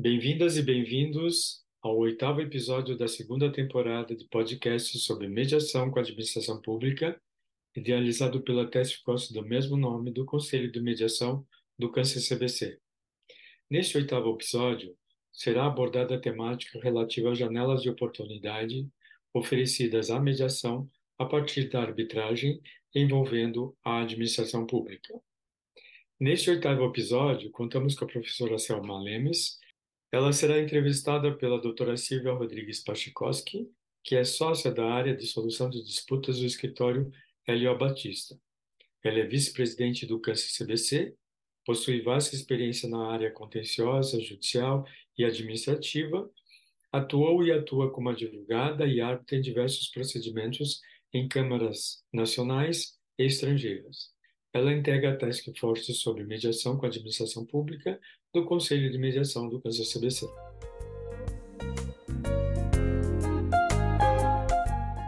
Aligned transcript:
Bem-vindas 0.00 0.56
e 0.56 0.62
bem-vindos 0.62 1.64
ao 1.82 1.98
oitavo 1.98 2.40
episódio 2.40 2.96
da 2.96 3.08
segunda 3.08 3.50
temporada 3.50 4.14
de 4.14 4.28
podcast 4.28 4.96
sobre 5.00 5.26
mediação 5.26 5.90
com 5.90 5.98
a 5.98 6.02
administração 6.02 6.62
pública, 6.62 7.20
idealizado 7.74 8.40
pela 8.40 8.70
Task 8.70 9.02
Force 9.02 9.34
do 9.34 9.42
mesmo 9.42 9.76
nome 9.76 10.12
do 10.12 10.24
Conselho 10.24 10.70
de 10.70 10.80
Mediação 10.80 11.44
do 11.76 11.90
Câncer 11.90 12.20
CBC. 12.20 12.78
Neste 13.68 13.96
oitavo 13.96 14.32
episódio, 14.32 14.96
será 15.32 15.66
abordada 15.66 16.14
a 16.14 16.20
temática 16.20 16.78
relativa 16.80 17.32
às 17.32 17.38
janelas 17.38 17.82
de 17.82 17.90
oportunidade 17.90 18.86
oferecidas 19.34 20.10
à 20.10 20.20
mediação 20.20 20.88
a 21.18 21.24
partir 21.24 21.70
da 21.70 21.82
arbitragem 21.82 22.60
envolvendo 22.94 23.76
a 23.82 24.02
administração 24.02 24.64
pública. 24.64 25.20
Neste 26.20 26.50
oitavo 26.50 26.84
episódio, 26.84 27.50
contamos 27.50 27.96
com 27.96 28.04
a 28.04 28.08
professora 28.08 28.58
Selma 28.58 29.02
Lemes, 29.02 29.58
ela 30.10 30.32
será 30.32 30.58
entrevistada 30.60 31.36
pela 31.36 31.60
doutora 31.60 31.96
Silvia 31.96 32.32
Rodrigues 32.32 32.82
Pachikowski, 32.82 33.70
que 34.02 34.16
é 34.16 34.24
sócia 34.24 34.70
da 34.72 34.86
área 34.90 35.14
de 35.14 35.26
solução 35.26 35.68
de 35.68 35.84
disputas 35.84 36.38
do 36.38 36.46
escritório 36.46 37.12
Helio 37.46 37.76
Batista. 37.76 38.38
Ela 39.04 39.18
é 39.18 39.26
vice-presidente 39.26 40.06
do 40.06 40.18
Câncer 40.18 40.64
CBC, 40.64 41.14
possui 41.64 42.00
vasta 42.00 42.34
experiência 42.34 42.88
na 42.88 43.10
área 43.12 43.30
contenciosa, 43.30 44.18
judicial 44.20 44.86
e 45.16 45.24
administrativa, 45.24 46.30
atuou 46.90 47.44
e 47.44 47.52
atua 47.52 47.92
como 47.92 48.08
advogada 48.08 48.86
e 48.86 49.00
árbitra 49.00 49.36
em 49.36 49.42
diversos 49.42 49.88
procedimentos 49.88 50.80
em 51.12 51.28
câmaras 51.28 52.02
nacionais 52.10 52.98
e 53.18 53.24
estrangeiras. 53.24 54.10
Ela 54.52 54.72
integra 54.72 55.12
a 55.12 55.16
Task 55.16 55.46
Force 55.58 55.92
sobre 55.92 56.24
Mediação 56.24 56.78
com 56.78 56.86
a 56.86 56.88
Administração 56.88 57.44
Pública 57.44 58.00
do 58.32 58.44
Conselho 58.44 58.90
de 58.92 58.98
Mediação 58.98 59.48
do 59.48 59.58
Câncer 59.58 59.84
CBC. 59.86 60.28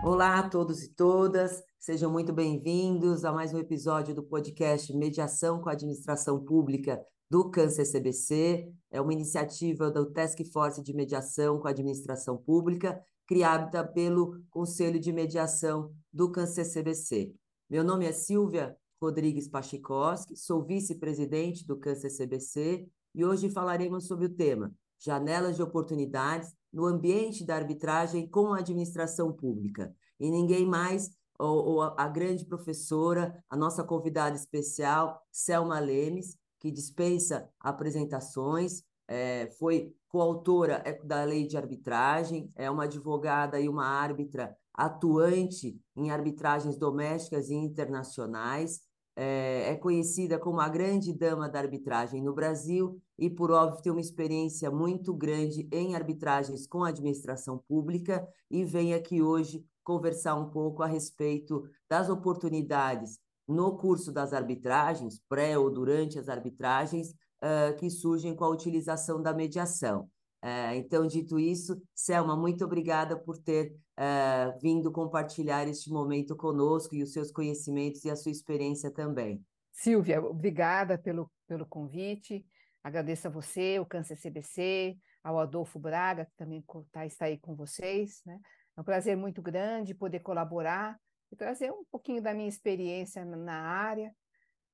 Olá 0.03 0.39
a 0.39 0.49
todos 0.49 0.83
e 0.83 0.95
todas, 0.95 1.63
sejam 1.79 2.11
muito 2.11 2.33
bem-vindos 2.33 3.25
a 3.25 3.33
mais 3.33 3.53
um 3.53 3.59
episódio 3.59 4.15
do 4.15 4.23
podcast 4.23 4.91
Mediação 4.97 5.61
com 5.61 5.69
a 5.69 5.73
Administração 5.73 6.43
Pública 6.43 6.99
do 7.31 7.51
Câncer 7.51 7.85
CBC. 7.85 8.73
É 8.91 9.01
uma 9.03 9.13
iniciativa 9.13 9.91
do 9.91 10.11
Task 10.11 10.39
Force 10.51 10.83
de 10.83 10.95
Mediação 10.95 11.61
com 11.61 11.69
a 11.69 11.73
Administração 11.73 12.39
Pública, 12.39 12.99
criada 13.27 13.87
pelo 13.87 14.41
Conselho 14.49 14.99
de 14.99 15.13
Mediação 15.13 15.93
do 16.11 16.33
Câncer 16.33 16.65
CBC. 16.65 17.35
Meu 17.69 17.85
nome 17.85 18.07
é 18.07 18.13
Silvia 18.13 18.75
Rodrigues 19.01 19.47
Pachikowski, 19.47 20.37
sou 20.37 20.65
vice-presidente 20.65 21.67
do 21.67 21.79
Câncer 21.79 22.11
CBC 22.11 22.89
e 23.15 23.25
hoje 23.25 23.51
falaremos 23.51 24.07
sobre 24.07 24.27
o 24.27 24.35
tema 24.35 24.73
Janelas 24.99 25.57
de 25.57 25.63
Oportunidades 25.63 26.55
no 26.73 26.87
ambiente 26.87 27.45
da 27.45 27.57
arbitragem 27.57 28.29
com 28.29 28.53
a 28.53 28.59
administração 28.59 29.33
pública. 29.33 29.95
E 30.19 30.31
ninguém 30.31 30.67
mais, 30.67 31.11
ou, 31.39 31.65
ou 31.65 31.83
a, 31.83 32.09
grande 32.09 32.45
professora, 32.45 33.43
a 33.49 33.57
nossa 33.57 33.83
convidada 33.83 34.37
especial, 34.37 35.21
Selma 35.33 35.81
Lemes, 35.81 36.37
que 36.61 36.71
dispensa 36.71 37.49
apresentações, 37.59 38.83
é, 39.09 39.51
foi 39.59 39.95
coautora 40.09 40.83
é, 40.85 40.93
da 41.03 41.25
lei 41.25 41.47
de 41.47 41.57
arbitragem, 41.57 42.53
é 42.55 42.71
uma 42.71 42.85
advogada 42.85 43.59
e 43.59 43.69
uma 43.69 43.87
árbitra 43.87 44.55
atuante 44.73 45.81
em 45.97 46.11
arbitragens 46.11 46.77
domésticas 46.77 47.49
e 47.49 47.55
internacionais, 47.55 48.81
é, 49.17 49.71
é 49.71 49.77
conhecida 49.77 50.39
como 50.39 50.61
a 50.61 50.69
grande 50.69 51.13
dama 51.13 51.49
da 51.49 51.59
arbitragem 51.59 52.23
no 52.23 52.33
Brasil 52.33 53.01
e, 53.19 53.29
por 53.29 53.51
óbvio, 53.51 53.83
tem 53.83 53.93
uma 53.93 54.01
experiência 54.01 54.71
muito 54.71 55.13
grande 55.15 55.69
em 55.73 55.95
arbitragens 55.95 56.67
com 56.67 56.85
a 56.85 56.89
administração 56.89 57.59
pública 57.69 58.27
e 58.51 58.65
vem 58.65 58.95
aqui 58.95 59.21
hoje 59.21 59.65
conversar 59.83 60.37
um 60.37 60.51
pouco 60.51 60.83
a 60.83 60.87
respeito 60.87 61.65
das 61.89 62.09
oportunidades 62.09 63.19
no 63.47 63.77
curso 63.77 64.13
das 64.13 64.33
arbitragens, 64.33 65.21
pré 65.29 65.59
ou 65.59 65.71
durante 65.71 66.19
as 66.19 66.29
arbitragens, 66.29 67.11
uh, 67.11 67.77
que 67.79 67.91
surgem 67.91 68.35
com 68.35 68.45
a 68.45 68.49
utilização 68.49 69.21
da 69.21 69.35
mediação. 69.35 70.09
Uh, 70.43 70.75
então, 70.77 71.07
dito 71.07 71.39
isso, 71.39 71.81
Selma, 71.95 72.37
muito 72.37 72.65
obrigada 72.65 73.17
por 73.17 73.37
ter 73.37 73.75
uh, 74.01 74.59
vindo 74.61 74.91
compartilhar 74.91 75.69
este 75.69 75.91
momento 75.91 76.35
conosco 76.35 76.95
e 76.95 77.03
os 77.03 77.13
seus 77.13 77.31
conhecimentos 77.31 78.05
e 78.05 78.11
a 78.11 78.17
sua 78.17 78.33
experiência 78.33 78.91
também. 78.91 79.45
Silvia, 79.71 80.23
obrigada 80.23 80.99
pelo, 80.99 81.31
pelo 81.47 81.67
convite. 81.67 82.45
Agradeço 82.83 83.29
a 83.29 83.31
você, 83.31 83.79
o 83.79 83.85
Câncer 83.85 84.17
CBC, 84.17 84.97
ao 85.23 85.39
Adolfo 85.39 85.79
Braga, 85.79 86.25
que 86.25 86.35
também 86.37 86.65
tá, 86.91 87.05
está 87.05 87.27
aí 87.27 87.39
com 87.39 87.55
vocês. 87.55 88.23
Né? 88.25 88.41
É 88.77 88.81
um 88.81 88.85
prazer 88.85 89.17
muito 89.17 89.43
grande 89.43 89.95
poder 89.95 90.21
colaborar 90.21 90.99
e 91.31 91.37
trazer 91.37 91.71
um 91.71 91.85
pouquinho 91.91 92.23
da 92.23 92.33
minha 92.33 92.49
experiência 92.49 93.25
na 93.25 93.61
área, 93.61 94.13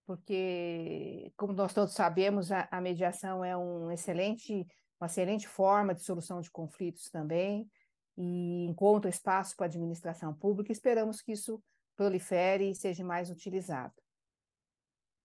porque, 0.06 1.32
como 1.36 1.52
nós 1.52 1.74
todos 1.74 1.94
sabemos, 1.94 2.52
a, 2.52 2.68
a 2.70 2.80
mediação 2.80 3.44
é 3.44 3.56
um 3.56 3.90
excelente, 3.90 4.64
uma 5.00 5.06
excelente 5.06 5.48
forma 5.48 5.92
de 5.92 6.02
solução 6.02 6.40
de 6.40 6.50
conflitos 6.50 7.10
também, 7.10 7.68
e 8.16 8.64
encontra 8.66 9.10
espaço 9.10 9.56
para 9.56 9.66
a 9.66 9.68
administração 9.68 10.34
pública. 10.34 10.72
Esperamos 10.72 11.20
que 11.20 11.32
isso 11.32 11.62
prolifere 11.96 12.70
e 12.70 12.74
seja 12.74 13.04
mais 13.04 13.30
utilizado. 13.30 13.94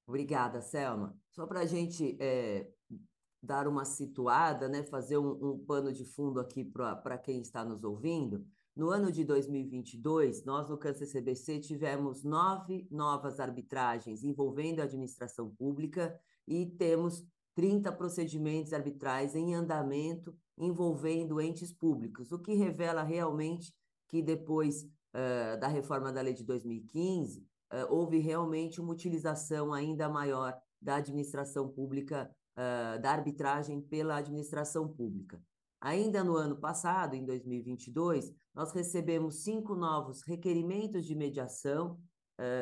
Obrigada, 0.08 0.62
Selma. 0.62 1.16
Só 1.30 1.46
para 1.46 1.62
a 1.62 1.66
gente 1.66 2.18
é, 2.20 2.68
dar 3.42 3.68
uma 3.68 3.86
situada, 3.86 4.68
né, 4.68 4.84
fazer 4.84 5.18
um, 5.18 5.54
um 5.54 5.66
pano 5.66 5.94
de 5.94 6.06
fundo 6.06 6.40
aqui 6.40 6.64
para 6.64 7.18
quem 7.18 7.42
está 7.42 7.64
nos 7.64 7.84
ouvindo, 7.84 8.46
no 8.76 8.90
ano 8.90 9.12
de 9.12 9.26
2022, 9.26 10.46
nós 10.46 10.70
no 10.70 10.78
Câncer 10.78 11.06
CBC 11.06 11.60
tivemos 11.60 12.24
nove 12.24 12.88
novas 12.90 13.40
arbitragens 13.40 14.24
envolvendo 14.24 14.80
a 14.80 14.84
administração 14.84 15.50
pública 15.50 16.18
e 16.48 16.66
temos 16.66 17.26
30 17.54 17.92
procedimentos 17.92 18.72
arbitrais 18.72 19.36
em 19.36 19.54
andamento 19.54 20.34
envolvendo 20.58 21.42
entes 21.42 21.72
públicos, 21.72 22.32
o 22.32 22.40
que 22.40 22.54
revela 22.54 23.04
realmente 23.04 23.74
que 24.12 24.22
depois 24.22 24.84
uh, 24.84 25.60
da 25.60 25.68
reforma 25.68 26.12
da 26.12 26.22
lei 26.22 26.34
de 26.34 26.44
2015, 26.44 27.40
uh, 27.40 27.46
houve 27.90 28.20
realmente 28.20 28.82
uma 28.82 28.92
utilização 28.92 29.74
ainda 29.74 30.10
maior 30.10 30.54
da 30.82 30.96
administração 30.96 31.70
pública, 31.70 32.30
uh, 32.54 33.02
da 33.02 33.12
arbitragem 33.12 33.82
pela 33.82 34.18
administração 34.18 34.88
pública. 34.88 35.42
Ainda 35.80 36.24
no 36.24 36.36
ano 36.36 36.58
passado, 36.58 37.16
em 37.16 37.26
2022, 37.26 38.32
nós 38.54 38.72
recebemos 38.72 39.44
cinco 39.44 39.76
novos 39.76 40.22
requerimentos 40.22 41.06
de 41.06 41.16
mediação, 41.16 42.00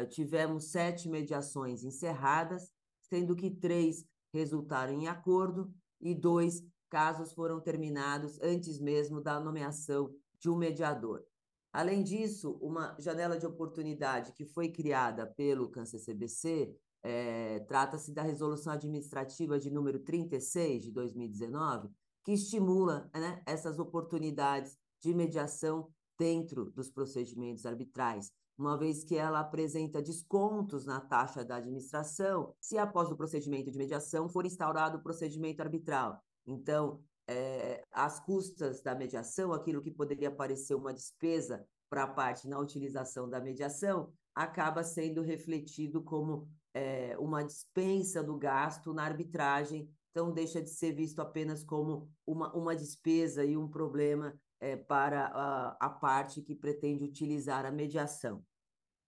tivemos 0.10 0.72
sete 0.72 1.10
mediações 1.10 1.84
encerradas, 1.84 2.72
sendo 3.02 3.36
que 3.36 3.50
três 3.50 4.06
resultaram 4.34 4.94
em 4.94 5.08
acordo 5.08 5.74
e 6.00 6.16
dois 6.16 6.64
casos 6.90 7.32
foram 7.34 7.60
terminados 7.60 8.40
antes 8.42 8.80
mesmo 8.80 9.22
da 9.22 9.40
nomeação 9.40 10.14
de 10.40 10.50
um 10.50 10.56
mediador. 10.56 11.24
Além 11.72 12.04
disso, 12.04 12.58
uma 12.62 12.96
janela 13.00 13.38
de 13.38 13.46
oportunidade 13.46 14.34
que 14.34 14.46
foi 14.46 14.70
criada 14.70 15.28
pelo 15.28 15.70
Câncer 15.70 16.00
CBC 16.00 16.76
é, 17.04 17.60
trata-se 17.62 18.12
da 18.14 18.22
resolução 18.22 18.74
administrativa 18.74 19.60
de 19.60 19.70
número 19.70 20.00
36 20.00 20.84
de 20.84 20.92
2019, 20.92 21.90
que 22.24 22.34
estimula 22.34 23.10
né, 23.14 23.42
essas 23.46 23.80
oportunidades 23.80 24.78
de 25.00 25.14
mediação 25.14 25.90
dentro 26.18 26.70
dos 26.72 26.90
procedimentos 26.90 27.66
arbitrais, 27.66 28.32
uma 28.58 28.78
vez 28.78 29.06
que 29.06 29.16
ela 29.16 29.40
apresenta 29.40 30.02
descontos 30.02 30.86
na 30.86 31.00
taxa 31.00 31.46
da 31.46 31.56
administração 31.56 32.54
se 32.60 32.78
após 32.78 33.10
o 33.10 33.16
procedimento 33.16 33.72
de 33.72 33.78
mediação 33.78 34.28
for 34.28 34.46
instaurado 34.46 34.98
o 34.98 35.02
procedimento 35.02 35.62
arbitral. 35.62 36.22
Então, 36.46 37.04
é, 37.28 37.84
as 37.92 38.19
custas 38.19 38.81
da 38.81 38.96
mediação, 38.96 39.54
aquilo 39.54 39.81
que 39.81 39.92
poderia 39.92 40.31
parecer 40.31 40.74
uma 40.74 40.94
despesa 40.94 41.66
para 41.90 42.04
a 42.04 42.08
parte 42.08 42.48
na 42.48 42.60
utilização 42.60 43.30
da 43.30 43.40
mediação, 43.40 44.12
acaba 44.34 44.84
sendo 44.84 45.22
refletido 45.22 46.02
como 46.02 46.48
é, 46.74 47.18
uma 47.18 47.44
dispensa 47.44 48.24
do 48.24 48.38
gasto 48.38 48.94
na 48.94 49.04
arbitragem, 49.04 49.90
então 50.12 50.31
deixa 50.31 50.62
de 50.62 50.69
ser 50.69 50.94
visto 50.94 51.19
apenas 51.19 51.63
como 51.63 52.10
uma, 52.25 52.54
uma 52.56 52.75
despesa 52.75 53.44
e 53.44 53.58
um 53.58 53.68
problema 53.68 54.34
é, 54.60 54.75
para 54.75 55.28
a, 55.28 55.78
a, 55.80 55.90
parte 55.90 56.42
que 56.42 56.56
pretende 56.56 57.04
utilizar 57.04 57.66
a 57.66 57.72
mediação. 57.72 58.44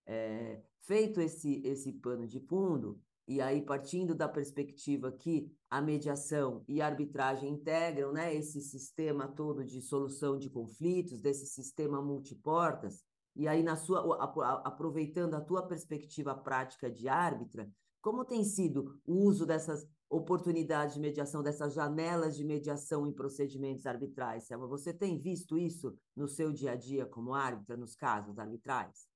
É, 0.05 0.61
feito 0.81 1.21
esse, 1.21 1.61
esse 1.65 1.91
pano 1.93 2.27
de 2.27 2.39
fundo, 2.39 2.99
e 3.31 3.39
aí 3.39 3.61
partindo 3.61 4.13
da 4.13 4.27
perspectiva 4.27 5.09
que 5.09 5.49
a 5.69 5.81
mediação 5.81 6.65
e 6.67 6.81
a 6.81 6.85
arbitragem 6.85 7.49
integram 7.49 8.11
né, 8.11 8.35
esse 8.35 8.59
sistema 8.59 9.25
todo 9.25 9.63
de 9.63 9.81
solução 9.81 10.37
de 10.37 10.49
conflitos, 10.49 11.21
desse 11.21 11.45
sistema 11.45 12.01
multiportas, 12.01 13.05
e 13.33 13.47
aí 13.47 13.63
na 13.63 13.77
sua 13.77 14.25
aproveitando 14.65 15.35
a 15.35 15.39
tua 15.39 15.65
perspectiva 15.65 16.35
prática 16.35 16.91
de 16.91 17.07
árbitra, 17.07 17.71
Como 18.01 18.25
tem 18.25 18.43
sido 18.43 18.99
o 19.05 19.13
uso 19.13 19.45
dessas 19.45 19.87
oportunidades 20.09 20.95
de 20.95 20.99
mediação, 20.99 21.41
dessas 21.41 21.73
janelas 21.73 22.35
de 22.35 22.43
mediação 22.43 23.07
em 23.07 23.13
procedimentos 23.13 23.85
arbitrais, 23.85 24.45
Selma? 24.45 24.67
Você 24.67 24.91
tem 24.91 25.17
visto 25.21 25.57
isso 25.57 25.95
no 26.15 26.27
seu 26.27 26.51
dia 26.51 26.71
a 26.71 26.75
dia 26.75 27.05
como 27.05 27.33
árbitra, 27.33 27.77
nos 27.77 27.95
casos 27.95 28.37
arbitrais? 28.37 29.10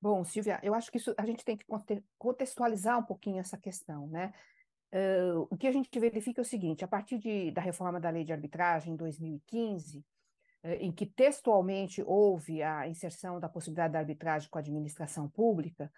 Bom, 0.00 0.24
Silvia, 0.24 0.60
eu 0.62 0.74
acho 0.74 0.90
que 0.90 0.98
isso, 0.98 1.12
a 1.18 1.26
gente 1.26 1.44
tem 1.44 1.56
que 1.56 1.66
contextualizar 2.16 2.98
um 2.98 3.02
pouquinho 3.02 3.40
essa 3.40 3.58
questão, 3.58 4.06
né? 4.06 4.32
Uh, 4.92 5.46
o 5.50 5.56
que 5.56 5.66
a 5.66 5.72
gente 5.72 5.98
verifica 5.98 6.40
é 6.40 6.42
o 6.42 6.44
seguinte: 6.44 6.84
a 6.84 6.88
partir 6.88 7.18
de, 7.18 7.50
da 7.50 7.60
reforma 7.60 8.00
da 8.00 8.08
lei 8.08 8.24
de 8.24 8.32
arbitragem 8.32 8.94
em 8.94 8.96
2015, 8.96 9.98
uh, 9.98 10.68
em 10.80 10.92
que 10.92 11.04
textualmente 11.04 12.02
houve 12.06 12.62
a 12.62 12.88
inserção 12.88 13.38
da 13.38 13.48
possibilidade 13.48 13.92
da 13.92 13.98
arbitragem 13.98 14.48
com 14.48 14.58
a 14.58 14.60
administração 14.60 15.28
pública, 15.28 15.92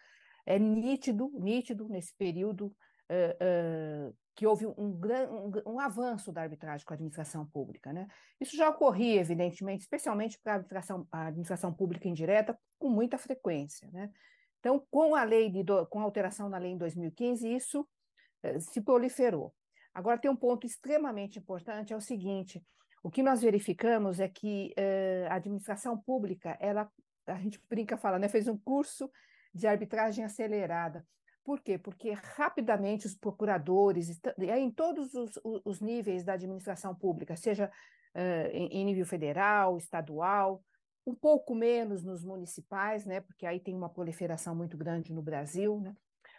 é 0.45 0.59
nítido, 0.59 1.31
nítido 1.35 1.89
nesse 1.89 2.15
período 2.15 2.67
uh, 2.67 4.17
que 4.35 4.47
houve 4.47 4.67
um, 4.67 4.75
um, 4.79 5.53
um, 5.75 5.81
avanço 5.81 6.33
da 6.33 6.43
arbitragem 6.43 6.85
com 6.85 6.93
a 6.93 6.97
administração 6.97 7.45
pública. 7.47 7.93
Né? 7.93 8.07
Isso 8.41 8.57
já 8.57 8.69
ocorria, 8.69 9.21
evidentemente, 9.21 9.83
especialmente 9.83 10.39
para 10.43 10.53
a 10.53 10.57
administração, 10.57 11.09
a 11.11 11.27
administração 11.27 11.73
pública 11.73 12.09
indireta, 12.09 12.59
com 12.79 12.89
muita 12.89 13.19
frequência. 13.19 13.89
Né? 13.93 14.11
Então, 14.59 14.85
com 14.91 15.15
a 15.15 15.25
lei 15.25 15.51
de, 15.51 15.65
com 15.91 16.01
a 16.01 16.05
alteração 16.05 16.49
na 16.49 16.59
lei 16.59 16.73
em 16.73 16.79
2015, 16.79 17.55
isso 17.55 17.81
uh, 17.81 18.61
se 18.61 18.81
proliferou. 18.81 19.55
Agora, 19.93 20.19
tem 20.19 20.31
um 20.31 20.37
ponto 20.37 20.67
extremamente 20.67 21.39
importante, 21.39 21.93
é 21.93 21.97
o 21.97 22.01
seguinte, 22.01 22.65
o 23.03 23.11
que 23.11 23.23
nós 23.23 23.43
verificamos 23.43 24.21
é 24.21 24.29
que 24.29 24.75
uh, 24.79 25.33
a 25.33 25.35
administração 25.35 25.99
pública, 25.99 26.57
ela, 26.61 26.91
a 27.27 27.35
gente 27.37 27.61
brinca, 27.69 27.97
fala, 27.97 28.19
né, 28.19 28.29
fez 28.29 28.47
um 28.47 28.57
curso 28.57 29.11
de 29.53 29.67
arbitragem 29.67 30.25
acelerada. 30.25 31.05
Por 31.51 31.61
quê? 31.61 31.77
Porque 31.77 32.13
rapidamente 32.13 33.09
os 33.09 33.17
procuradores, 33.17 34.21
em 34.39 34.71
todos 34.71 35.13
os, 35.15 35.33
os 35.65 35.81
níveis 35.81 36.23
da 36.23 36.35
administração 36.35 36.95
pública, 36.95 37.35
seja 37.35 37.69
uh, 38.15 38.47
em, 38.53 38.69
em, 38.69 38.85
nível 38.85 39.05
federal, 39.05 39.77
estadual, 39.77 40.63
um 41.05 41.13
pouco 41.13 41.53
menos 41.53 42.05
nos 42.05 42.23
municipais, 42.23 43.05
né, 43.05 43.21
porque 43.21 43.47
aí 43.47 43.59
tem 43.59 43.75
uma 43.75 43.89
proliferação 43.89 44.55
muito 44.55 44.77
grande 44.79 45.13
no 45.13 45.23
Brasil, 45.23 45.81
né, 45.81 45.93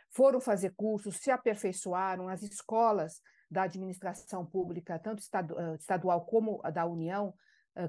foram 0.10 0.40
fazer 0.40 0.74
cursos, 0.78 1.18
se 1.18 1.30
aperfeiçoaram, 1.30 2.30
as 2.30 2.42
escolas 2.42 3.20
da 3.50 3.64
administração 3.64 4.46
pública, 4.46 4.98
tanto 4.98 5.20
estadu 5.20 5.58
estadual 5.76 6.24
como 6.24 6.62
da 6.72 6.86
União, 6.86 7.34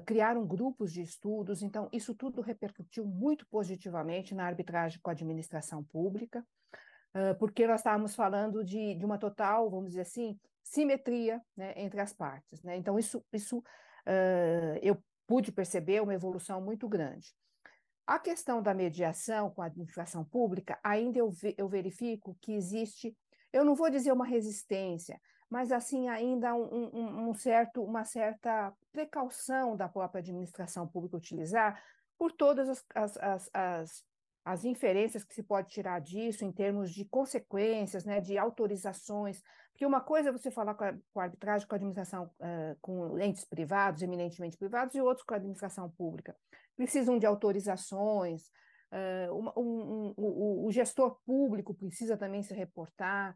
criaram 0.05 0.45
grupos 0.45 0.91
de 0.91 1.01
estudos, 1.01 1.61
então 1.61 1.87
isso 1.93 2.13
tudo 2.13 2.41
repercutiu 2.41 3.05
muito 3.05 3.47
positivamente 3.47 4.35
na 4.35 4.45
arbitragem 4.45 4.99
com 5.01 5.09
a 5.09 5.13
administração 5.13 5.81
pública, 5.85 6.41
uh, 6.41 6.92
porque 7.39 7.67
nós 7.67 7.79
estávamos 7.79 8.15
falando 8.15 8.63
de, 8.63 8.95
de, 8.95 9.05
uma 9.05 9.17
total, 9.17 9.69
vamos 9.69 9.89
dizer 9.89 10.01
assim, 10.01 10.39
simetria 10.63 11.41
né, 11.55 11.73
entre 11.75 11.99
as 12.01 12.13
partes. 12.13 12.63
Né? 12.63 12.77
Então, 12.77 12.97
isso, 12.97 13.23
isso 13.31 13.59
uh, 13.59 14.79
eu 14.81 14.97
pude 15.27 15.51
perceber 15.51 16.01
uma 16.01 16.13
evolução 16.13 16.61
muito 16.61 16.87
grande. 16.87 17.33
A 18.05 18.19
questão 18.19 18.61
da 18.61 18.73
mediação 18.73 19.49
com 19.49 19.61
a 19.61 19.67
administração 19.67 20.25
pública, 20.25 20.77
ainda 20.83 21.19
eu, 21.19 21.31
eu 21.57 21.69
verifico 21.69 22.35
que 22.41 22.53
existe, 22.53 23.15
eu 23.51 23.63
não 23.63 23.75
vou 23.75 23.89
dizer 23.89 24.11
uma 24.11 24.25
resistência, 24.25 25.19
mas 25.49 25.71
assim 25.71 26.09
ainda 26.09 26.53
um, 26.55 26.89
um, 26.93 27.29
um 27.29 27.33
certo, 27.33 27.83
uma 27.83 28.03
certa 28.03 28.73
precaução 28.91 29.77
da 29.77 29.87
própria 29.87 30.19
administração 30.19 30.87
pública 30.87 31.15
utilizar 31.15 31.81
por 32.17 32.31
todas 32.31 32.67
as, 32.69 32.85
as, 32.93 33.17
as, 33.17 33.49
as, 33.53 34.03
as 34.45 34.65
inferências 34.65 35.23
que 35.23 35.33
se 35.33 35.43
pode 35.43 35.69
tirar 35.69 35.99
disso 35.99 36.43
em 36.43 36.51
termos 36.51 36.91
de 36.91 37.05
consequências, 37.05 38.03
né, 38.03 38.19
de 38.19 38.37
autorizações, 38.37 39.41
porque 39.71 39.85
uma 39.85 40.01
coisa 40.01 40.29
é 40.29 40.31
você 40.31 40.51
falar 40.51 40.75
com 40.75 40.83
a, 40.83 40.93
com 41.13 41.19
a 41.19 41.23
arbitragem, 41.23 41.67
com 41.67 41.75
a 41.75 41.77
administração, 41.77 42.25
uh, 42.39 42.77
com 42.81 43.19
entes 43.19 43.45
privados, 43.45 44.01
eminentemente 44.01 44.57
privados, 44.57 44.95
e 44.95 45.01
outros 45.01 45.25
com 45.25 45.33
a 45.33 45.37
administração 45.37 45.89
pública. 45.89 46.35
Precisam 46.75 47.17
de 47.17 47.25
autorizações, 47.25 48.43
uh, 48.91 49.33
um, 49.33 49.49
um, 49.57 50.13
um, 50.17 50.65
o 50.65 50.71
gestor 50.71 51.19
público 51.25 51.73
precisa 51.73 52.17
também 52.17 52.43
se 52.43 52.53
reportar, 52.53 53.35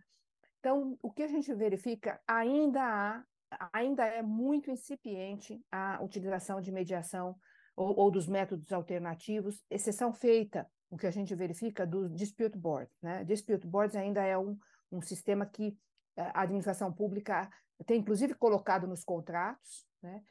então, 0.60 0.98
o 1.02 1.12
que 1.12 1.24
a 1.24 1.28
gente 1.28 1.54
verifica 1.54 2.20
ainda 2.28 2.82
há, 2.82 3.24
ainda 3.72 4.06
é 4.06 4.22
muito 4.22 4.70
incipiente 4.70 5.64
a 5.72 6.04
utilização 6.04 6.60
de 6.60 6.72
mediação 6.72 7.36
ou, 7.76 7.98
ou 7.98 8.12
dos 8.12 8.28
métodos 8.28 8.72
alternativos, 8.74 9.64
exceção 9.70 10.12
feita 10.12 10.68
o 10.90 10.98
que 10.98 11.08
a 11.08 11.12
gente 11.12 11.34
verifica 11.36 11.86
do 11.86 12.10
dispute 12.10 12.58
board. 12.58 12.90
Né? 13.02 13.24
Dispute 13.24 13.68
boards 13.68 13.96
ainda 13.96 14.22
é 14.22 14.38
um, 14.38 14.58
um 14.92 15.02
sistema 15.02 15.46
que 15.46 15.78
a 16.16 16.42
administração 16.42 16.92
pública 16.92 17.50
tem, 17.86 18.00
inclusive, 18.00 18.34
colocado 18.34 18.88
nos 18.88 19.04
contratos, 19.04 19.86
né? 20.02 20.24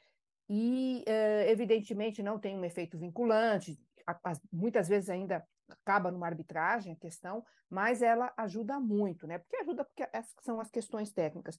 e, 0.49 1.05
eh, 1.07 1.51
evidentemente, 1.51 2.23
não 2.23 2.39
tem 2.39 2.57
um 2.59 2.65
efeito 2.65 2.99
vinculante, 2.99 3.79
muitas 4.53 4.89
vezes 4.89 5.11
ainda 5.11 5.47
acaba 5.69 6.11
numa 6.11 6.27
arbitragem 6.27 6.93
a 6.93 6.97
questão, 6.97 7.45
mas 7.69 8.03
ela 8.03 8.33
ajuda 8.37 8.79
muito, 8.79 9.27
né? 9.27 9.39
Porque 9.39 9.57
ajuda 9.57 9.85
porque 9.85 10.09
essas 10.13 10.35
são 10.43 10.61
as 10.61 10.71
questões 10.71 11.13
técnicas. 11.13 11.59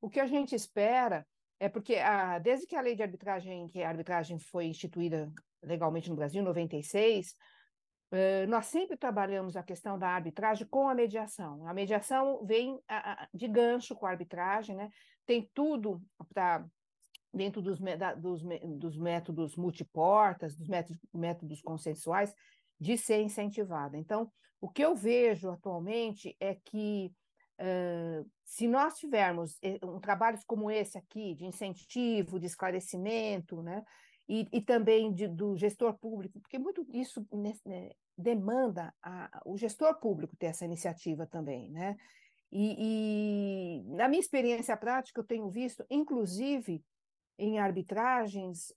O 0.00 0.10
que 0.10 0.18
a 0.18 0.26
gente 0.26 0.54
espera 0.54 1.24
é 1.60 1.68
porque 1.68 1.96
a, 1.96 2.38
desde 2.38 2.66
que 2.66 2.74
a 2.74 2.80
lei 2.80 2.96
de 2.96 3.02
arbitragem, 3.02 3.68
que 3.68 3.82
a 3.82 3.88
arbitragem 3.88 4.38
foi 4.38 4.66
instituída 4.66 5.32
legalmente 5.62 6.10
no 6.10 6.16
Brasil, 6.16 6.42
em 6.42 6.44
96, 6.44 7.28
eh, 7.28 7.36
nós 8.48 8.66
sempre 8.66 8.96
trabalhamos 8.96 9.56
a 9.56 9.62
questão 9.62 9.98
da 9.98 10.08
arbitragem 10.08 10.66
com 10.66 10.88
a 10.88 10.94
mediação. 10.94 11.66
A 11.66 11.74
mediação 11.74 12.44
vem 12.44 12.78
de 13.32 13.48
gancho 13.48 13.94
com 13.94 14.06
a 14.06 14.10
arbitragem, 14.10 14.76
né? 14.76 14.90
Tem 15.26 15.50
tudo 15.52 16.02
para 16.32 16.64
dentro 17.32 17.60
dos, 17.60 17.78
dos, 18.18 18.42
dos, 18.78 18.96
métodos 18.96 19.56
multiportas, 19.56 20.54
dos 20.54 20.68
métodos, 20.68 21.02
métodos 21.12 21.60
consensuais, 21.60 22.32
de 22.78 22.96
ser 22.96 23.20
incentivada. 23.20 23.98
Então, 23.98 24.30
o 24.60 24.68
que 24.68 24.84
eu 24.84 24.94
vejo 24.94 25.50
atualmente 25.50 26.36
é 26.40 26.54
que 26.54 27.12
uh, 27.60 28.30
se 28.44 28.68
nós 28.68 28.94
tivermos 28.94 29.58
eh, 29.62 29.78
um 29.82 29.98
trabalhos 29.98 30.44
como 30.44 30.70
esse 30.70 30.96
aqui, 30.96 31.34
de 31.34 31.44
incentivo, 31.44 32.38
de 32.38 32.46
esclarecimento, 32.46 33.62
né, 33.62 33.82
e, 34.28 34.48
e 34.52 34.60
também 34.60 35.12
de, 35.12 35.28
do 35.28 35.56
gestor 35.56 35.94
público, 35.98 36.40
porque 36.40 36.58
muito 36.58 36.86
isso 36.92 37.26
né, 37.64 37.90
demanda 38.16 38.94
a, 39.02 39.42
o 39.44 39.56
gestor 39.56 39.98
público 39.98 40.36
ter 40.36 40.46
essa 40.46 40.64
iniciativa 40.64 41.26
também, 41.26 41.70
né? 41.70 41.96
E, 42.50 42.76
e, 42.78 43.82
na 43.96 44.08
minha 44.08 44.20
experiência 44.20 44.76
prática, 44.76 45.20
eu 45.20 45.24
tenho 45.24 45.50
visto, 45.50 45.84
inclusive, 45.90 46.84
em 47.36 47.58
arbitragens, 47.58 48.72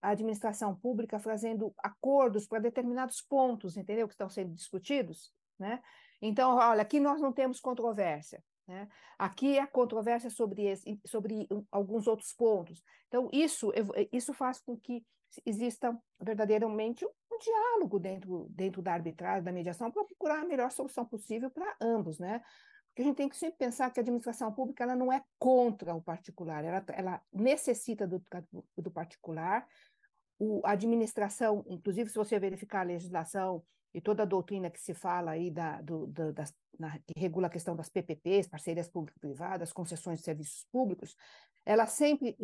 a 0.00 0.08
administração 0.08 0.74
pública 0.74 1.18
fazendo 1.18 1.74
acordos 1.76 2.46
para 2.46 2.58
determinados 2.58 3.20
pontos, 3.20 3.76
entendeu? 3.76 4.08
Que 4.08 4.14
estão 4.14 4.30
sendo 4.30 4.54
discutidos, 4.54 5.30
né? 5.58 5.82
Então, 6.22 6.56
olha, 6.56 6.80
aqui 6.80 6.98
nós 6.98 7.20
não 7.20 7.32
temos 7.32 7.60
controvérsia, 7.60 8.42
né? 8.70 8.88
Aqui 9.18 9.58
é 9.58 9.66
controvérsia 9.66 10.30
sobre, 10.30 10.66
esse, 10.66 10.98
sobre 11.04 11.48
alguns 11.70 12.06
outros 12.06 12.32
pontos. 12.32 12.82
Então, 13.08 13.28
isso, 13.32 13.72
isso 14.12 14.32
faz 14.32 14.60
com 14.60 14.76
que 14.76 15.04
exista 15.44 15.96
verdadeiramente 16.20 17.04
um 17.04 17.38
diálogo 17.38 17.98
dentro, 17.98 18.46
dentro 18.50 18.80
da 18.80 18.92
arbitragem, 18.92 19.42
da 19.42 19.52
mediação, 19.52 19.90
para 19.90 20.04
procurar 20.04 20.40
a 20.40 20.46
melhor 20.46 20.70
solução 20.70 21.04
possível 21.04 21.50
para 21.50 21.76
ambos, 21.80 22.18
né? 22.18 22.40
Porque 22.88 23.02
a 23.02 23.04
gente 23.04 23.16
tem 23.16 23.28
que 23.28 23.36
sempre 23.36 23.58
pensar 23.58 23.90
que 23.90 24.00
a 24.00 24.02
administração 24.02 24.52
pública 24.52 24.84
ela 24.84 24.96
não 24.96 25.12
é 25.12 25.22
contra 25.38 25.94
o 25.94 26.02
particular, 26.02 26.64
ela, 26.64 26.84
ela 26.88 27.22
necessita 27.32 28.06
do, 28.06 28.22
do 28.76 28.90
particular. 28.90 29.66
O, 30.38 30.60
a 30.64 30.72
administração, 30.72 31.64
inclusive, 31.68 32.10
se 32.10 32.16
você 32.16 32.38
verificar 32.38 32.80
a 32.80 32.84
legislação 32.84 33.62
e 33.92 34.00
toda 34.00 34.22
a 34.22 34.26
doutrina 34.26 34.70
que 34.70 34.80
se 34.80 34.94
fala 34.94 35.32
aí 35.32 35.50
da, 35.50 35.80
do, 35.80 36.06
da, 36.06 36.30
das, 36.30 36.54
na, 36.78 36.98
que 36.98 37.12
regula 37.16 37.48
a 37.48 37.50
questão 37.50 37.74
das 37.74 37.88
PPPs, 37.88 38.48
parcerias 38.48 38.88
público-privadas, 38.88 39.72
concessões 39.72 40.20
de 40.20 40.24
serviços 40.24 40.64
públicos, 40.70 41.16
elas 41.64 41.90
sempre 41.90 42.36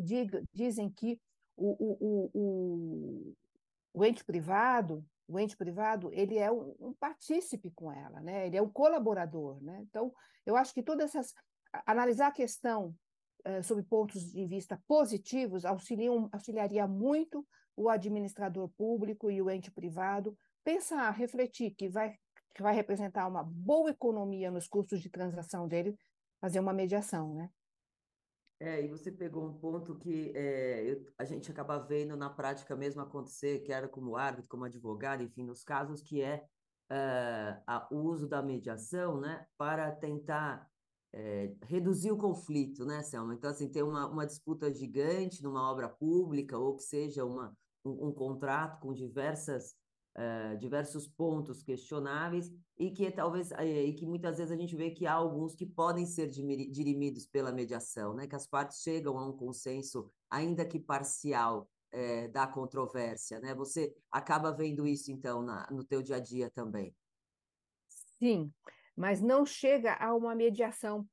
dizem 0.52 0.90
que 0.90 1.20
o, 1.56 1.70
o, 1.78 2.30
o, 2.34 3.34
o 3.94 4.04
ente 4.04 4.24
privado 4.24 5.04
o 5.28 5.38
ente 5.38 5.56
privado 5.56 6.10
ele 6.12 6.38
é 6.38 6.50
um, 6.50 6.74
um 6.78 6.92
partícipe 6.94 7.70
com 7.72 7.92
ela, 7.92 8.20
né? 8.20 8.46
Ele 8.46 8.56
é 8.56 8.62
um 8.62 8.68
colaborador, 8.68 9.60
né? 9.62 9.80
Então, 9.82 10.12
eu 10.44 10.56
acho 10.56 10.72
que 10.72 10.82
todas 10.82 11.14
essas 11.14 11.34
analisar 11.84 12.28
a 12.28 12.32
questão 12.32 12.94
uh, 13.46 13.62
sob 13.62 13.82
pontos 13.82 14.32
de 14.32 14.46
vista 14.46 14.80
positivos 14.86 15.64
auxiliam, 15.64 16.28
auxiliaria 16.32 16.86
muito 16.86 17.46
o 17.74 17.88
administrador 17.88 18.68
público 18.70 19.30
e 19.30 19.42
o 19.42 19.50
ente 19.50 19.70
privado 19.70 20.36
pensar, 20.66 21.08
refletir 21.12 21.70
que 21.76 21.88
vai 21.88 22.18
que 22.52 22.62
vai 22.62 22.74
representar 22.74 23.28
uma 23.28 23.44
boa 23.44 23.90
economia 23.90 24.50
nos 24.50 24.66
custos 24.66 25.02
de 25.02 25.10
transação 25.10 25.68
dele, 25.68 25.94
fazer 26.40 26.58
uma 26.58 26.72
mediação, 26.72 27.34
né? 27.34 27.50
É, 28.58 28.82
e 28.82 28.88
você 28.88 29.12
pegou 29.12 29.44
um 29.44 29.52
ponto 29.52 29.94
que 29.98 30.32
é, 30.34 30.90
eu, 30.90 31.06
a 31.18 31.24
gente 31.26 31.50
acaba 31.50 31.78
vendo 31.78 32.16
na 32.16 32.30
prática 32.30 32.74
mesmo 32.74 33.02
acontecer, 33.02 33.58
que 33.60 33.70
era 33.70 33.86
como 33.86 34.16
árbitro, 34.16 34.48
como 34.48 34.64
advogado, 34.64 35.22
enfim, 35.22 35.44
nos 35.44 35.62
casos 35.62 36.00
que 36.00 36.22
é 36.22 36.46
uh, 36.90 37.94
o 37.94 37.98
uso 37.98 38.26
da 38.26 38.42
mediação 38.42 39.20
né, 39.20 39.46
para 39.58 39.92
tentar 39.92 40.66
é, 41.12 41.52
reduzir 41.64 42.10
o 42.10 42.16
conflito, 42.16 42.86
né, 42.86 43.02
Selma? 43.02 43.34
Então, 43.34 43.50
assim, 43.50 43.68
tem 43.68 43.82
uma, 43.82 44.08
uma 44.08 44.26
disputa 44.26 44.72
gigante 44.72 45.42
numa 45.42 45.70
obra 45.70 45.90
pública, 45.90 46.56
ou 46.56 46.74
que 46.74 46.82
seja 46.82 47.22
uma, 47.22 47.54
um, 47.84 48.08
um 48.08 48.12
contrato 48.12 48.80
com 48.80 48.94
diversas, 48.94 49.76
uh, 50.16 50.56
diversos 50.58 51.06
pontos 51.06 51.62
questionáveis, 51.62 52.52
e 52.78 52.90
que 52.90 53.10
talvez, 53.10 53.50
e 53.52 53.92
que 53.92 54.06
muitas 54.06 54.38
vezes 54.38 54.52
a 54.52 54.56
gente 54.56 54.76
vê 54.76 54.90
que 54.90 55.06
há 55.06 55.12
alguns 55.12 55.54
que 55.54 55.64
podem 55.64 56.04
ser 56.04 56.28
dirimidos 56.28 57.26
pela 57.26 57.52
mediação, 57.52 58.14
né, 58.14 58.26
que 58.26 58.36
as 58.36 58.46
partes 58.46 58.82
chegam 58.82 59.18
a 59.18 59.26
um 59.26 59.32
consenso, 59.32 60.10
ainda 60.30 60.64
que 60.64 60.78
parcial, 60.78 61.68
é, 61.92 62.28
da 62.28 62.46
controvérsia, 62.46 63.40
né? 63.40 63.54
Você 63.54 63.94
acaba 64.10 64.52
vendo 64.52 64.86
isso, 64.86 65.10
então, 65.10 65.40
na, 65.40 65.66
no 65.70 65.82
teu 65.82 66.02
dia 66.02 66.16
a 66.16 66.20
dia 66.20 66.50
também. 66.50 66.94
Sim, 68.18 68.52
mas 68.94 69.22
não 69.22 69.46
chega 69.46 69.94
a 69.94 70.14
uma 70.14 70.34
mediação, 70.34 71.06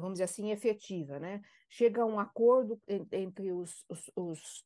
vamos 0.00 0.14
dizer 0.14 0.24
assim, 0.24 0.50
efetiva, 0.50 1.18
né? 1.18 1.40
Chega 1.68 2.02
a 2.02 2.06
um 2.06 2.20
acordo 2.20 2.80
entre 3.10 3.52
os, 3.52 3.84
os, 3.88 4.10
os, 4.14 4.64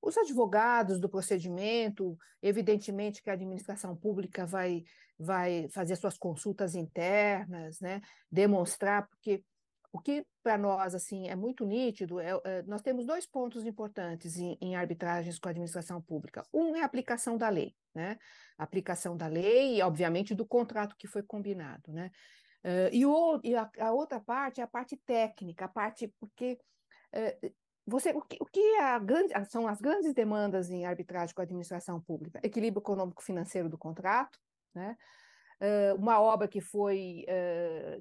os 0.00 0.16
advogados 0.16 1.00
do 1.00 1.08
procedimento, 1.08 2.16
evidentemente 2.42 3.22
que 3.22 3.30
a 3.30 3.32
administração 3.32 3.96
pública 3.96 4.46
vai, 4.46 4.84
vai 5.18 5.68
fazer 5.70 5.96
suas 5.96 6.16
consultas 6.16 6.74
internas, 6.74 7.80
né? 7.80 8.00
Demonstrar, 8.30 9.08
porque 9.08 9.42
o 9.92 9.98
que 9.98 10.26
para 10.42 10.58
nós 10.58 10.94
assim 10.94 11.26
é 11.28 11.34
muito 11.34 11.64
nítido 11.64 12.20
é, 12.20 12.30
é, 12.44 12.62
nós 12.64 12.82
temos 12.82 13.06
dois 13.06 13.26
pontos 13.26 13.64
importantes 13.64 14.36
em, 14.36 14.58
em, 14.60 14.76
arbitragens 14.76 15.38
com 15.38 15.48
a 15.48 15.50
administração 15.50 16.00
pública. 16.02 16.46
Um 16.52 16.76
é 16.76 16.82
a 16.82 16.84
aplicação 16.84 17.36
da 17.36 17.48
lei, 17.48 17.74
né? 17.94 18.18
A 18.58 18.64
aplicação 18.64 19.16
da 19.16 19.26
lei 19.26 19.78
e, 19.78 19.82
obviamente, 19.82 20.34
do 20.34 20.46
contrato 20.46 20.96
que 20.98 21.08
foi 21.08 21.22
combinado, 21.22 21.92
né? 21.92 22.10
Uh, 22.64 22.90
e, 22.92 23.06
o, 23.06 23.40
e 23.44 23.54
a, 23.54 23.70
a, 23.78 23.92
outra 23.92 24.20
parte 24.20 24.60
é 24.60 24.64
a 24.64 24.68
parte 24.68 24.96
técnica, 25.06 25.64
a 25.64 25.68
parte 25.68 26.12
porque 26.18 26.58
você 27.86 28.10
o 28.10 28.20
que, 28.20 28.36
o 28.40 28.46
que 28.46 28.60
é 28.60 28.98
grande, 28.98 29.32
são 29.48 29.66
as 29.68 29.80
grandes 29.80 30.12
demandas 30.12 30.70
em 30.70 30.84
arbitragem 30.84 31.34
com 31.34 31.40
a 31.40 31.44
administração 31.44 32.00
pública? 32.00 32.40
Equilíbrio 32.42 32.80
econômico-financeiro 32.80 33.68
do 33.68 33.78
contrato, 33.78 34.38
né? 34.74 34.96
uma 35.98 36.20
obra 36.20 36.48
que 36.48 36.60
foi, 36.60 37.24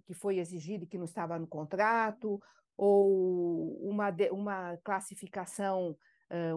que 0.05 0.13
foi 0.13 0.39
exigida 0.39 0.83
e 0.83 0.87
que 0.87 0.97
não 0.97 1.05
estava 1.05 1.39
no 1.39 1.47
contrato, 1.47 2.41
ou 2.77 3.77
uma, 3.87 4.13
uma 4.31 4.77
classificação, 4.83 5.95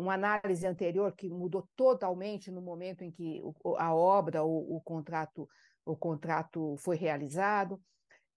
uma 0.01 0.15
análise 0.15 0.67
anterior 0.67 1.15
que 1.15 1.29
mudou 1.29 1.69
totalmente 1.77 2.51
no 2.51 2.61
momento 2.61 3.05
em 3.05 3.11
que 3.11 3.41
a 3.77 3.95
obra 3.95 4.43
ou 4.43 4.77
o 4.77 4.81
contrato, 4.81 5.49
o 5.85 5.97
contrato 5.97 6.77
foi 6.79 6.97
realizado. 6.97 7.81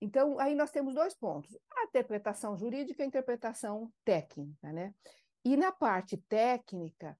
Então, 0.01 0.39
aí 0.39 0.55
nós 0.55 0.71
temos 0.71 0.95
dois 0.95 1.13
pontos: 1.13 1.55
a 1.77 1.83
interpretação 1.85 2.57
jurídica 2.57 3.01
e 3.01 3.05
a 3.05 3.07
interpretação 3.07 3.91
técnica. 4.03 4.73
Né? 4.73 4.93
E 5.45 5.55
na 5.55 5.71
parte 5.71 6.17
técnica, 6.17 7.17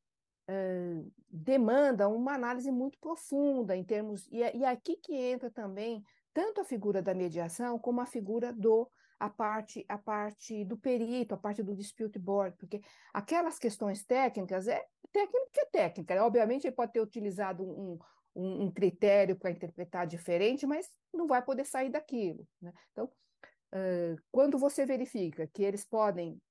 demanda 1.29 2.07
uma 2.07 2.33
análise 2.33 2.71
muito 2.71 2.97
profunda 3.00 3.75
em 3.75 3.83
termos. 3.83 4.27
E, 4.31 4.43
é, 4.43 4.55
e 4.55 4.63
é 4.63 4.69
aqui 4.69 4.97
que 4.97 5.15
entra 5.15 5.50
também 5.50 6.03
tanto 6.33 6.61
a 6.61 6.65
figura 6.65 7.01
da 7.01 7.13
mediação 7.13 7.77
como 7.79 8.01
a 8.01 8.05
figura 8.05 8.53
do 8.53 8.89
a 9.19 9.29
parte 9.29 9.85
a 9.88 9.97
parte 10.00 10.65
do 10.65 10.75
perito, 10.75 11.35
a 11.35 11.38
parte 11.38 11.61
do 11.61 11.75
dispute 11.75 12.17
board, 12.17 12.57
porque 12.57 12.81
aquelas 13.13 13.59
questões 13.59 14.03
técnicas 14.03 14.67
é 14.67 14.83
técnica 15.11 15.61
é 15.61 15.65
técnica. 15.65 16.15
Né? 16.15 16.21
Obviamente 16.21 16.65
ele 16.65 16.75
pode 16.75 16.91
ter 16.91 17.01
utilizado 17.01 17.63
um, 17.63 18.00
um, 18.35 18.63
um 18.63 18.71
critério 18.71 19.35
para 19.35 19.51
interpretar 19.51 20.07
diferente, 20.07 20.65
mas 20.65 20.89
não 21.13 21.27
vai 21.27 21.41
poder 21.41 21.65
sair 21.65 21.89
daquilo. 21.89 22.47
Né? 22.61 22.73
Então, 22.91 23.09
quando 24.31 24.57
você 24.57 24.85
verifica 24.85 25.47
que 25.47 25.63
eles 25.63 25.85
podem 25.85 26.41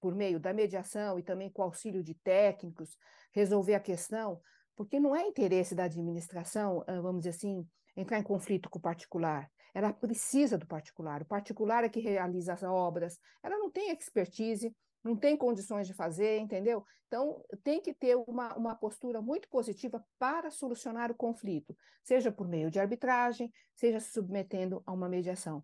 por 0.00 0.14
meio 0.14 0.38
da 0.38 0.52
mediação 0.52 1.18
e 1.18 1.22
também 1.22 1.48
com 1.48 1.62
auxílio 1.62 2.02
de 2.02 2.14
técnicos, 2.14 2.96
resolver 3.32 3.74
a 3.74 3.80
questão, 3.80 4.40
porque 4.76 5.00
não 5.00 5.16
é 5.16 5.26
interesse 5.26 5.74
da 5.74 5.84
administração, 5.84 6.84
vamos 6.86 7.22
dizer 7.22 7.30
assim, 7.30 7.66
entrar 7.96 8.18
em 8.18 8.22
conflito 8.22 8.68
com 8.68 8.78
o 8.78 8.82
particular. 8.82 9.50
Ela 9.72 9.92
precisa 9.92 10.58
do 10.58 10.66
particular. 10.66 11.22
O 11.22 11.26
particular 11.26 11.84
é 11.84 11.88
que 11.88 12.00
realiza 12.00 12.52
as 12.52 12.62
obras. 12.62 13.18
Ela 13.42 13.56
não 13.58 13.70
tem 13.70 13.90
expertise, 13.90 14.74
não 15.04 15.14
tem 15.14 15.36
condições 15.36 15.86
de 15.86 15.94
fazer, 15.94 16.38
entendeu? 16.38 16.84
Então, 17.06 17.44
tem 17.62 17.80
que 17.80 17.92
ter 17.92 18.16
uma, 18.16 18.56
uma 18.56 18.74
postura 18.74 19.20
muito 19.20 19.48
positiva 19.48 20.04
para 20.18 20.50
solucionar 20.50 21.12
o 21.12 21.14
conflito, 21.14 21.76
seja 22.02 22.32
por 22.32 22.48
meio 22.48 22.70
de 22.70 22.80
arbitragem, 22.80 23.52
seja 23.74 24.00
se 24.00 24.10
submetendo 24.10 24.82
a 24.86 24.92
uma 24.92 25.08
mediação 25.08 25.62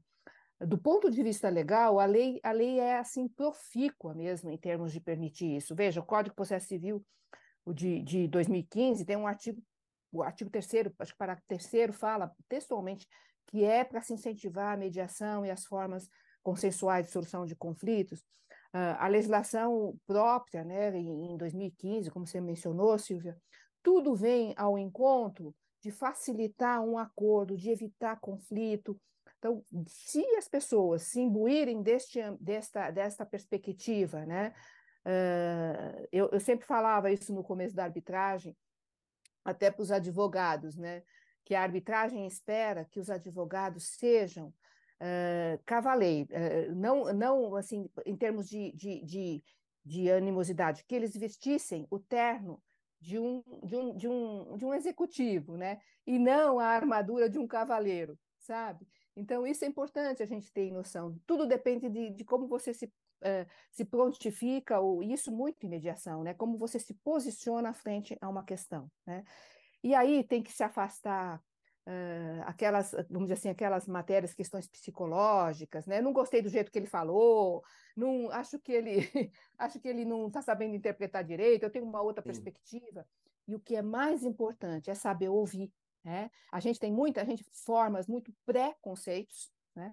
do 0.67 0.77
ponto 0.77 1.11
de 1.11 1.23
vista 1.23 1.49
legal, 1.49 1.99
a 1.99 2.05
lei, 2.05 2.39
a 2.43 2.53
lei 2.53 2.79
é 2.79 2.99
assim 2.99 3.27
profícua 3.27 4.15
mesmo 4.15 4.51
em 4.51 4.59
termos 4.59 4.93
de 4.93 5.01
permitir 5.01 5.57
isso. 5.57 5.75
Veja, 5.75 6.01
o 6.01 6.05
Código 6.05 6.33
de 6.33 6.37
Processo 6.37 6.69
Civil 6.69 7.05
de, 7.75 8.03
de 8.03 8.29
2015 8.29 9.05
tem 9.05 9.17
um 9.17 9.27
artigo, 9.27 9.63
o 10.13 10.23
artigo 10.23 10.51
terceiro, 10.51 10.93
acho 10.99 11.13
que 11.13 11.19
para 11.19 11.41
terceiro 11.49 11.93
fala 11.93 12.31
textualmente 12.49 13.07
que 13.47 13.65
é 13.65 13.85
para 13.85 14.03
se 14.03 14.13
incentivar 14.13 14.75
a 14.75 14.77
mediação 14.77 15.47
e 15.47 15.51
as 15.51 15.65
formas 15.65 16.09
consensuais 16.43 17.07
de 17.07 17.13
solução 17.13 17.47
de 17.47 17.57
conflitos. 17.57 18.23
Uh, 18.73 18.95
a 18.99 19.09
legislação 19.09 19.99
própria, 20.07 20.63
né, 20.63 20.97
em 20.97 21.37
2015, 21.37 22.11
como 22.11 22.27
você 22.27 22.41
mencionou, 22.41 22.97
Silvia, 22.99 23.37
tudo 23.83 24.15
vem 24.15 24.55
ao 24.57 24.79
encontro 24.79 25.55
de 25.83 25.91
facilitar 25.91 26.81
um 26.83 26.97
acordo, 26.97 27.57
de 27.57 27.71
evitar 27.71 28.21
conflito, 28.21 28.97
então, 29.41 29.65
se 29.87 30.23
as 30.37 30.47
pessoas 30.47 31.03
se 31.05 31.19
imbuírem 31.19 31.83
deste, 31.83 32.21
desta, 32.39 32.91
desta 32.91 33.25
perspectiva, 33.25 34.27
né? 34.27 34.53
Uh, 35.03 36.07
eu, 36.13 36.29
eu 36.31 36.39
sempre 36.39 36.67
falava 36.67 37.11
isso 37.11 37.33
no 37.33 37.43
começo 37.43 37.75
da 37.75 37.85
arbitragem, 37.85 38.55
até 39.43 39.71
para 39.71 39.83
os 39.83 39.91
advogados, 39.91 40.77
né? 40.77 41.03
Que 41.43 41.55
a 41.55 41.63
arbitragem 41.63 42.27
espera 42.27 42.85
que 42.85 43.01
os 43.01 43.09
advogados 43.09 43.97
sejam 43.97 44.53
uh, 45.01 45.63
cavaleiros, 45.65 46.31
uh, 46.31 46.75
não, 46.75 47.13
não 47.13 47.57
assim, 47.57 47.89
em 48.05 48.17
termos 48.17 48.49
de, 48.49 48.73
de, 48.73 49.05
de, 49.05 49.45
de 49.85 50.11
animosidade, 50.11 50.85
que 50.85 50.95
eles 50.95 51.17
vestissem 51.17 51.87
o 51.91 51.99
terno 51.99 52.63
de 53.01 53.19
um, 53.19 53.43
de 53.65 53.77
um, 53.77 53.97
de 53.97 54.09
um, 54.09 54.57
de 54.57 54.65
um 54.65 54.75
executivo, 54.75 55.57
né? 55.57 55.81
E 56.07 56.19
não 56.19 56.59
a 56.59 56.67
armadura 56.67 57.31
de 57.31 57.39
um 57.39 57.47
cavaleiro, 57.47 58.19
sabe? 58.39 58.87
Então, 59.17 59.47
isso 59.47 59.65
é 59.65 59.69
importante 59.69 60.23
a 60.23 60.27
gente 60.27 60.53
ter 60.53 60.71
noção. 60.71 61.19
Tudo 61.27 61.47
depende 61.47 61.89
de, 61.89 62.11
de 62.11 62.25
como 62.25 62.47
você 62.47 62.75
se, 62.75 62.87
uh, 62.87 63.47
se 63.71 63.85
prontifica, 63.85 64.81
ou 64.81 65.03
isso 65.03 65.33
muito 65.33 65.65
em 65.67 65.69
mediação, 65.69 66.23
né? 66.23 66.35
Como 66.35 66.59
você 66.59 66.79
se 66.79 66.95
posiciona 66.95 67.73
frente 67.73 68.17
a 68.21 68.29
uma 68.29 68.45
questão, 68.45 68.91
né? 69.07 69.25
E 69.83 69.95
aí 69.95 70.23
tem 70.23 70.43
que 70.43 70.53
se 70.53 70.63
afastar 70.63 71.43
uh, 71.87 72.43
aquelas, 72.47 72.93
vamos 73.09 73.29
dizer 73.29 73.35
assim, 73.35 73.49
aquelas 73.49 73.87
matérias, 73.87 74.35
questões 74.35 74.67
psicológicas, 74.67 75.87
né? 75.87 76.01
Não 76.01 76.13
gostei 76.13 76.43
do 76.43 76.49
jeito 76.49 76.71
que 76.71 76.79
ele 76.79 76.87
falou, 76.87 77.63
não 77.97 78.31
acho 78.31 78.59
que 78.59 78.73
ele 78.73 78.99
acho 79.59 79.81
que 79.81 79.89
ele 79.89 80.05
não 80.05 80.29
está 80.29 80.43
sabendo 80.43 80.75
interpretar 80.75 81.25
direito, 81.25 81.63
eu 81.63 81.71
tenho 81.71 81.85
uma 81.85 82.03
outra 82.03 82.23
Sim. 82.23 82.29
perspectiva. 82.29 83.07
E 83.49 83.55
o 83.55 83.61
que 83.61 83.75
é 83.75 83.83
mais 83.83 84.23
importante 84.23 84.91
é 84.91 84.95
saber 84.95 85.29
ouvir, 85.29 85.73
né? 86.05 86.31
A 86.53 86.61
gente 86.61 86.79
tem 86.79 86.93
muita, 86.93 87.21
a 87.21 87.25
gente 87.25 87.45
formas 87.65 88.07
muito 88.07 88.33
pré-conceitos, 88.47 89.51
né? 89.75 89.93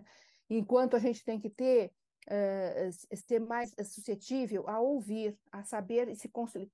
enquanto 0.50 0.96
a 0.96 1.00
gente 1.00 1.24
tem 1.24 1.40
que 1.40 1.50
ter 1.50 1.92
uh, 2.28 3.16
ser 3.16 3.40
mais 3.40 3.74
suscetível 3.86 4.68
a 4.68 4.80
ouvir, 4.80 5.38
a 5.52 5.64
saber 5.64 6.10
e 6.10 6.16
se, 6.16 6.30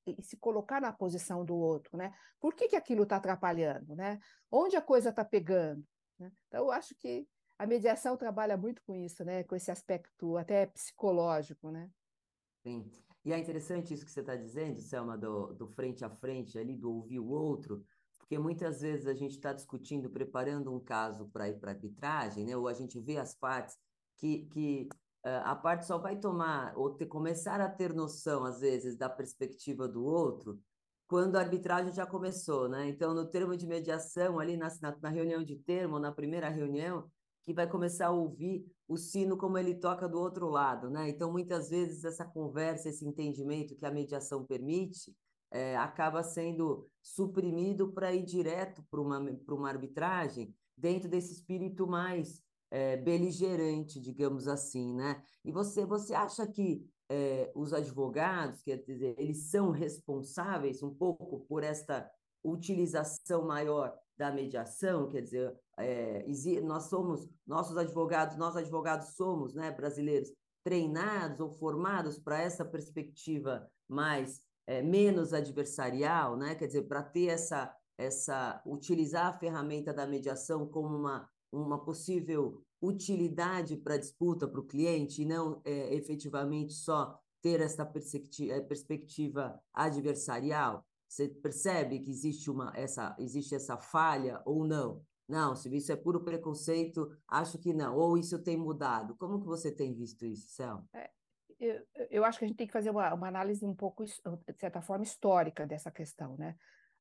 e 0.07 0.22
se 0.22 0.38
colocar 0.38 0.81
na 0.81 0.91
posição 0.91 1.45
do 1.45 1.55
outro, 1.55 1.98
né? 1.98 2.13
Por 2.39 2.53
que, 2.53 2.67
que 2.67 2.75
aquilo 2.75 3.03
está 3.03 3.17
atrapalhando, 3.17 3.95
né? 3.95 4.19
Onde 4.51 4.75
a 4.75 4.81
coisa 4.81 5.10
está 5.10 5.24
pegando? 5.24 5.83
Né? 6.19 6.31
Então, 6.48 6.65
eu 6.65 6.72
acho 6.72 6.95
que 6.95 7.27
a 7.57 7.65
mediação 7.65 8.17
trabalha 8.17 8.57
muito 8.57 8.81
com 8.83 8.95
isso, 8.95 9.24
né? 9.24 9.43
Com 9.43 9.55
esse 9.55 9.72
aspecto 9.72 10.38
até 10.38 10.65
psicológico, 10.65 11.72
né? 11.72 11.89
Sim. 12.65 12.89
E 13.25 13.31
é 13.31 13.38
interessante 13.38 13.93
isso 13.93 14.05
que 14.05 14.12
você 14.12 14.19
está 14.19 14.36
dizendo, 14.36 14.81
Selma, 14.81 15.17
do, 15.17 15.53
do 15.53 15.67
frente 15.67 16.03
a 16.03 16.10
frente 16.10 16.57
ali, 16.57 16.75
do 16.75 16.91
ouvir 16.91 17.19
o 17.19 17.29
outro, 17.29 17.86
porque 18.17 18.38
muitas 18.38 18.81
vezes 18.81 19.07
a 19.07 19.13
gente 19.13 19.31
está 19.31 19.53
discutindo, 19.53 20.10
preparando 20.10 20.74
um 20.74 20.79
caso 20.79 21.29
para 21.29 21.48
ir 21.48 21.57
para 21.57 21.72
arbitragem, 21.72 22.45
né? 22.45 22.57
ou 22.57 22.67
a 22.67 22.74
gente 22.74 23.00
vê 23.00 23.17
as 23.17 23.33
partes 23.33 23.77
que, 24.17 24.45
que 24.48 24.89
a 25.24 25.56
parte 25.56 25.86
só 25.86 25.98
vai 25.98 26.18
tomar, 26.18 26.77
ou 26.77 26.92
ter, 26.92 27.06
começar 27.06 27.62
a 27.62 27.70
ter 27.70 27.94
noção, 27.94 28.44
às 28.44 28.60
vezes, 28.60 28.98
da 28.98 29.10
perspectiva 29.10 29.88
do 29.88 30.03
outro, 30.03 30.60
quando 31.08 31.36
a 31.36 31.39
arbitragem 31.39 31.94
já 31.94 32.06
começou, 32.06 32.68
né? 32.68 32.88
Então, 32.89 33.13
no 33.13 33.25
termo 33.25 33.56
de 33.56 33.65
mediação, 33.65 34.39
ali 34.39 34.58
na, 34.58 34.68
na, 34.82 34.98
na 35.01 35.10
reunião 35.10 35.44
de 35.44 35.56
termo, 35.56 36.00
na 36.00 36.12
primeira 36.12 36.50
reunião, 36.50 37.10
que 37.44 37.53
vai 37.53 37.70
começar 37.70 38.08
a 38.08 38.12
ouvir 38.12 38.65
o 38.88 38.98
sino 38.98 39.38
como 39.38 39.58
ele 39.58 39.75
toca 39.75 40.08
do 40.08 40.20
outro 40.20 40.50
lado, 40.50 40.89
né? 40.89 41.10
Então, 41.10 41.32
muitas 41.32 41.70
vezes, 41.70 42.03
essa 42.03 42.25
conversa, 42.25 42.89
esse 42.89 43.06
entendimento 43.06 43.75
que 43.75 43.86
a 43.86 43.92
mediação 43.92 44.46
permite, 44.46 45.15
é, 45.51 45.77
acaba 45.77 46.24
sendo 46.24 46.89
suprimido 47.01 47.92
para 47.94 48.12
ir 48.12 48.24
direto 48.24 48.84
para 48.89 49.00
uma, 49.00 49.20
uma 49.20 49.70
arbitragem 49.70 50.53
dentro 50.75 51.08
desse 51.08 51.34
espírito 51.34 51.86
mais 51.88 52.43
é, 52.74 52.98
beligerante, 52.98 54.01
digamos 54.01 54.48
assim, 54.48 54.96
né? 54.96 55.22
E 55.46 55.51
você, 55.51 55.86
você 55.86 56.15
acha 56.15 56.48
que 56.48 56.84
é, 57.08 57.51
os 57.53 57.72
advogados, 57.72 58.63
quer 58.63 58.77
dizer, 58.77 59.13
eles 59.20 59.51
são 59.51 59.70
responsáveis 59.70 60.82
um 60.82 60.92
pouco 60.92 61.42
por 61.42 61.63
esta 61.63 62.10
utilização 62.44 63.46
maior 63.46 63.96
da 64.18 64.32
mediação, 64.32 65.08
quer 65.12 65.22
dizer, 65.22 65.56
é, 65.77 66.25
nós 66.63 66.86
somos, 66.86 67.30
nossos 67.46 67.77
advogados, 67.77 68.38
nós 68.38 68.58
advogados 68.58 69.10
somos, 69.10 69.53
né, 69.53 69.70
brasileiros, 69.70 70.34
treinados 70.63 71.39
ou 71.42 71.51
formados 71.51 72.18
para 72.18 72.42
essa 72.42 72.65
perspectiva 72.65 73.70
mais 73.88 74.42
é, 74.65 74.82
menos 74.82 75.32
adversarial, 75.32 76.36
né? 76.36 76.56
Quer 76.56 76.68
dizer, 76.68 76.88
para 76.88 77.03
ter 77.03 77.27
essa 77.27 77.72
essa 77.96 78.60
utilizar 78.65 79.27
a 79.27 79.38
ferramenta 79.38 79.94
da 79.94 80.08
mediação 80.08 80.68
como 80.68 80.98
uma 80.98 81.30
uma 81.53 81.83
possível 81.83 82.63
utilidade 82.81 83.77
para 83.77 83.98
disputa 83.98 84.48
para 84.48 84.60
o 84.60 84.65
cliente 84.65 85.22
e 85.22 85.25
não 85.25 85.62
é, 85.63 85.93
efetivamente 85.93 86.74
só 86.74 87.17
ter 87.41 87.62
essa 87.62 87.83
é, 88.50 88.62
perspectiva 88.62 89.62
adversarial. 89.74 90.86
Você 91.07 91.27
percebe 91.27 92.00
que 92.00 92.10
existe 92.10 92.50
uma 92.50 92.74
essa 92.75 93.15
existe 93.19 93.53
essa 93.53 93.77
falha 93.77 94.41
ou 94.45 94.65
não? 94.65 95.01
Não, 95.27 95.55
se 95.55 95.74
isso 95.75 95.91
é 95.91 95.95
puro 95.95 96.24
preconceito, 96.24 97.10
acho 97.27 97.57
que 97.57 97.74
não. 97.74 97.95
Ou 97.95 98.17
isso 98.17 98.39
tem 98.39 98.57
mudado. 98.57 99.15
Como 99.15 99.39
que 99.39 99.48
você 99.48 99.72
tem 99.72 99.93
visto 99.93 100.25
isso, 100.25 100.50
Céu? 100.50 100.83
É, 100.93 101.10
eu, 101.60 101.81
eu, 102.10 102.25
acho 102.25 102.38
que 102.38 102.45
a 102.45 102.48
gente 102.48 102.57
tem 102.57 102.67
que 102.67 102.74
fazer 102.74 102.89
uma, 102.89 103.13
uma, 103.13 103.27
análise 103.27 103.65
um 103.65 103.74
pouco, 103.74 104.03
de 104.03 104.13
certa 104.60 104.81
forma, 104.81 105.03
histórica 105.03 105.65
dessa 105.65 105.89
questão, 105.89 106.36
né? 106.36 106.55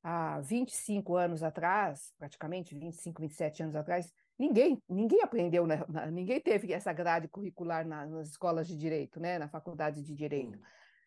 Há 0.05 0.41
25 0.41 1.17
anos 1.17 1.43
atrás, 1.43 2.13
praticamente 2.19 2.77
25, 2.77 3.21
27 3.21 3.63
anos 3.65 3.77
atrás, 3.77 4.13
ninguém, 4.43 4.83
ninguém 4.89 5.23
aprendeu, 5.23 5.67
na, 5.67 5.87
na, 5.87 6.07
ninguém 6.11 6.41
teve 6.41 6.73
essa 6.73 6.93
grade 6.93 7.29
curricular 7.29 7.87
na, 7.87 8.05
nas 8.05 8.31
escolas 8.31 8.67
de 8.67 8.77
direito, 8.77 9.21
né? 9.21 9.39
Na 9.39 9.49
faculdade 9.49 10.03
de 10.03 10.13
direito. 10.13 10.59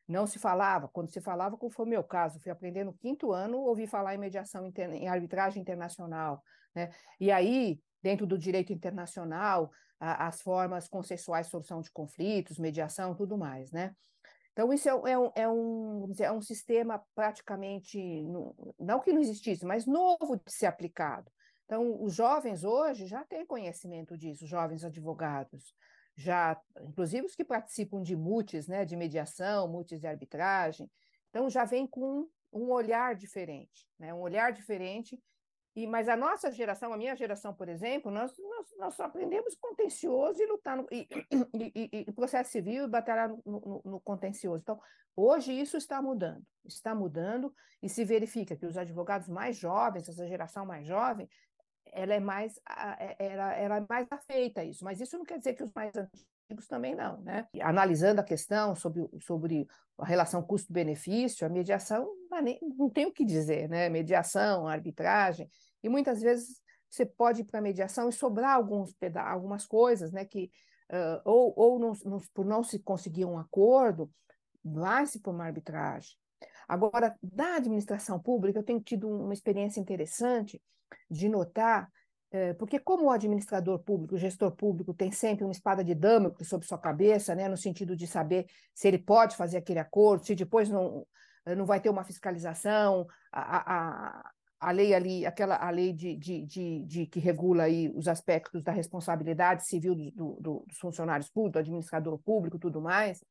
Não 0.07 0.25
se 0.25 0.39
falava, 0.39 0.87
quando 0.87 1.09
se 1.09 1.19
falava, 1.19 1.57
como 1.57 1.71
foi 1.71 1.85
o 1.85 1.89
meu 1.89 2.03
caso, 2.03 2.39
fui 2.39 2.51
aprender 2.51 2.85
no 2.85 2.93
quinto 2.93 3.33
ano, 3.33 3.57
ouvi 3.57 3.87
falar 3.87 4.15
em 4.15 4.19
mediação, 4.19 4.71
em 4.77 5.07
arbitragem 5.07 5.61
internacional, 5.61 6.41
né? 6.73 6.91
E 7.19 7.29
aí, 7.29 7.79
dentro 8.01 8.25
do 8.25 8.37
direito 8.37 8.71
internacional, 8.71 9.69
a, 9.99 10.27
as 10.27 10.41
formas 10.41 10.87
consensuais 10.87 11.47
de 11.47 11.51
solução 11.51 11.81
de 11.81 11.91
conflitos, 11.91 12.57
mediação, 12.57 13.15
tudo 13.15 13.37
mais, 13.37 13.69
né? 13.71 13.93
Então, 14.53 14.71
isso 14.71 14.87
é, 14.87 15.11
é, 15.11 15.17
um, 15.17 15.31
é, 15.35 15.49
um, 15.49 16.07
dizer, 16.09 16.25
é 16.25 16.31
um 16.31 16.41
sistema 16.41 17.03
praticamente, 17.13 17.99
não 18.79 19.01
que 19.01 19.11
não 19.11 19.19
existisse, 19.19 19.65
mas 19.65 19.85
novo 19.85 20.37
de 20.37 20.53
ser 20.53 20.67
aplicado. 20.67 21.29
Então, 21.65 22.01
os 22.01 22.13
jovens 22.13 22.63
hoje 22.63 23.07
já 23.07 23.23
têm 23.23 23.45
conhecimento 23.45 24.17
disso, 24.17 24.45
jovens 24.45 24.83
advogados, 24.83 25.75
já, 26.15 26.59
inclusive 26.81 27.25
os 27.25 27.35
que 27.35 27.43
participam 27.43 28.01
de 28.01 28.15
mutes, 28.15 28.67
né, 28.67 28.85
de 28.85 28.95
mediação, 28.95 29.67
mutes 29.67 29.99
de 29.99 30.07
arbitragem, 30.07 30.89
então 31.29 31.49
já 31.49 31.65
vem 31.65 31.85
com 31.85 32.29
um 32.53 32.71
olhar 32.71 33.15
diferente, 33.15 33.87
né, 33.99 34.13
um 34.13 34.19
olhar 34.19 34.53
diferente. 34.53 35.21
E, 35.75 35.85
mas 35.85 36.07
a 36.07 36.15
nossa 36.15 36.49
geração, 36.51 36.93
a 36.93 36.97
minha 36.97 37.15
geração, 37.17 37.53
por 37.53 37.67
exemplo, 37.67 38.09
nós, 38.09 38.33
nós, 38.37 38.67
nós 38.77 38.99
aprendemos 39.01 39.55
contencioso 39.55 40.41
e 40.41 40.45
lutar 40.45 40.77
no 40.77 40.87
e, 40.89 41.05
e, 41.53 42.05
e, 42.07 42.11
processo 42.13 42.51
civil 42.51 42.85
e 42.85 42.87
batalhar 42.87 43.27
no, 43.27 43.41
no, 43.45 43.81
no, 43.83 43.99
contencioso. 43.99 44.61
Então, 44.61 44.79
hoje 45.17 45.51
isso 45.51 45.75
está 45.75 46.01
mudando, 46.01 46.41
está 46.63 46.95
mudando. 46.95 47.53
E 47.83 47.89
se 47.89 48.05
verifica 48.05 48.55
que 48.55 48.65
os 48.65 48.77
advogados 48.77 49.27
mais 49.27 49.57
jovens, 49.57 50.07
essa 50.07 50.25
geração 50.25 50.65
mais 50.65 50.87
jovem, 50.87 51.29
ela 51.91 52.13
é 52.13 52.19
mais, 52.19 52.59
é, 52.99 53.15
ela, 53.19 53.53
ela 53.53 53.77
é 53.77 53.85
mais 53.87 54.07
afeita 54.11 54.61
a 54.61 54.65
isso, 54.65 54.83
mas 54.83 54.99
isso 54.99 55.17
não 55.17 55.25
quer 55.25 55.37
dizer 55.37 55.53
que 55.53 55.63
os 55.63 55.71
mais 55.73 55.93
antigos 55.95 56.67
também 56.67 56.95
não, 56.95 57.21
né? 57.21 57.47
Analisando 57.61 58.21
a 58.21 58.23
questão 58.23 58.75
sobre, 58.75 59.07
sobre 59.21 59.67
a 59.97 60.05
relação 60.05 60.43
custo-benefício, 60.43 61.45
a 61.45 61.49
mediação 61.49 62.07
não 62.77 62.89
tem 62.89 63.05
o 63.05 63.13
que 63.13 63.25
dizer, 63.25 63.69
né? 63.69 63.89
Mediação, 63.89 64.67
arbitragem, 64.67 65.49
e 65.83 65.89
muitas 65.89 66.21
vezes 66.21 66.61
você 66.89 67.05
pode 67.05 67.41
ir 67.41 67.45
para 67.45 67.59
a 67.59 67.63
mediação 67.63 68.09
e 68.09 68.13
sobrar 68.13 68.55
alguns 68.55 68.95
algumas 69.15 69.65
coisas, 69.65 70.11
né? 70.11 70.25
Que, 70.25 70.51
uh, 70.91 71.21
ou 71.23 71.53
ou 71.55 71.79
não, 71.79 71.93
não, 72.03 72.21
por 72.33 72.45
não 72.45 72.63
se 72.63 72.79
conseguir 72.79 73.25
um 73.25 73.37
acordo, 73.37 74.11
vai-se 74.63 75.19
para 75.19 75.31
uma 75.31 75.45
arbitragem. 75.45 76.11
Agora, 76.67 77.15
da 77.21 77.57
administração 77.57 78.19
pública, 78.19 78.59
eu 78.59 78.63
tenho 78.63 78.81
tido 78.81 79.07
uma 79.07 79.33
experiência 79.33 79.79
interessante 79.79 80.61
de 81.09 81.29
notar 81.29 81.89
é, 82.35 82.53
porque 82.53 82.79
como 82.79 83.05
o 83.05 83.11
administrador 83.11 83.79
público, 83.79 84.15
o 84.15 84.17
gestor 84.17 84.51
público 84.51 84.93
tem 84.93 85.09
sempre 85.09 85.45
uma 85.45 85.53
espada 85.53 85.81
de 85.81 85.95
Damocles 85.95 86.49
sobre 86.49 86.67
sua 86.67 86.77
cabeça, 86.77 87.33
né, 87.33 87.47
no 87.47 87.55
sentido 87.55 87.95
de 87.95 88.05
saber 88.05 88.45
se 88.73 88.89
ele 88.89 88.97
pode 88.97 89.37
fazer 89.37 89.55
aquele 89.55 89.79
acordo, 89.79 90.25
se 90.25 90.35
depois 90.35 90.67
não, 90.67 91.07
não 91.55 91.65
vai 91.65 91.79
ter 91.79 91.89
uma 91.89 92.03
fiscalização, 92.03 93.07
a, 93.31 94.19
a, 94.19 94.31
a 94.59 94.71
lei 94.71 94.93
ali, 94.93 95.25
aquela 95.25 95.55
a 95.55 95.69
lei 95.69 95.93
de, 95.93 96.17
de, 96.17 96.41
de, 96.45 96.83
de, 96.83 97.05
que 97.05 97.21
regula 97.21 97.63
aí 97.63 97.89
os 97.95 98.05
aspectos 98.05 98.61
da 98.63 98.73
responsabilidade 98.73 99.65
civil 99.65 99.95
do, 99.95 100.37
do, 100.41 100.65
dos 100.67 100.77
funcionários 100.77 101.29
públicos, 101.29 101.53
do 101.53 101.59
administrador 101.59 102.19
público, 102.19 102.59
tudo 102.59 102.81
mais. 102.81 103.23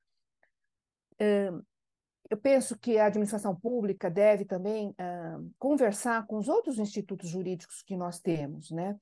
É, 1.18 1.50
eu 2.30 2.36
penso 2.36 2.78
que 2.78 2.98
a 2.98 3.06
administração 3.06 3.54
pública 3.54 4.10
deve 4.10 4.44
também 4.44 4.90
uh, 4.90 5.50
conversar 5.58 6.26
com 6.26 6.38
os 6.38 6.48
outros 6.48 6.78
institutos 6.78 7.28
jurídicos 7.28 7.82
que 7.82 7.96
nós 7.96 8.18
temos, 8.18 8.70
né? 8.70 8.96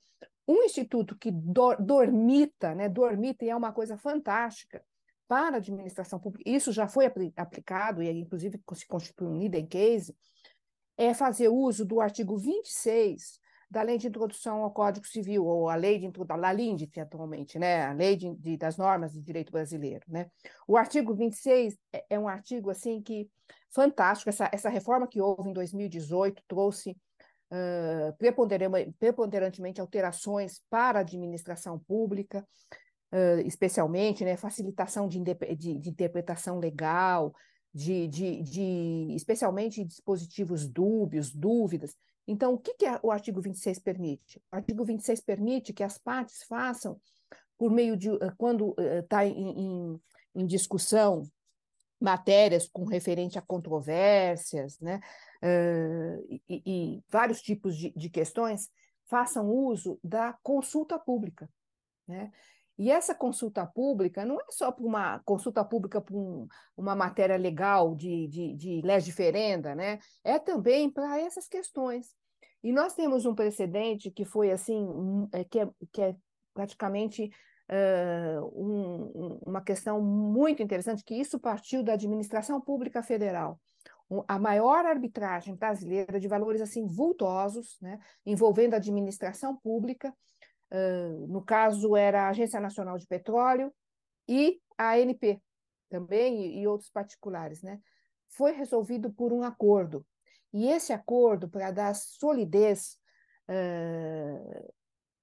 Um 0.46 0.64
instituto 0.64 1.16
que 1.16 1.30
do, 1.30 1.76
dormita, 1.76 2.74
né? 2.74 2.88
Dormita 2.88 3.44
e 3.44 3.50
é 3.50 3.56
uma 3.56 3.72
coisa 3.72 3.96
fantástica 3.96 4.82
para 5.28 5.56
a 5.56 5.58
administração 5.58 6.18
pública. 6.18 6.50
Isso 6.50 6.72
já 6.72 6.88
foi 6.88 7.06
apl 7.06 7.28
aplicado 7.36 8.02
e 8.02 8.10
inclusive 8.10 8.60
se 8.74 8.86
constitui 8.86 9.28
um 9.28 9.40
idem 9.40 9.66
case. 9.66 10.14
É 10.96 11.14
fazer 11.14 11.48
uso 11.48 11.84
do 11.86 12.00
artigo 12.00 12.36
26 12.36 13.40
da 13.72 13.80
Lei 13.80 13.96
de 13.96 14.06
Introdução 14.06 14.62
ao 14.62 14.70
Código 14.70 15.06
Civil, 15.06 15.46
ou 15.46 15.70
a 15.70 15.74
Lei 15.74 15.98
de 15.98 16.04
Introdução, 16.04 16.44
a 16.44 16.52
LINDE 16.52 16.90
atualmente, 17.00 17.58
né? 17.58 17.86
a 17.86 17.92
Lei 17.94 18.16
de, 18.16 18.34
de, 18.34 18.56
das 18.58 18.76
Normas 18.76 19.14
de 19.14 19.22
Direito 19.22 19.50
Brasileiro. 19.50 20.04
Né? 20.06 20.30
O 20.68 20.76
artigo 20.76 21.14
26 21.14 21.78
é, 21.90 22.04
é 22.10 22.18
um 22.18 22.28
artigo 22.28 22.68
assim 22.68 23.00
que 23.00 23.30
fantástico, 23.70 24.28
essa, 24.28 24.50
essa 24.52 24.68
reforma 24.68 25.08
que 25.08 25.22
houve 25.22 25.48
em 25.48 25.54
2018 25.54 26.42
trouxe 26.46 26.90
uh, 27.50 28.14
preponderantemente 28.98 29.80
alterações 29.80 30.60
para 30.68 30.98
a 30.98 31.00
administração 31.00 31.78
pública, 31.78 32.46
uh, 33.10 33.40
especialmente 33.46 34.22
né, 34.22 34.36
facilitação 34.36 35.08
de, 35.08 35.18
de, 35.18 35.78
de 35.78 35.88
interpretação 35.88 36.58
legal, 36.58 37.32
de, 37.72 38.06
de, 38.06 38.42
de, 38.42 39.14
especialmente 39.16 39.82
dispositivos 39.82 40.68
dúbios, 40.68 41.32
dúvidas. 41.32 41.96
Então, 42.26 42.54
o 42.54 42.58
que, 42.58 42.74
que 42.74 42.86
o 43.02 43.10
artigo 43.10 43.40
26 43.40 43.78
permite? 43.80 44.40
O 44.52 44.56
artigo 44.56 44.84
26 44.84 45.20
permite 45.20 45.72
que 45.72 45.82
as 45.82 45.98
partes 45.98 46.42
façam, 46.44 47.00
por 47.58 47.70
meio 47.70 47.96
de, 47.96 48.10
eh, 48.10 48.32
quando 48.36 48.74
está 48.78 49.24
eh, 49.24 49.28
em, 49.28 49.60
em, 49.60 50.00
em, 50.34 50.46
discussão, 50.46 51.22
matérias 52.00 52.68
com 52.68 52.84
referente 52.84 53.38
a 53.38 53.42
controvérsias, 53.42 54.78
né, 54.80 55.00
uh, 55.40 56.40
e, 56.48 56.62
e, 56.66 57.02
vários 57.08 57.40
tipos 57.40 57.76
de, 57.76 57.92
de 57.96 58.10
questões, 58.10 58.68
façam 59.04 59.48
uso 59.48 60.00
da 60.02 60.36
consulta 60.42 60.98
pública. 60.98 61.48
Né? 62.08 62.32
E 62.82 62.90
essa 62.90 63.14
consulta 63.14 63.64
pública 63.64 64.24
não 64.24 64.40
é 64.40 64.44
só 64.50 64.72
para 64.72 64.84
uma 64.84 65.20
consulta 65.20 65.64
pública 65.64 66.00
para 66.00 66.16
um, 66.16 66.48
uma 66.76 66.96
matéria 66.96 67.36
legal 67.36 67.94
de, 67.94 68.26
de, 68.26 68.56
de 68.56 68.80
legiferenda, 68.82 69.72
né? 69.72 70.00
é 70.24 70.36
também 70.36 70.90
para 70.90 71.20
essas 71.20 71.46
questões. 71.46 72.08
E 72.60 72.72
nós 72.72 72.92
temos 72.92 73.24
um 73.24 73.36
precedente 73.36 74.10
que 74.10 74.24
foi 74.24 74.50
assim, 74.50 74.84
é, 75.32 75.44
que 75.44 75.60
é, 75.60 75.68
que 75.92 76.02
é 76.02 76.16
praticamente 76.52 77.30
uh, 77.70 78.46
um, 78.52 79.38
uma 79.46 79.62
questão 79.62 80.02
muito 80.02 80.60
interessante, 80.60 81.04
que 81.04 81.14
isso 81.14 81.38
partiu 81.38 81.84
da 81.84 81.92
administração 81.92 82.60
pública 82.60 83.00
federal. 83.00 83.60
A 84.26 84.40
maior 84.40 84.84
arbitragem 84.84 85.54
brasileira 85.54 86.18
de 86.18 86.26
valores 86.26 86.60
assim 86.60 86.84
vultosos, 86.84 87.78
né, 87.80 88.00
envolvendo 88.26 88.74
a 88.74 88.78
administração 88.78 89.56
pública, 89.56 90.12
no 91.28 91.42
caso 91.42 91.96
era 91.96 92.22
a 92.24 92.28
Agência 92.30 92.60
Nacional 92.60 92.98
de 92.98 93.06
Petróleo 93.06 93.72
e 94.28 94.60
a 94.78 94.92
ANP 94.92 95.40
também, 95.88 96.46
e, 96.46 96.60
e 96.60 96.66
outros 96.66 96.90
particulares, 96.90 97.62
né? 97.62 97.80
Foi 98.28 98.52
resolvido 98.52 99.12
por 99.12 99.32
um 99.32 99.42
acordo. 99.42 100.06
E 100.52 100.68
esse 100.68 100.92
acordo, 100.92 101.48
para 101.48 101.70
dar 101.70 101.94
solidez, 101.94 102.98
uh, 103.48 104.72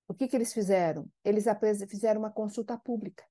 o 0.08 0.14
que, 0.14 0.28
que 0.28 0.36
eles 0.36 0.54
fizeram? 0.54 1.08
Eles 1.24 1.46
fizeram 1.88 2.22
uma 2.22 2.32
consulta 2.32 2.78
pública. 2.78 3.24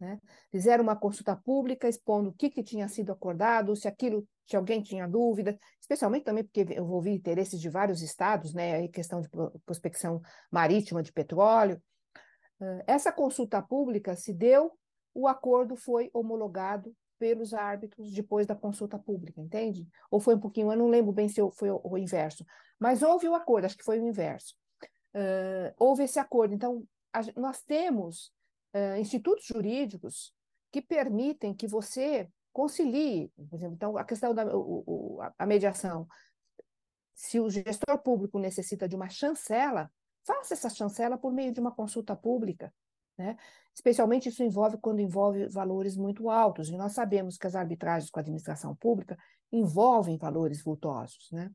Né? 0.00 0.18
Fizeram 0.50 0.84
uma 0.84 0.94
consulta 0.94 1.34
pública 1.34 1.88
expondo 1.88 2.30
o 2.30 2.32
que, 2.32 2.48
que 2.48 2.62
tinha 2.62 2.88
sido 2.88 3.10
acordado, 3.10 3.74
se 3.74 3.88
aquilo, 3.88 4.26
se 4.46 4.56
alguém 4.56 4.80
tinha 4.80 5.08
dúvida, 5.08 5.58
especialmente 5.80 6.24
também 6.24 6.44
porque 6.44 6.62
envolvia 6.74 7.12
interesses 7.12 7.60
de 7.60 7.68
vários 7.68 8.00
estados, 8.00 8.54
né? 8.54 8.76
Aí 8.76 8.88
questão 8.88 9.20
de 9.20 9.28
prospecção 9.66 10.20
marítima 10.50 11.02
de 11.02 11.12
petróleo. 11.12 11.82
Essa 12.86 13.12
consulta 13.12 13.60
pública 13.62 14.14
se 14.16 14.32
deu, 14.32 14.72
o 15.14 15.26
acordo 15.26 15.76
foi 15.76 16.10
homologado 16.12 16.94
pelos 17.18 17.52
árbitros 17.52 18.12
depois 18.12 18.46
da 18.46 18.54
consulta 18.54 18.98
pública, 18.98 19.40
entende? 19.40 19.86
Ou 20.10 20.20
foi 20.20 20.34
um 20.36 20.40
pouquinho, 20.40 20.70
eu 20.72 20.78
não 20.78 20.88
lembro 20.88 21.12
bem 21.12 21.28
se 21.28 21.40
foi 21.52 21.70
o, 21.70 21.98
inverso, 21.98 22.44
mas 22.78 23.02
houve 23.02 23.28
o 23.28 23.34
acordo, 23.34 23.64
acho 23.64 23.76
que 23.76 23.84
foi 23.84 23.98
o 23.98 24.06
inverso. 24.06 24.54
Uh, 25.14 25.74
houve 25.76 26.04
esse 26.04 26.18
acordo. 26.18 26.54
Então, 26.54 26.84
a, 27.12 27.20
nós 27.36 27.60
temos 27.62 28.32
uh, 28.78 28.98
institutos 28.98 29.46
jurídicos 29.46 30.32
que 30.70 30.82
permitem 30.82 31.54
que 31.54 31.66
você 31.66 32.30
concilie, 32.52 33.30
por 33.36 33.56
exemplo, 33.56 33.74
então, 33.74 33.96
a 33.96 34.04
questão 34.04 34.34
da 34.34 34.44
o, 34.56 34.84
o, 34.86 35.18
a 35.38 35.46
mediação. 35.46 36.06
Se 37.14 37.40
o 37.40 37.50
gestor 37.50 37.98
público 37.98 38.38
necessita 38.38 38.88
de 38.88 38.96
uma 38.96 39.08
chancela, 39.08 39.90
faça 40.24 40.54
essa 40.54 40.70
chancela 40.70 41.16
por 41.16 41.32
meio 41.32 41.52
de 41.52 41.60
uma 41.60 41.72
consulta 41.72 42.14
pública. 42.14 42.72
Né? 43.16 43.36
Especialmente 43.74 44.28
isso 44.28 44.42
envolve 44.42 44.78
quando 44.78 45.00
envolve 45.00 45.48
valores 45.48 45.96
muito 45.96 46.30
altos, 46.30 46.68
e 46.68 46.76
nós 46.76 46.92
sabemos 46.92 47.36
que 47.36 47.46
as 47.46 47.54
arbitragens 47.54 48.10
com 48.10 48.18
a 48.18 48.22
administração 48.22 48.74
pública 48.76 49.18
envolvem 49.50 50.16
valores 50.16 50.62
vultosos. 50.62 51.28
Né? 51.32 51.50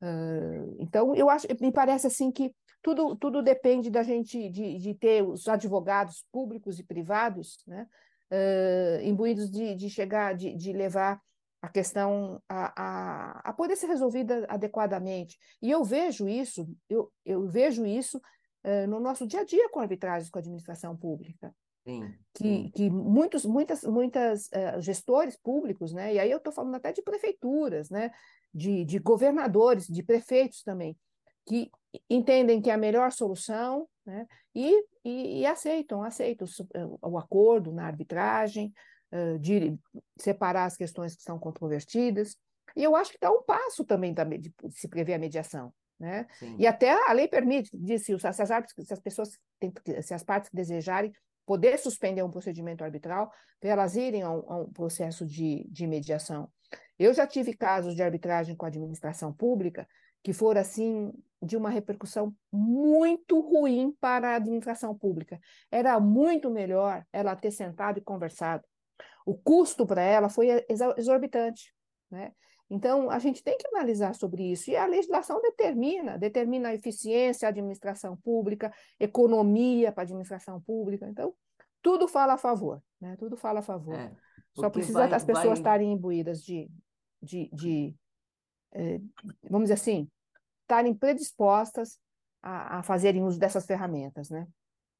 Uh, 0.00 0.76
então, 0.78 1.14
eu 1.14 1.28
acho, 1.28 1.46
me 1.60 1.72
parece 1.72 2.06
assim 2.06 2.30
que 2.30 2.54
tudo, 2.82 3.16
tudo 3.16 3.42
depende 3.42 3.90
da 3.90 4.02
gente 4.02 4.48
de, 4.50 4.78
de 4.78 4.94
ter 4.94 5.22
os 5.22 5.48
advogados 5.48 6.24
públicos 6.32 6.78
e 6.78 6.84
privados 6.84 7.62
né, 7.66 7.86
uh, 8.30 9.02
imbuídos 9.02 9.50
de, 9.50 9.74
de 9.74 9.90
chegar, 9.90 10.34
de, 10.34 10.54
de 10.54 10.72
levar 10.72 11.20
a 11.60 11.68
questão 11.68 12.40
a, 12.48 12.72
a, 12.80 13.50
a, 13.50 13.52
poder 13.52 13.76
ser 13.76 13.88
resolvida 13.88 14.46
adequadamente. 14.48 15.36
E 15.60 15.70
eu 15.70 15.82
vejo 15.82 16.28
isso, 16.28 16.68
eu, 16.88 17.10
eu 17.24 17.48
vejo 17.48 17.84
isso 17.84 18.18
uh, 18.64 18.86
no 18.88 19.00
nosso 19.00 19.26
dia 19.26 19.40
a 19.40 19.44
dia 19.44 19.68
com 19.70 19.80
arbitragens 19.80 20.30
com 20.30 20.38
a 20.38 20.40
administração 20.40 20.96
pública. 20.96 21.52
Sim, 21.84 22.14
que, 22.34 22.70
que 22.72 22.90
muitos, 22.90 23.46
muitas, 23.46 23.82
muitas 23.82 24.48
uh, 24.48 24.80
gestores 24.80 25.36
públicos, 25.36 25.92
né, 25.92 26.14
e 26.14 26.18
aí 26.18 26.30
eu 26.30 26.36
estou 26.36 26.52
falando 26.52 26.74
até 26.74 26.92
de 26.92 27.00
prefeituras, 27.00 27.88
né, 27.88 28.10
de, 28.52 28.84
de 28.84 28.98
governadores, 28.98 29.86
de 29.86 30.02
prefeitos 30.02 30.62
também, 30.62 30.96
que 31.46 31.70
entendem 32.08 32.60
que 32.60 32.70
é 32.70 32.74
a 32.74 32.78
melhor 32.78 33.12
solução 33.12 33.88
né, 34.04 34.26
e, 34.54 34.84
e, 35.04 35.40
e 35.40 35.46
aceitam, 35.46 36.02
aceitam 36.02 36.46
o, 37.02 37.10
o 37.10 37.18
acordo 37.18 37.72
na 37.72 37.86
arbitragem, 37.86 38.72
uh, 39.12 39.38
de 39.38 39.78
separar 40.18 40.64
as 40.64 40.76
questões 40.76 41.16
que 41.16 41.22
são 41.22 41.38
controvertidas. 41.38 42.36
E 42.76 42.84
eu 42.84 42.94
acho 42.94 43.12
que 43.12 43.18
dá 43.20 43.30
um 43.30 43.42
passo 43.42 43.84
também 43.84 44.12
da, 44.12 44.24
de, 44.24 44.52
se 44.70 44.88
prever 44.88 45.14
a 45.14 45.18
mediação. 45.18 45.72
Né? 45.98 46.26
E 46.56 46.66
até 46.66 46.92
a 47.08 47.12
lei 47.12 47.26
permite, 47.26 47.70
disse, 47.74 48.16
se 48.16 48.26
as, 48.26 48.36
se 48.36 48.92
as 48.92 49.00
pessoas, 49.00 49.30
se 50.02 50.14
as 50.14 50.22
partes 50.22 50.50
desejarem, 50.52 51.12
poder 51.48 51.78
suspender 51.78 52.22
um 52.22 52.30
procedimento 52.30 52.84
arbitral 52.84 53.32
para 53.58 53.70
elas 53.70 53.96
irem 53.96 54.20
a 54.20 54.30
um, 54.30 54.52
a 54.52 54.56
um 54.58 54.70
processo 54.70 55.24
de, 55.24 55.66
de 55.70 55.86
mediação. 55.86 56.46
Eu 56.98 57.14
já 57.14 57.26
tive 57.26 57.54
casos 57.54 57.94
de 57.94 58.02
arbitragem 58.02 58.54
com 58.54 58.66
a 58.66 58.68
administração 58.68 59.32
pública 59.32 59.88
que 60.22 60.34
foram 60.34 60.60
assim 60.60 61.10
de 61.40 61.56
uma 61.56 61.70
repercussão 61.70 62.36
muito 62.52 63.40
ruim 63.40 63.96
para 63.98 64.32
a 64.32 64.36
administração 64.36 64.94
pública. 64.94 65.40
Era 65.70 65.98
muito 65.98 66.50
melhor 66.50 67.02
ela 67.10 67.34
ter 67.34 67.50
sentado 67.50 67.98
e 67.98 68.02
conversado. 68.02 68.62
O 69.24 69.34
custo 69.34 69.86
para 69.86 70.02
ela 70.02 70.28
foi 70.28 70.48
exorbitante, 70.98 71.74
né? 72.10 72.32
Então, 72.70 73.10
a 73.10 73.18
gente 73.18 73.42
tem 73.42 73.56
que 73.56 73.66
analisar 73.68 74.14
sobre 74.14 74.52
isso. 74.52 74.70
E 74.70 74.76
a 74.76 74.84
legislação 74.86 75.40
determina, 75.40 76.18
determina 76.18 76.68
a 76.68 76.74
eficiência 76.74 77.46
da 77.46 77.50
administração 77.50 78.16
pública, 78.16 78.72
economia 79.00 79.90
para 79.90 80.02
a 80.02 80.04
administração 80.04 80.60
pública. 80.60 81.08
Então, 81.08 81.34
tudo 81.80 82.06
fala 82.06 82.34
a 82.34 82.38
favor, 82.38 82.82
né? 83.00 83.16
Tudo 83.16 83.36
fala 83.36 83.60
a 83.60 83.62
favor. 83.62 83.94
É, 83.94 84.12
Só 84.54 84.68
precisa 84.68 84.98
vai, 84.98 85.14
as 85.14 85.24
pessoas 85.24 85.46
vai... 85.46 85.54
estarem 85.54 85.92
imbuídas 85.92 86.42
de, 86.42 86.70
de, 87.22 87.48
de 87.52 87.94
é, 88.72 89.00
vamos 89.48 89.68
dizer 89.68 89.74
assim, 89.74 90.08
estarem 90.62 90.92
predispostas 90.92 91.98
a, 92.42 92.78
a 92.78 92.82
fazerem 92.82 93.24
uso 93.24 93.38
dessas 93.38 93.64
ferramentas, 93.64 94.28
né? 94.28 94.46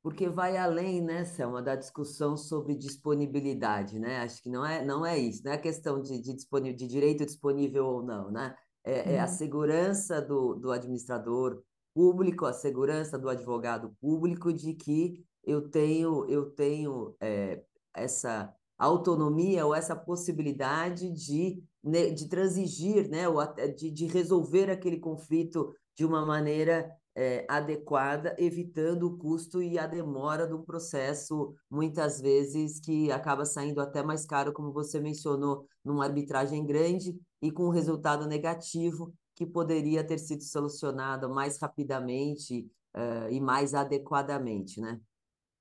Porque 0.03 0.29
vai 0.29 0.57
além, 0.57 1.03
né, 1.03 1.25
Selma, 1.25 1.61
da 1.61 1.75
discussão 1.75 2.37
sobre 2.37 2.75
disponibilidade, 2.75 3.99
né? 3.99 4.21
Acho 4.21 4.43
que 4.43 4.49
não 4.49 4.65
é, 4.65 4.85
não 4.85 5.05
é 5.05 5.19
isso, 5.19 5.43
não 5.45 5.53
é 5.53 5.59
questão 5.59 6.01
de, 6.01 6.21
de, 6.21 6.35
de 6.75 6.87
direito 6.87 7.27
disponível 7.27 7.87
ou 7.87 8.03
não, 8.03 8.31
né? 8.31 8.55
É, 8.85 9.15
é 9.15 9.21
a 9.21 9.25
uhum. 9.25 9.29
segurança 9.29 10.23
do, 10.23 10.55
do 10.55 10.71
administrador 10.71 11.63
público, 11.93 12.47
a 12.47 12.53
segurança 12.53 13.19
do 13.19 13.29
advogado 13.29 13.95
público 14.01 14.53
de 14.53 14.73
que 14.75 15.25
eu 15.45 15.69
tenho, 15.69 16.25
eu 16.29 16.51
tenho 16.51 17.17
é, 17.21 17.63
essa 17.95 18.55
autonomia 18.79 19.67
ou 19.67 19.75
essa 19.75 19.97
possibilidade 19.97 21.11
de, 21.11 21.63
né, 21.83 22.11
de 22.11 22.29
transigir, 22.29 23.09
né, 23.11 23.29
ou 23.29 23.41
de, 23.77 23.91
de 23.91 24.07
resolver 24.07 24.71
aquele 24.71 24.99
conflito 24.99 25.75
de 25.97 26.05
uma 26.05 26.25
maneira 26.25 26.89
é, 27.21 27.45
adequada, 27.49 28.37
evitando 28.39 29.09
o 29.09 29.19
custo 29.19 29.61
e 29.61 29.77
a 29.77 29.89
demora 29.89 30.47
de 30.47 30.55
um 30.55 30.63
processo, 30.63 31.53
muitas 31.69 32.21
vezes, 32.21 32.79
que 32.79 33.11
acaba 33.11 33.45
saindo 33.45 33.81
até 33.81 34.05
mais 34.05 34.25
caro, 34.25 34.53
como 34.53 34.73
você 34.73 35.01
mencionou, 35.01 35.67
numa 35.85 36.05
arbitragem 36.05 36.65
grande 36.65 37.19
e 37.43 37.51
com 37.51 37.65
um 37.65 37.71
resultado 37.71 38.25
negativo 38.29 39.13
que 39.35 39.45
poderia 39.45 40.05
ter 40.05 40.19
sido 40.19 40.45
solucionado 40.45 41.29
mais 41.29 41.59
rapidamente 41.59 42.71
uh, 42.95 43.29
e 43.29 43.41
mais 43.41 43.75
adequadamente, 43.75 44.81
né? 44.81 45.01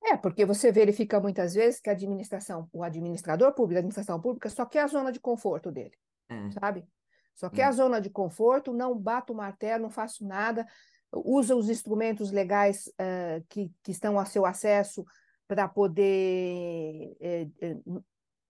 É, 0.04 0.16
porque 0.16 0.46
você 0.46 0.72
verifica 0.72 1.20
muitas 1.20 1.56
vezes 1.56 1.82
que 1.82 1.90
a 1.90 1.94
administração, 1.94 2.70
o 2.72 2.84
administrador 2.84 3.52
público, 3.54 3.78
a 3.78 3.80
administração 3.80 4.22
pública 4.22 4.48
só 4.48 4.64
quer 4.64 4.84
a 4.84 4.88
zona 4.88 5.12
de 5.12 5.20
conforto 5.20 5.72
dele, 5.72 5.96
é. 6.30 6.52
sabe? 6.52 6.88
Só 7.34 7.50
quer 7.50 7.64
é. 7.64 7.66
a 7.66 7.72
zona 7.72 8.00
de 8.00 8.12
conforto, 8.12 8.74
não 8.74 8.96
bato 8.98 9.34
o 9.34 9.36
martelo, 9.36 9.84
não 9.84 9.90
faço 9.90 10.24
nada, 10.24 10.68
usa 11.14 11.56
os 11.56 11.70
instrumentos 11.70 12.32
legais 12.32 12.88
uh, 12.88 13.44
que, 13.50 13.72
que 13.84 13.92
estão 13.92 14.20
a 14.20 14.26
seu 14.26 14.46
acesso 14.46 15.06
para 15.48 15.68
poder, 15.68 17.16
eh, 17.22 17.48
eh, 17.62 17.78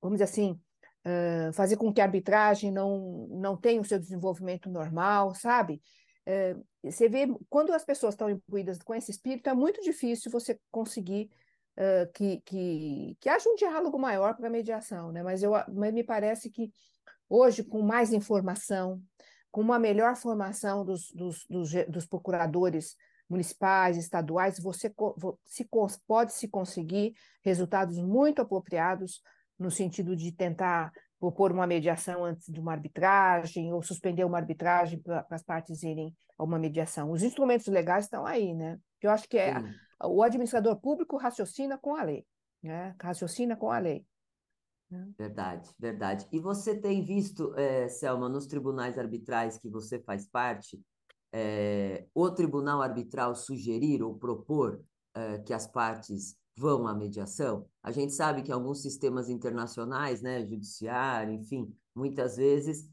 vamos 0.01 0.17
dizer 0.17 0.23
assim, 0.23 0.59
uh, 1.05 1.53
fazer 1.53 1.77
com 1.77 1.93
que 1.93 2.01
a 2.01 2.05
arbitragem 2.05 2.71
não, 2.71 3.27
não 3.29 3.55
tenha 3.55 3.79
o 3.79 3.85
seu 3.85 3.99
desenvolvimento 3.99 4.67
normal, 4.67 5.35
sabe? 5.35 5.79
Uh, 6.27 6.65
você 6.83 7.07
vê, 7.07 7.27
quando 7.49 7.71
as 7.71 7.85
pessoas 7.85 8.15
estão 8.15 8.31
imbuídas 8.31 8.79
com 8.79 8.95
esse 8.95 9.11
espírito, 9.11 9.47
é 9.47 9.53
muito 9.53 9.79
difícil 9.81 10.31
você 10.31 10.59
conseguir 10.71 11.29
que, 12.15 12.41
que, 12.43 13.15
que 13.19 13.29
haja 13.29 13.47
um 13.47 13.53
diálogo 13.53 13.99
maior 13.99 14.35
para 14.35 14.47
a 14.47 14.49
mediação, 14.49 15.11
né? 15.11 15.21
Mas, 15.21 15.43
eu, 15.43 15.51
mas 15.71 15.93
me 15.93 16.03
parece 16.03 16.49
que 16.49 16.73
hoje, 17.29 17.63
com 17.63 17.83
mais 17.83 18.11
informação, 18.11 18.99
com 19.57 19.61
uma 19.61 19.79
melhor 19.79 20.15
formação 20.15 20.85
dos, 20.85 21.11
dos, 21.11 21.43
dos, 21.49 21.71
dos 21.87 22.05
procuradores 22.05 22.95
municipais, 23.27 23.97
estaduais, 23.97 24.59
você 24.59 24.93
se, 25.45 25.67
pode 26.05 26.33
se 26.33 26.47
conseguir 26.47 27.15
resultados 27.43 27.97
muito 27.97 28.39
apropriados 28.39 29.19
no 29.57 29.71
sentido 29.71 30.15
de 30.15 30.31
tentar 30.31 30.91
propor 31.19 31.51
uma 31.51 31.65
mediação 31.65 32.23
antes 32.23 32.53
de 32.53 32.59
uma 32.59 32.73
arbitragem 32.73 33.73
ou 33.73 33.81
suspender 33.81 34.23
uma 34.25 34.37
arbitragem 34.37 35.01
para 35.01 35.25
as 35.31 35.41
partes 35.41 35.81
irem 35.81 36.15
a 36.37 36.43
uma 36.43 36.59
mediação. 36.59 37.09
Os 37.09 37.23
instrumentos 37.23 37.65
legais 37.65 38.05
estão 38.05 38.27
aí, 38.27 38.53
né? 38.53 38.77
Eu 39.01 39.09
acho 39.09 39.27
que 39.27 39.39
é 39.39 39.55
o 40.03 40.21
administrador 40.21 40.79
público 40.79 41.17
raciocina 41.17 41.79
com 41.79 41.95
a 41.95 42.03
lei, 42.03 42.23
né? 42.61 42.93
Raciocina 43.01 43.55
com 43.55 43.71
a 43.71 43.79
lei. 43.79 44.05
Né? 44.89 45.09
Verdade, 45.17 45.69
verdade. 45.77 46.27
E 46.31 46.39
você 46.39 46.75
tem 46.75 47.03
visto, 47.03 47.53
é, 47.55 47.87
Selma, 47.89 48.29
nos 48.29 48.47
tribunais 48.47 48.97
arbitrais 48.97 49.57
que 49.57 49.69
você 49.69 49.99
faz 49.99 50.27
parte, 50.27 50.81
é, 51.31 52.07
o 52.13 52.31
tribunal 52.31 52.81
arbitral 52.81 53.35
sugerir 53.35 54.01
ou 54.01 54.17
propor 54.17 54.81
é, 55.13 55.39
que 55.39 55.53
as 55.53 55.67
partes 55.67 56.37
vão 56.57 56.87
à 56.87 56.93
mediação? 56.95 57.67
A 57.83 57.91
gente 57.91 58.13
sabe 58.13 58.41
que 58.41 58.51
alguns 58.51 58.81
sistemas 58.81 59.29
internacionais, 59.29 60.21
né, 60.21 60.45
judiciário, 60.45 61.33
enfim, 61.33 61.73
muitas 61.93 62.37
vezes 62.37 62.89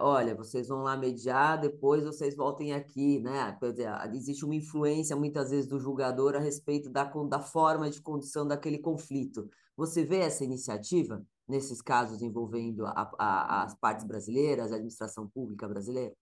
olha, 0.00 0.34
vocês 0.34 0.68
vão 0.68 0.82
lá 0.82 0.96
mediar, 0.96 1.60
depois 1.60 2.02
vocês 2.02 2.34
voltem 2.34 2.72
aqui, 2.72 3.20
né? 3.20 3.56
Quer 3.60 3.70
dizer, 3.70 3.88
existe 4.12 4.44
uma 4.44 4.56
influência 4.56 5.14
muitas 5.14 5.50
vezes 5.50 5.68
do 5.68 5.78
julgador 5.78 6.34
a 6.34 6.40
respeito 6.40 6.90
da, 6.90 7.04
da 7.04 7.38
forma 7.38 7.88
de 7.88 8.00
condução 8.00 8.46
daquele 8.46 8.78
conflito. 8.78 9.48
Você 9.76 10.04
vê 10.04 10.20
essa 10.20 10.44
iniciativa 10.44 11.24
nesses 11.46 11.82
casos 11.82 12.22
envolvendo 12.22 12.86
a, 12.86 13.12
a, 13.18 13.62
as 13.64 13.74
partes 13.74 14.04
brasileiras, 14.04 14.72
a 14.72 14.76
administração 14.76 15.28
pública 15.28 15.68
brasileira? 15.68 16.14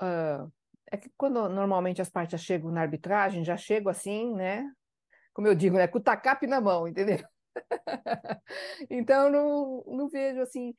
Uh, 0.00 0.50
é 0.90 0.96
que 0.96 1.10
quando 1.16 1.48
normalmente 1.48 2.00
as 2.00 2.08
partes 2.08 2.40
chegam 2.40 2.70
na 2.70 2.80
arbitragem, 2.80 3.44
já 3.44 3.56
chegam 3.56 3.90
assim, 3.90 4.34
né? 4.34 4.70
como 5.32 5.48
eu 5.48 5.54
digo, 5.54 5.76
né, 5.76 5.86
com 5.86 5.98
o 5.98 6.02
tacape 6.02 6.46
na 6.46 6.60
mão, 6.60 6.86
entendeu? 6.86 7.18
então, 8.90 9.30
não, 9.30 9.84
não 9.86 10.08
vejo 10.08 10.40
assim. 10.40 10.74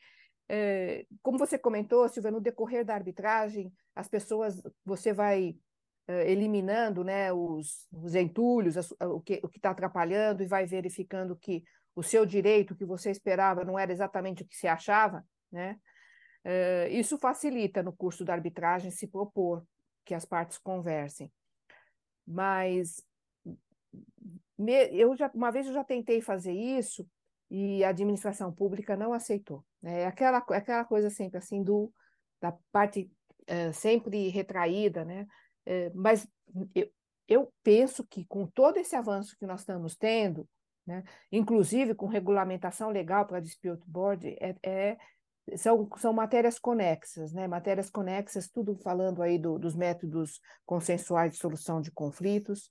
É, 0.50 1.06
como 1.22 1.38
você 1.38 1.58
comentou, 1.58 2.08
Silvia, 2.10 2.32
no 2.32 2.42
decorrer 2.42 2.86
da 2.86 2.94
arbitragem, 2.94 3.74
as 3.96 4.08
pessoas, 4.08 4.62
você 4.86 5.14
vai 5.14 5.56
eliminando 6.08 7.04
né, 7.04 7.32
os, 7.32 7.88
os 7.92 8.16
entulhos, 8.16 8.76
o 9.00 9.22
que 9.22 9.40
o 9.44 9.50
está 9.54 9.72
atrapalhando, 9.72 10.44
e 10.44 10.48
vai 10.48 10.66
verificando 10.66 11.36
que 11.36 11.64
o 11.96 12.04
seu 12.04 12.26
direito, 12.26 12.76
que 12.76 12.86
você 12.86 13.12
esperava, 13.12 13.66
não 13.66 13.78
era 13.78 13.92
exatamente 13.92 14.44
o 14.44 14.48
que 14.48 14.56
se 14.56 14.68
achava, 14.68 15.26
né? 15.52 15.78
É, 16.44 16.90
isso 16.90 17.20
facilita 17.20 17.84
no 17.84 17.94
curso 17.94 18.26
da 18.26 18.34
arbitragem 18.34 18.90
se 18.90 19.08
propor 19.08 19.64
que 20.04 20.14
as 20.14 20.26
partes 20.26 20.58
conversem. 20.58 21.32
Mas 22.26 23.04
eu 24.90 25.16
já, 25.16 25.30
uma 25.34 25.52
vez 25.52 25.68
eu 25.68 25.74
já 25.74 25.84
tentei 25.84 26.22
fazer 26.22 26.54
isso 26.54 27.08
e 27.50 27.84
a 27.84 27.90
administração 27.90 28.52
pública 28.52 28.96
não 28.96 29.14
aceitou. 29.14 29.64
Né? 29.82 30.02
É 30.02 30.08
aquela, 30.08 30.44
é 30.52 30.56
aquela 30.56 30.86
coisa 30.86 31.10
sempre 31.10 31.38
assim 31.38 31.64
do 31.64 31.94
da 32.42 32.58
parte 32.72 33.12
é, 33.46 33.72
sempre 33.72 34.30
retraída, 34.30 35.06
né? 35.06 35.28
É, 35.65 35.91
mas 35.93 36.28
eu, 36.74 36.89
eu 37.28 37.54
penso 37.63 38.06
que 38.08 38.26
com 38.26 38.45
todo 38.47 38.78
esse 38.78 38.95
avanço 38.95 39.38
que 39.38 39.45
nós 39.45 39.62
estamos 39.62 39.95
tendo, 39.95 40.47
né, 40.86 41.04
inclusive 41.32 41.95
com 41.95 42.08
regulamentação 42.08 42.89
legal 42.89 43.26
para 43.26 43.39
dispute 43.39 43.84
board, 43.88 44.36
é, 44.39 44.56
é, 44.63 44.97
são, 45.58 45.88
são 45.97 46.13
matérias 46.13 46.60
conexas, 46.60 47.34
né? 47.34 47.47
matérias 47.47 47.89
conexas, 47.89 48.50
tudo 48.50 48.76
falando 48.78 49.21
aí 49.21 49.38
do, 49.38 49.58
dos 49.58 49.76
métodos 49.76 50.39
consensuais 50.65 51.32
de 51.32 51.38
solução 51.38 51.82
de 51.82 51.91
conflitos, 51.91 52.69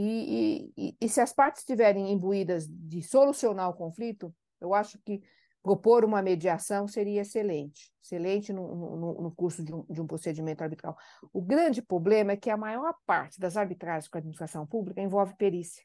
e, 0.00 0.70
e, 0.76 0.96
e, 1.00 1.08
se 1.08 1.20
as 1.20 1.32
partes 1.32 1.62
estiverem 1.62 2.12
imbuídas 2.12 2.68
de 2.68 3.02
solucionar 3.02 3.68
o 3.68 3.74
conflito, 3.74 4.32
eu 4.60 4.72
acho 4.72 4.96
que 5.04 5.20
propor 5.62 6.04
uma 6.04 6.22
mediação 6.22 6.86
seria 6.86 7.22
excelente, 7.22 7.92
excelente 8.02 8.52
no, 8.52 8.96
no, 8.96 9.22
no 9.22 9.30
curso 9.32 9.64
de 9.64 9.74
um, 9.74 9.84
de 9.88 10.00
um, 10.00 10.06
procedimento 10.06 10.62
arbitral. 10.62 10.96
O 11.32 11.42
grande 11.42 11.82
problema 11.82 12.32
é 12.32 12.36
que 12.36 12.50
a 12.50 12.56
maior 12.56 12.94
parte 13.06 13.38
das 13.38 13.56
arbitragens 13.56 14.08
com 14.08 14.16
a 14.16 14.20
administração 14.20 14.66
pública 14.66 15.00
envolve 15.00 15.34
perícia. 15.36 15.84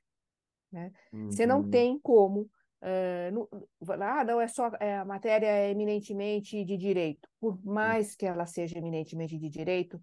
Né? 0.72 0.92
Uhum. 1.12 1.32
Você 1.32 1.46
não 1.46 1.62
uhum. 1.62 1.70
tem 1.70 2.00
como. 2.00 2.50
Uh, 2.82 3.32
no, 3.32 3.50
ah, 4.02 4.26
não, 4.26 4.42
é 4.42 4.48
só 4.48 4.70
é, 4.78 4.98
a 4.98 5.06
matéria 5.06 5.48
é 5.48 5.72
eminentemente 5.72 6.66
de 6.66 6.76
direito. 6.76 7.30
Por 7.40 7.64
mais 7.64 8.16
que 8.16 8.26
ela 8.26 8.46
seja 8.46 8.78
eminentemente 8.78 9.38
de 9.38 9.50
direito, 9.50 10.02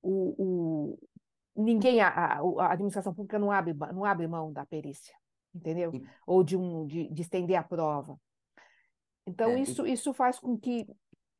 o, 0.00 0.34
o, 0.38 0.98
ninguém, 1.56 2.00
a, 2.00 2.08
a, 2.08 2.72
administração 2.72 3.12
pública 3.12 3.38
não 3.38 3.50
abre, 3.50 3.74
não 3.74 4.04
abre 4.04 4.26
mão 4.26 4.52
da 4.52 4.64
perícia, 4.64 5.14
entendeu? 5.54 5.92
Ou 6.26 6.42
de, 6.42 6.56
um, 6.56 6.86
de, 6.86 7.08
de, 7.12 7.22
estender 7.22 7.56
a 7.56 7.62
prova. 7.62 8.18
Então, 9.26 9.50
é, 9.50 9.60
isso, 9.60 9.86
e... 9.86 9.92
isso 9.92 10.12
faz 10.14 10.38
com 10.38 10.56
que, 10.58 10.86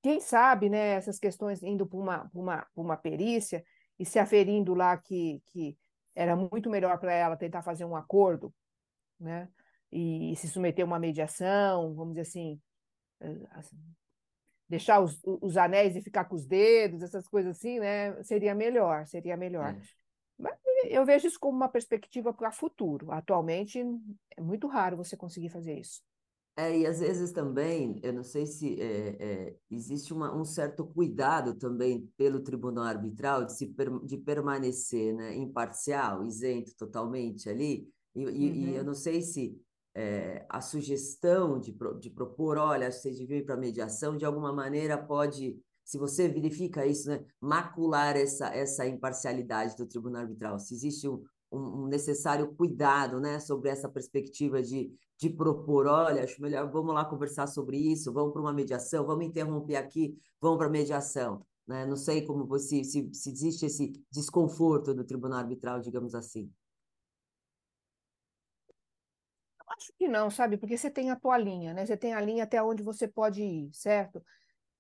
quem 0.03 0.21
sabe, 0.21 0.69
né, 0.69 0.95
essas 0.95 1.19
questões 1.19 1.63
indo 1.63 1.87
para 1.87 1.99
uma, 1.99 2.31
uma, 2.35 2.67
uma 2.75 2.97
perícia 2.97 3.65
e 3.99 4.05
se 4.05 4.19
aferindo 4.19 4.75
lá 4.75 4.97
que, 4.97 5.43
que 5.47 5.77
era 6.15 6.35
muito 6.35 6.69
melhor 6.69 6.99
para 6.99 7.13
ela 7.13 7.37
tentar 7.37 7.63
fazer 7.63 7.85
um 7.85 7.97
acordo, 7.97 8.53
né? 9.19 9.49
E, 9.93 10.33
e 10.33 10.37
se 10.37 10.49
submeter 10.49 10.85
a 10.85 10.87
uma 10.87 10.99
mediação, 10.99 11.95
vamos 11.95 12.15
dizer 12.15 12.23
assim, 12.23 12.61
eh, 13.21 13.47
assim 13.51 13.77
deixar 14.69 15.01
os, 15.01 15.21
os, 15.25 15.57
anéis 15.57 15.95
e 15.95 16.03
ficar 16.03 16.25
com 16.25 16.35
os 16.35 16.45
dedos, 16.45 17.03
essas 17.03 17.29
coisas 17.29 17.57
assim, 17.57 17.79
né? 17.79 18.21
Seria 18.23 18.55
melhor, 18.55 19.07
seria 19.07 19.37
melhor. 19.37 19.75
É. 19.75 19.81
Mas 20.39 20.59
eu 20.89 21.05
vejo 21.05 21.27
isso 21.27 21.39
como 21.39 21.57
uma 21.57 21.69
perspectiva 21.69 22.33
para 22.33 22.49
o 22.49 22.53
futuro. 22.53 23.13
Atualmente 23.13 23.85
é 24.37 24.41
muito 24.41 24.67
raro 24.67 24.97
você 24.97 25.17
conseguir 25.17 25.49
fazer 25.49 25.79
isso. 25.79 26.03
É, 26.59 26.79
e 26.79 26.87
às 26.87 27.01
vezes 27.01 27.33
também, 27.33 28.01
eu 28.03 28.15
não 28.15 28.25
sei 28.25 28.47
se 28.47 28.81
é, 28.81 29.17
é, 29.21 29.57
existe 29.71 30.15
uma, 30.15 30.35
um 30.35 30.45
certo 30.45 30.87
cuidado 30.87 31.55
também 31.55 32.11
pelo 32.17 32.41
tribunal 32.41 32.85
arbitral 32.85 33.45
de, 33.45 33.53
se, 33.53 33.75
de 34.05 34.17
permanecer 34.17 35.15
né, 35.15 35.37
imparcial, 35.37 36.25
isento 36.25 36.75
totalmente 36.75 37.51
ali, 37.51 37.87
e, 38.15 38.25
uhum. 38.25 38.31
e, 38.33 38.75
eu 38.75 38.81
uhum. 38.81 38.87
não 38.87 38.95
sei 38.95 39.21
se 39.21 39.61
é, 39.95 40.47
a 40.49 40.63
sugestão 40.63 41.61
de, 41.61 41.77
de 42.01 42.09
propor, 42.09 42.57
olha, 42.57 42.91
vocês 42.91 43.19
deviam 43.19 43.39
ir 43.39 43.45
para 43.45 43.57
mediação, 43.57 44.17
de 44.17 44.25
alguma 44.25 44.51
maneira 44.51 44.97
pode 44.97 45.61
se 45.87 45.99
você 45.99 46.29
verifica 46.29 46.85
isso, 46.85 47.09
né, 47.09 47.25
macular 47.41 48.17
essa, 48.17 48.49
essa 48.49 48.85
imparcialidade 48.85 49.77
do 49.77 49.87
tribunal 49.87 50.23
arbitral, 50.23 50.59
se 50.59 50.75
existe 50.75 51.09
um, 51.09 51.23
um 51.57 51.87
necessário 51.87 52.55
cuidado 52.55 53.21
né, 53.21 53.41
sobre 53.41 53.71
essa 53.71 53.89
perspectiva 53.89 54.63
de, 54.63 54.93
de 55.19 55.31
propor, 55.31 55.87
olha, 55.87 56.25
acho 56.25 56.41
melhor, 56.41 56.71
vamos 56.71 56.95
lá 56.95 57.05
conversar 57.05 57.47
sobre 57.47 57.77
isso, 57.79 58.13
vamos 58.13 58.33
para 58.33 58.43
uma 58.43 58.53
mediação, 58.53 59.07
vamos 59.07 59.25
interromper 59.27 59.77
aqui, 59.77 60.17
vamos 60.41 60.59
para 60.59 60.69
mediação. 60.69 61.45
Né? 61.67 61.85
Não 61.85 61.97
sei 61.97 62.25
como 62.25 62.47
você, 62.47 62.85
se, 62.85 63.13
se 63.13 63.31
existe 63.31 63.67
esse 63.67 63.93
desconforto 64.11 64.95
do 64.95 65.05
tribunal 65.05 65.41
arbitral, 65.41 65.81
digamos 65.81 66.15
assim. 66.15 66.51
Acho 69.69 69.93
que 69.99 70.09
não, 70.09 70.31
sabe? 70.31 70.57
Porque 70.57 70.79
você 70.79 70.91
tem 70.91 71.11
a 71.11 71.17
tua 71.17 71.37
linha, 71.37 71.75
né? 71.75 71.85
Você 71.85 71.97
tem 71.97 72.15
a 72.15 72.21
linha 72.21 72.45
até 72.45 72.63
onde 72.63 72.83
você 72.83 73.07
pode 73.07 73.43
ir, 73.43 73.69
certo? 73.75 74.23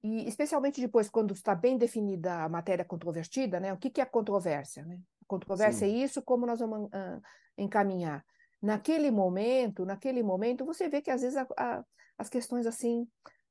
E 0.03 0.29
especialmente 0.29 0.81
depois, 0.81 1.11
quando 1.11 1.35
está 1.35 1.55
bem 1.55 1.77
definida 1.77 2.45
a 2.45 2.49
matéria 2.49 2.85
controvertida, 2.85 3.59
né? 3.59 3.73
O 3.73 3.77
que, 3.77 3.91
que 3.91 4.01
é 4.01 4.05
controvérsia? 4.05 4.85
Né? 4.85 5.01
A 5.27 5.29
controvérsia 5.29 5.87
Sim. 5.87 5.95
é 5.95 6.05
isso, 6.05 6.23
como 6.23 6.47
nós 6.47 6.61
vamos 6.61 6.87
uh, 6.87 7.23
encaminhar. 7.59 8.25
Naquele 8.63 9.11
momento, 9.11 9.85
naquele 9.85 10.23
momento, 10.23 10.65
você 10.65 10.89
vê 10.89 11.03
que 11.03 11.11
às 11.11 11.21
vezes 11.21 11.37
a, 11.37 11.47
a, 11.57 11.85
as 12.17 12.29
questões 12.29 12.67
assim 12.67 13.07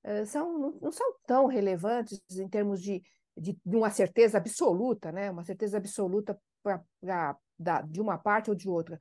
uh, 0.05 0.25
são, 0.25 0.57
não, 0.57 0.71
não, 0.81 0.91
são 0.91 1.15
tão 1.27 1.45
relevantes 1.45 2.21
em 2.31 2.47
termos 2.47 2.81
de, 2.81 3.03
de, 3.37 3.59
de, 3.65 3.75
uma 3.75 3.89
certeza 3.89 4.37
absoluta, 4.37 5.11
né? 5.11 5.29
Uma 5.29 5.43
certeza 5.43 5.77
absoluta 5.77 6.39
pra, 6.63 6.81
pra, 7.01 7.37
da, 7.59 7.81
de 7.81 8.01
uma 8.01 8.17
parte 8.17 8.49
ou 8.49 8.55
de 8.55 8.69
outra. 8.69 8.97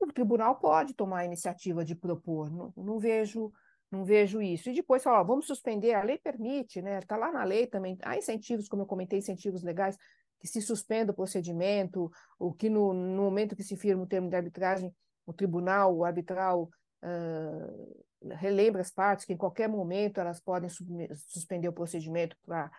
O 0.00 0.06
tribunal 0.06 0.56
pode 0.58 0.94
tomar 0.94 1.20
a 1.20 1.24
iniciativa 1.24 1.84
de 1.84 1.94
propor. 1.94 2.50
Não, 2.50 2.72
não 2.76 2.98
vejo 2.98 3.52
não 3.90 4.04
vejo 4.04 4.42
isso. 4.42 4.68
E 4.70 4.74
depois 4.74 5.02
falar, 5.02 5.22
vamos 5.22 5.46
suspender, 5.46 5.94
a 5.94 6.02
lei 6.02 6.18
permite, 6.18 6.82
né? 6.82 6.98
Está 6.98 7.16
lá 7.16 7.30
na 7.30 7.44
lei 7.44 7.66
também. 7.66 7.96
Há 8.02 8.16
incentivos, 8.16 8.68
como 8.68 8.82
eu 8.82 8.86
comentei, 8.86 9.18
incentivos 9.18 9.62
legais, 9.62 9.96
que 10.38 10.46
se 10.46 10.60
suspenda 10.60 11.12
o 11.12 11.14
procedimento, 11.14 12.10
o 12.38 12.52
que 12.52 12.68
no, 12.68 12.92
no 12.92 13.22
momento 13.22 13.56
que 13.56 13.62
se 13.62 13.76
firma 13.76 14.02
o 14.02 14.06
termo 14.06 14.28
de 14.28 14.36
arbitragem, 14.36 14.94
o 15.24 15.32
tribunal, 15.32 15.96
o 15.96 16.04
arbitral, 16.04 16.68
uh, 17.02 18.04
relembra 18.34 18.80
as 18.80 18.90
partes 18.90 19.24
que 19.24 19.32
em 19.32 19.36
qualquer 19.36 19.68
momento 19.68 20.20
elas 20.20 20.40
podem 20.40 20.68
suspender 20.68 21.68
o 21.68 21.72
procedimento 21.72 22.36
para 22.46 22.70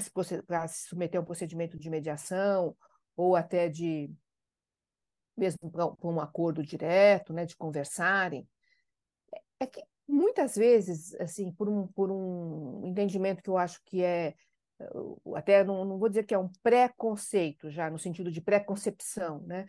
se 0.00 0.88
submeter 0.88 1.18
a 1.18 1.22
um 1.22 1.26
procedimento 1.26 1.78
de 1.78 1.90
mediação 1.90 2.76
ou 3.16 3.36
até 3.36 3.68
de 3.68 4.10
mesmo 5.36 5.70
para 5.70 5.86
um 6.04 6.20
acordo 6.20 6.62
direto, 6.62 7.32
né, 7.32 7.44
de 7.44 7.56
conversarem. 7.56 8.48
É 9.58 9.66
que 9.66 9.82
muitas 10.06 10.54
vezes, 10.54 11.14
assim, 11.16 11.52
por 11.52 11.68
um, 11.68 11.86
por 11.88 12.10
um 12.10 12.82
entendimento 12.84 13.42
que 13.42 13.50
eu 13.50 13.58
acho 13.58 13.80
que 13.84 14.02
é, 14.02 14.34
até 15.34 15.62
não, 15.64 15.84
não 15.84 15.98
vou 15.98 16.08
dizer 16.08 16.24
que 16.24 16.34
é 16.34 16.38
um 16.38 16.50
preconceito, 16.62 17.70
já 17.70 17.88
no 17.88 17.98
sentido 17.98 18.30
de 18.30 18.40
preconcepção, 18.40 19.40
né? 19.46 19.66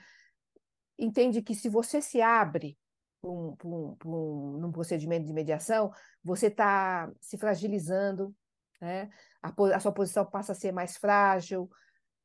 entende 0.98 1.42
que 1.42 1.54
se 1.54 1.70
você 1.70 2.02
se 2.02 2.22
abre 2.22 2.78
um, 3.24 3.56
um, 3.64 3.98
um, 4.06 4.58
num 4.58 4.72
procedimento 4.72 5.26
de 5.26 5.34
mediação, 5.34 5.92
você 6.24 6.48
está 6.48 7.12
se 7.20 7.38
fragilizando, 7.38 8.36
né? 8.82 9.10
a, 9.42 9.54
a, 9.76 9.80
sua 9.80 9.92
posição 9.92 10.26
passa 10.26 10.52
a 10.52 10.56
ser 10.56 10.72
mais 10.72 10.98
frágil. 10.98 11.70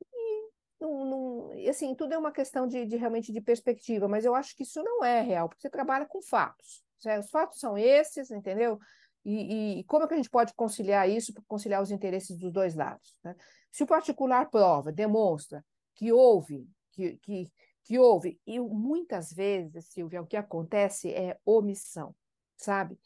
E, 0.01 0.49
não, 0.79 1.05
não, 1.05 1.69
assim, 1.69 1.95
tudo 1.95 2.13
é 2.13 2.17
uma 2.17 2.31
questão 2.31 2.67
de, 2.67 2.85
de 2.85 2.97
realmente 2.97 3.31
de 3.31 3.41
perspectiva, 3.41 4.07
mas 4.07 4.25
eu 4.25 4.35
acho 4.35 4.55
que 4.55 4.63
isso 4.63 4.83
não 4.83 5.03
é 5.03 5.21
real, 5.21 5.49
porque 5.49 5.61
você 5.61 5.69
trabalha 5.69 6.05
com 6.05 6.21
fatos. 6.21 6.83
Os 7.19 7.29
fatos 7.31 7.59
são 7.59 7.77
esses, 7.77 8.29
entendeu? 8.29 8.79
E, 9.23 9.79
e, 9.79 9.83
como 9.83 10.03
é 10.03 10.07
que 10.07 10.13
a 10.13 10.17
gente 10.17 10.29
pode 10.29 10.53
conciliar 10.53 11.09
isso, 11.09 11.33
conciliar 11.47 11.81
os 11.81 11.91
interesses 11.91 12.37
dos 12.37 12.51
dois 12.51 12.75
lados? 12.75 13.17
Né? 13.23 13.35
Se 13.71 13.83
o 13.83 13.87
particular 13.87 14.49
prova, 14.49 14.91
demonstra 14.91 15.63
que 15.95 16.11
houve, 16.11 16.67
que, 16.91 17.17
que, 17.17 17.51
que 17.83 17.99
houve, 17.99 18.39
e 18.45 18.59
muitas 18.59 19.31
vezes, 19.31 19.85
Silvia, 19.89 20.21
o 20.21 20.25
que 20.25 20.35
acontece 20.35 21.13
é 21.13 21.37
omissão, 21.45 22.15
sabe? 22.57 22.97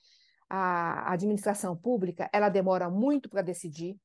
A 0.49 1.11
administração 1.11 1.75
pública, 1.75 2.29
ela 2.31 2.49
demora 2.49 2.89
muito 2.89 3.29
para 3.29 3.41
decidir, 3.41 3.97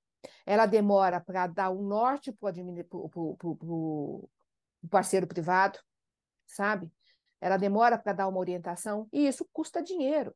ela 0.45 0.67
demora 0.67 1.21
para 1.21 1.47
dar 1.47 1.71
o 1.71 1.81
um 1.81 1.87
norte 1.87 2.33
para 2.33 2.53
o 3.63 4.29
parceiro 4.91 5.27
privado, 5.27 5.79
sabe? 6.47 6.91
ela 7.41 7.57
demora 7.57 7.97
para 7.97 8.13
dar 8.13 8.29
uma 8.29 8.39
orientação, 8.39 9.09
e 9.13 9.27
isso 9.27 9.49
custa 9.53 9.83
dinheiro. 9.83 10.35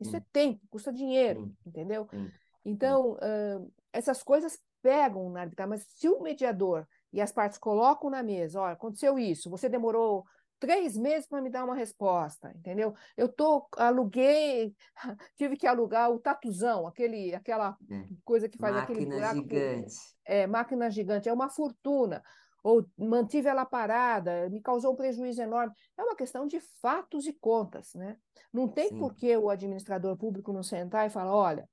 Isso 0.00 0.14
hum. 0.14 0.16
é 0.18 0.22
tempo, 0.32 0.60
custa 0.68 0.92
dinheiro, 0.92 1.42
hum. 1.42 1.54
entendeu? 1.66 2.08
Hum. 2.12 2.30
Então, 2.64 3.12
uh, 3.12 3.72
essas 3.92 4.22
coisas 4.22 4.58
pegam 4.82 5.30
na 5.30 5.42
arbitragem, 5.42 5.70
mas 5.70 5.86
se 5.88 6.08
o 6.08 6.20
mediador 6.20 6.86
e 7.12 7.20
as 7.20 7.32
partes 7.32 7.58
colocam 7.58 8.10
na 8.10 8.22
mesa, 8.22 8.60
olha, 8.60 8.72
aconteceu 8.72 9.18
isso, 9.18 9.50
você 9.50 9.68
demorou 9.68 10.24
três 10.58 10.96
meses 10.96 11.28
para 11.28 11.40
me 11.40 11.50
dar 11.50 11.64
uma 11.64 11.74
resposta, 11.74 12.52
entendeu? 12.54 12.94
Eu 13.16 13.28
tô, 13.28 13.66
aluguei, 13.76 14.74
tive 15.36 15.56
que 15.56 15.66
alugar 15.66 16.10
o 16.10 16.18
tatuzão, 16.18 16.86
aquele, 16.86 17.34
aquela 17.34 17.76
é. 17.90 18.04
coisa 18.24 18.48
que 18.48 18.58
faz 18.58 18.74
máquina 18.74 18.98
aquele 18.98 19.10
buraco. 19.10 19.34
Gigante. 19.34 19.94
É, 20.24 20.46
máquina 20.46 20.90
gigante, 20.90 21.28
é 21.28 21.32
uma 21.32 21.48
fortuna. 21.48 22.22
Ou 22.66 22.84
mantive 22.98 23.46
ela 23.46 23.64
parada, 23.64 24.50
me 24.50 24.60
causou 24.60 24.92
um 24.92 24.96
prejuízo 24.96 25.40
enorme. 25.40 25.72
É 25.96 26.02
uma 26.02 26.16
questão 26.16 26.48
de 26.48 26.58
fatos 26.82 27.24
e 27.24 27.32
contas, 27.32 27.94
né? 27.94 28.18
Não 28.52 28.66
tem 28.66 28.88
Sim. 28.88 28.98
por 28.98 29.14
que 29.14 29.36
o 29.36 29.48
administrador 29.48 30.16
público 30.16 30.52
não 30.52 30.64
sentar 30.64 31.06
e 31.06 31.10
falar, 31.10 31.32
olha, 31.32 31.70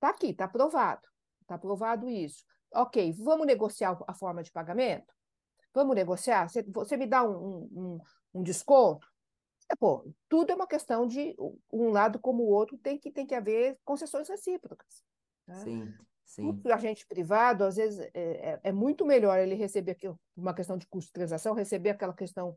tá 0.00 0.08
aqui, 0.08 0.32
tá 0.32 0.46
aprovado, 0.46 1.06
tá 1.46 1.56
aprovado 1.56 2.08
isso. 2.08 2.46
Ok, 2.72 3.12
vamos 3.12 3.46
negociar 3.46 3.98
a 4.08 4.14
forma 4.14 4.42
de 4.42 4.50
pagamento? 4.50 5.12
Vamos 5.74 5.94
negociar? 5.94 6.48
Você, 6.48 6.62
você 6.62 6.96
me 6.96 7.06
dá 7.06 7.22
um, 7.22 7.68
um, 7.70 7.98
um 8.32 8.42
desconto? 8.42 9.06
É, 9.70 9.76
pô, 9.76 10.10
tudo 10.30 10.50
é 10.50 10.54
uma 10.54 10.66
questão 10.66 11.06
de 11.06 11.36
um 11.70 11.90
lado 11.90 12.18
como 12.18 12.42
o 12.42 12.48
outro 12.48 12.78
tem 12.78 12.98
que, 12.98 13.10
tem 13.10 13.26
que 13.26 13.34
haver 13.34 13.78
concessões 13.84 14.30
recíprocas. 14.30 15.04
Né? 15.46 15.56
Sim, 15.56 15.94
sim. 16.34 16.60
O 16.64 16.72
agente 16.72 17.06
privado, 17.06 17.64
às 17.64 17.76
vezes, 17.76 17.98
é, 17.98 18.10
é, 18.14 18.60
é 18.64 18.72
muito 18.72 19.04
melhor 19.04 19.38
ele 19.38 19.54
receber 19.54 19.96
uma 20.36 20.54
questão 20.54 20.76
de 20.76 20.86
custo 20.86 21.08
de 21.08 21.12
transação, 21.12 21.54
receber 21.54 21.90
aquela 21.90 22.14
questão, 22.14 22.56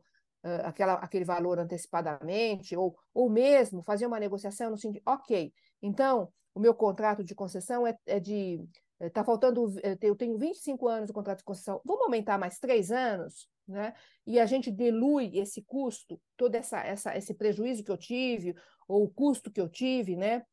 aquela, 0.64 0.94
aquele 0.94 1.24
valor 1.24 1.58
antecipadamente, 1.58 2.76
ou, 2.76 2.96
ou 3.12 3.28
mesmo 3.28 3.82
fazer 3.82 4.06
uma 4.06 4.20
negociação 4.20 4.70
no 4.70 4.78
sentido, 4.78 5.02
ok, 5.06 5.52
então 5.82 6.32
o 6.54 6.60
meu 6.60 6.74
contrato 6.74 7.22
de 7.22 7.34
concessão 7.34 7.86
é, 7.86 7.96
é 8.06 8.18
de 8.18 8.66
está 9.00 9.22
faltando, 9.22 9.74
eu 10.00 10.16
tenho 10.16 10.38
25 10.38 10.88
anos 10.88 11.08
de 11.08 11.12
contrato 11.12 11.38
de 11.38 11.44
concessão, 11.44 11.80
vamos 11.84 12.04
aumentar 12.04 12.38
mais 12.38 12.58
três 12.58 12.90
anos, 12.90 13.46
né? 13.68 13.92
E 14.26 14.38
a 14.40 14.46
gente 14.46 14.70
dilui 14.70 15.36
esse 15.38 15.62
custo, 15.62 16.20
todo 16.36 16.54
essa, 16.54 16.80
essa, 16.80 17.16
esse 17.16 17.34
prejuízo 17.34 17.84
que 17.84 17.90
eu 17.90 17.96
tive, 17.96 18.54
ou 18.88 19.04
o 19.04 19.10
custo 19.10 19.50
que 19.50 19.60
eu 19.60 19.68
tive, 19.68 20.16
né? 20.16 20.44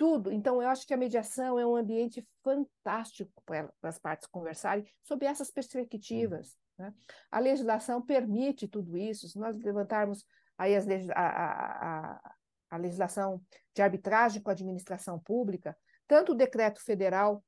Tudo. 0.00 0.32
Então, 0.32 0.62
eu 0.62 0.68
acho 0.70 0.86
que 0.86 0.94
a 0.94 0.96
mediação 0.96 1.58
é 1.58 1.66
um 1.66 1.76
ambiente 1.76 2.26
fantástico 2.42 3.30
para 3.44 3.70
as 3.82 3.98
partes 3.98 4.26
conversarem 4.26 4.82
sobre 5.02 5.26
essas 5.26 5.50
perspectivas. 5.50 6.56
Né? 6.78 6.94
A 7.30 7.38
legislação 7.38 8.00
permite 8.00 8.66
tudo 8.66 8.96
isso. 8.96 9.28
Se 9.28 9.38
nós 9.38 9.54
levantarmos 9.62 10.24
aí 10.56 10.74
as, 10.74 10.86
a, 11.10 11.20
a, 11.20 12.34
a 12.70 12.76
legislação 12.78 13.42
de 13.74 13.82
arbitragem 13.82 14.40
com 14.40 14.48
a 14.48 14.54
administração 14.54 15.18
pública, 15.18 15.76
tanto 16.08 16.32
o 16.32 16.34
decreto 16.34 16.82
federal 16.82 17.44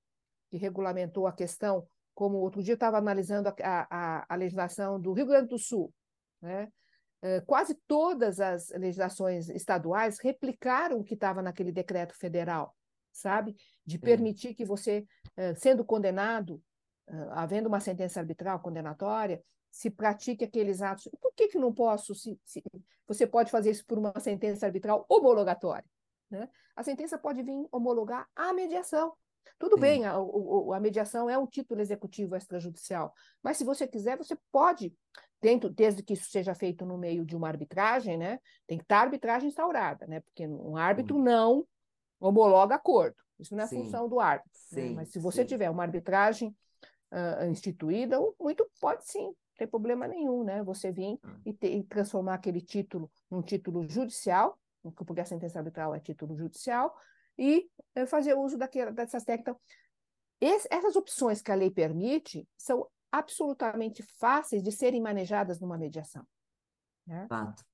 que 0.50 0.58
regulamentou 0.58 1.26
a 1.26 1.32
questão, 1.32 1.88
como 2.14 2.36
outro 2.36 2.62
dia 2.62 2.72
eu 2.72 2.74
estava 2.74 2.98
analisando 2.98 3.48
a, 3.48 3.54
a, 3.62 4.26
a, 4.28 4.36
legislação 4.36 5.00
do 5.00 5.14
Rio 5.14 5.24
Grande 5.24 5.48
do 5.48 5.58
Sul. 5.58 5.90
Né? 6.42 6.70
É, 7.22 7.40
quase 7.40 7.74
todas 7.87 8.40
as 8.40 8.70
legislações 8.70 9.48
estaduais 9.48 10.18
replicaram 10.18 10.98
o 10.98 11.04
que 11.04 11.14
estava 11.14 11.40
naquele 11.40 11.70
decreto 11.70 12.14
federal, 12.14 12.76
sabe? 13.12 13.54
De 13.87 13.96
permitir 13.96 14.54
que 14.54 14.64
você, 14.64 15.06
é, 15.37 15.54
sendo 15.54 15.85
condenado, 15.85 16.61
é, 17.08 17.14
havendo 17.30 17.68
uma 17.68 17.78
sentença 17.78 18.18
arbitral 18.18 18.58
condenatória, 18.58 19.42
se 19.70 19.88
pratique 19.88 20.44
aqueles 20.44 20.82
atos. 20.82 21.08
Por 21.20 21.32
que, 21.32 21.48
que 21.48 21.58
não 21.58 21.72
posso? 21.72 22.14
Se, 22.14 22.38
se, 22.44 22.62
você 23.06 23.26
pode 23.26 23.50
fazer 23.50 23.70
isso 23.70 23.87
por 23.87 23.98
uma 23.98 24.12
sentença 24.18 24.66
arbitral 24.66 25.06
homologatória. 25.08 25.88
Né? 26.30 26.48
A 26.74 26.82
sentença 26.82 27.16
pode 27.18 27.42
vir 27.42 27.68
homologar 27.70 28.28
a 28.35 28.52
mediação. 28.52 29.12
Tudo 29.59 29.76
Sim. 29.76 29.81
bem, 29.81 30.05
a, 30.05 30.14
a, 30.14 30.81
mediação 30.81 31.28
é 31.31 31.38
um 31.38 31.46
título 31.46 31.81
executivo 31.81 32.35
extrajudicial, 32.37 33.12
mas 33.42 33.57
se 33.57 33.64
você 33.64 33.87
quiser, 33.87 34.16
você 34.16 34.37
pode, 34.50 34.94
dentro, 35.40 35.70
desde 35.70 36.02
que 36.02 36.14
isso 36.14 36.31
seja 36.31 36.55
feito 36.55 36.85
no 36.85 36.98
meio 36.98 37.24
de 37.24 37.37
uma 37.37 37.48
arbitragem, 37.48 38.16
né? 38.16 38.38
Tem 38.66 38.78
que 38.78 38.85
estar 38.85 38.98
a 38.98 39.02
arbitragem 39.02 39.48
instaurada, 39.48 40.07
né? 40.07 40.20
Porque 40.20 40.46
um 40.46 40.76
árbitro 40.76 41.16
Sim. 41.16 41.22
não 41.22 41.66
homologa 42.20 42.74
acordo. 42.74 43.16
Isso 43.38 43.55
não 43.57 43.64
é 43.64 43.66
Sim. 43.66 43.83
função 43.83 44.09
do 44.09 44.20
árbitro. 44.20 44.52
Né? 44.72 44.90
Mas 44.90 45.09
se 45.11 45.18
você 45.18 45.44
tiver 45.44 45.68
uma 45.68 45.83
arbitragem 45.83 46.55
uh, 47.12 47.46
instituída, 47.46 48.18
muito 48.40 48.68
pode 48.81 49.05
sim, 49.05 49.24
não 49.24 49.35
tem 49.57 49.66
problema 49.66 50.07
nenhum, 50.07 50.44
né? 50.44 50.62
Você 50.62 50.90
vir 50.90 51.18
ah. 51.22 51.37
e, 51.44 51.52
ter, 51.52 51.72
e 51.72 51.83
transformar 51.85 52.35
aquele 52.35 52.61
título 52.61 53.11
num 53.31 53.42
título 53.42 53.87
judicial, 53.88 54.59
porque 54.96 55.20
a 55.20 55.24
sentença 55.24 55.59
arbitral 55.59 55.94
é 55.94 56.00
título 56.00 56.37
judicial, 56.37 56.94
e 57.42 57.68
eh, 57.96 58.07
fazer 58.07 58.35
uso 58.35 58.57
daquela, 58.57 58.92
dessas 58.92 59.24
técnicas. 59.24 59.57
Então, 60.40 60.61
essas 60.70 60.94
opções 60.94 61.42
que 61.42 61.50
a 61.50 61.57
lei 61.57 61.72
permite 61.72 62.48
são 62.57 62.87
absolutamente 63.11 64.05
fáceis 64.18 64.62
de 64.62 64.70
serem 64.70 65.00
manejadas 65.02 65.61
numa 65.61 65.76
mediação. 65.76 66.24
Né? 67.05 67.26
Fato. 67.28 67.64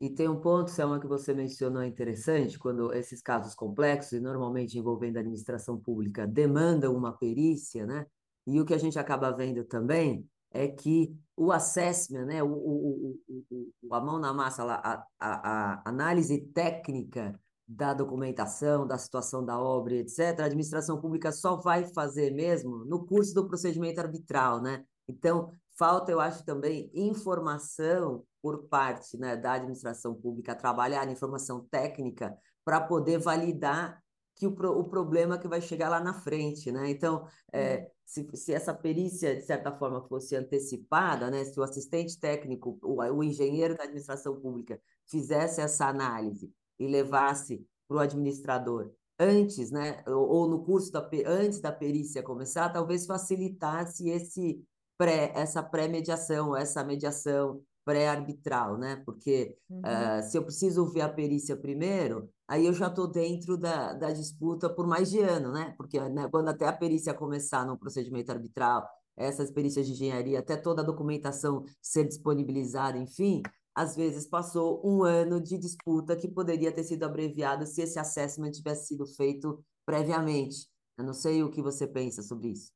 E 0.00 0.10
tem 0.10 0.28
um 0.28 0.40
ponto, 0.40 0.70
Selma, 0.70 1.00
que 1.00 1.08
você 1.08 1.34
mencionou 1.34 1.82
interessante, 1.82 2.58
quando 2.58 2.92
esses 2.92 3.20
casos 3.20 3.54
complexos, 3.54 4.12
e 4.12 4.20
normalmente 4.20 4.78
envolvendo 4.78 5.16
a 5.16 5.20
administração 5.20 5.80
pública, 5.80 6.26
demandam 6.26 6.94
uma 6.94 7.16
perícia, 7.16 7.84
né? 7.84 8.06
E 8.46 8.60
o 8.60 8.64
que 8.64 8.74
a 8.74 8.78
gente 8.78 8.98
acaba 8.98 9.32
vendo 9.32 9.64
também 9.64 10.28
é 10.52 10.68
que 10.68 11.16
o 11.36 11.50
assessment, 11.50 12.26
né? 12.26 12.42
o, 12.42 12.46
o, 12.46 13.18
o, 13.28 13.72
o 13.82 13.94
a 13.94 14.00
mão 14.00 14.20
na 14.20 14.32
massa, 14.32 14.62
a, 14.62 15.06
a, 15.18 15.80
a 15.80 15.88
análise 15.88 16.40
técnica 16.52 17.38
da 17.66 17.92
documentação, 17.92 18.86
da 18.86 18.96
situação 18.96 19.44
da 19.44 19.58
obra, 19.58 19.96
etc., 19.96 20.40
a 20.40 20.44
administração 20.44 21.00
pública 21.00 21.32
só 21.32 21.56
vai 21.56 21.84
fazer 21.84 22.30
mesmo 22.30 22.84
no 22.84 23.04
curso 23.04 23.34
do 23.34 23.46
procedimento 23.46 24.00
arbitral, 24.00 24.62
né? 24.62 24.84
Então, 25.08 25.50
falta, 25.76 26.12
eu 26.12 26.20
acho, 26.20 26.44
também 26.44 26.90
informação 26.94 28.24
por 28.40 28.68
parte 28.68 29.18
né, 29.18 29.36
da 29.36 29.54
administração 29.54 30.14
pública, 30.14 30.54
trabalhar 30.54 31.10
informação 31.10 31.66
técnica 31.68 32.36
para 32.64 32.80
poder 32.80 33.18
validar 33.18 34.00
que 34.36 34.46
o, 34.46 34.50
o 34.50 34.84
problema 34.84 35.38
que 35.38 35.48
vai 35.48 35.60
chegar 35.60 35.88
lá 35.88 35.98
na 35.98 36.14
frente, 36.14 36.70
né? 36.70 36.88
Então, 36.88 37.26
é, 37.52 37.78
uhum. 37.78 37.86
se, 38.04 38.30
se 38.36 38.52
essa 38.52 38.72
perícia, 38.72 39.34
de 39.34 39.42
certa 39.42 39.72
forma, 39.72 40.06
fosse 40.06 40.36
antecipada, 40.36 41.30
né? 41.30 41.44
Se 41.44 41.58
o 41.58 41.62
assistente 41.64 42.20
técnico, 42.20 42.78
o, 42.82 43.02
o 43.02 43.24
engenheiro 43.24 43.76
da 43.76 43.84
administração 43.84 44.38
pública 44.38 44.80
fizesse 45.06 45.60
essa 45.60 45.86
análise 45.86 46.52
e 46.78 46.86
levasse 46.86 47.66
para 47.88 47.96
o 47.96 48.00
administrador 48.00 48.90
antes, 49.18 49.70
né, 49.70 50.02
ou, 50.06 50.48
no 50.48 50.62
curso 50.64 50.92
da 50.92 51.08
antes 51.26 51.60
da 51.60 51.72
perícia 51.72 52.22
começar, 52.22 52.68
talvez 52.68 53.06
facilitasse 53.06 54.08
esse 54.08 54.62
pré, 54.98 55.32
essa 55.34 55.62
pré-mediação, 55.62 56.54
essa 56.54 56.84
mediação 56.84 57.62
pré-arbitral, 57.84 58.76
né? 58.76 59.00
Porque 59.06 59.56
uhum. 59.70 59.78
uh, 59.78 60.22
se 60.28 60.36
eu 60.36 60.42
preciso 60.42 60.84
ver 60.86 61.02
a 61.02 61.08
perícia 61.08 61.56
primeiro, 61.56 62.28
aí 62.48 62.66
eu 62.66 62.72
já 62.72 62.88
estou 62.88 63.06
dentro 63.06 63.56
da, 63.56 63.92
da 63.92 64.10
disputa 64.10 64.68
por 64.68 64.88
mais 64.88 65.08
de 65.08 65.20
ano, 65.20 65.52
né? 65.52 65.72
Porque 65.78 66.00
né, 66.08 66.28
quando 66.28 66.48
até 66.48 66.66
a 66.66 66.72
perícia 66.72 67.14
começar 67.14 67.64
no 67.64 67.78
procedimento 67.78 68.32
arbitral, 68.32 68.86
essas 69.16 69.52
perícias 69.52 69.86
de 69.86 69.92
engenharia, 69.92 70.40
até 70.40 70.56
toda 70.56 70.82
a 70.82 70.84
documentação 70.84 71.64
ser 71.80 72.04
disponibilizada, 72.04 72.98
enfim, 72.98 73.40
às 73.76 73.94
vezes 73.94 74.26
passou 74.26 74.80
um 74.82 75.02
ano 75.02 75.38
de 75.38 75.58
disputa 75.58 76.16
que 76.16 76.26
poderia 76.26 76.72
ter 76.72 76.82
sido 76.82 77.04
abreviado 77.04 77.66
se 77.66 77.82
esse 77.82 77.98
assessment 77.98 78.50
tivesse 78.50 78.86
sido 78.86 79.06
feito 79.06 79.62
previamente. 79.84 80.66
Eu 80.96 81.04
não 81.04 81.12
sei 81.12 81.42
o 81.42 81.50
que 81.50 81.60
você 81.60 81.86
pensa 81.86 82.22
sobre 82.22 82.48
isso. 82.48 82.72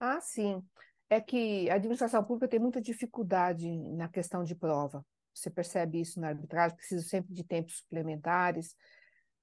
Ah, 0.00 0.20
sim. 0.20 0.60
É 1.08 1.20
que 1.20 1.70
a 1.70 1.76
administração 1.76 2.24
pública 2.24 2.48
tem 2.48 2.58
muita 2.58 2.80
dificuldade 2.80 3.70
na 3.92 4.08
questão 4.08 4.42
de 4.42 4.56
prova. 4.56 5.06
Você 5.32 5.48
percebe 5.50 6.00
isso 6.00 6.18
na 6.18 6.28
arbitragem, 6.28 6.76
precisa 6.76 7.06
sempre 7.06 7.32
de 7.32 7.44
tempos 7.44 7.78
suplementares, 7.78 8.74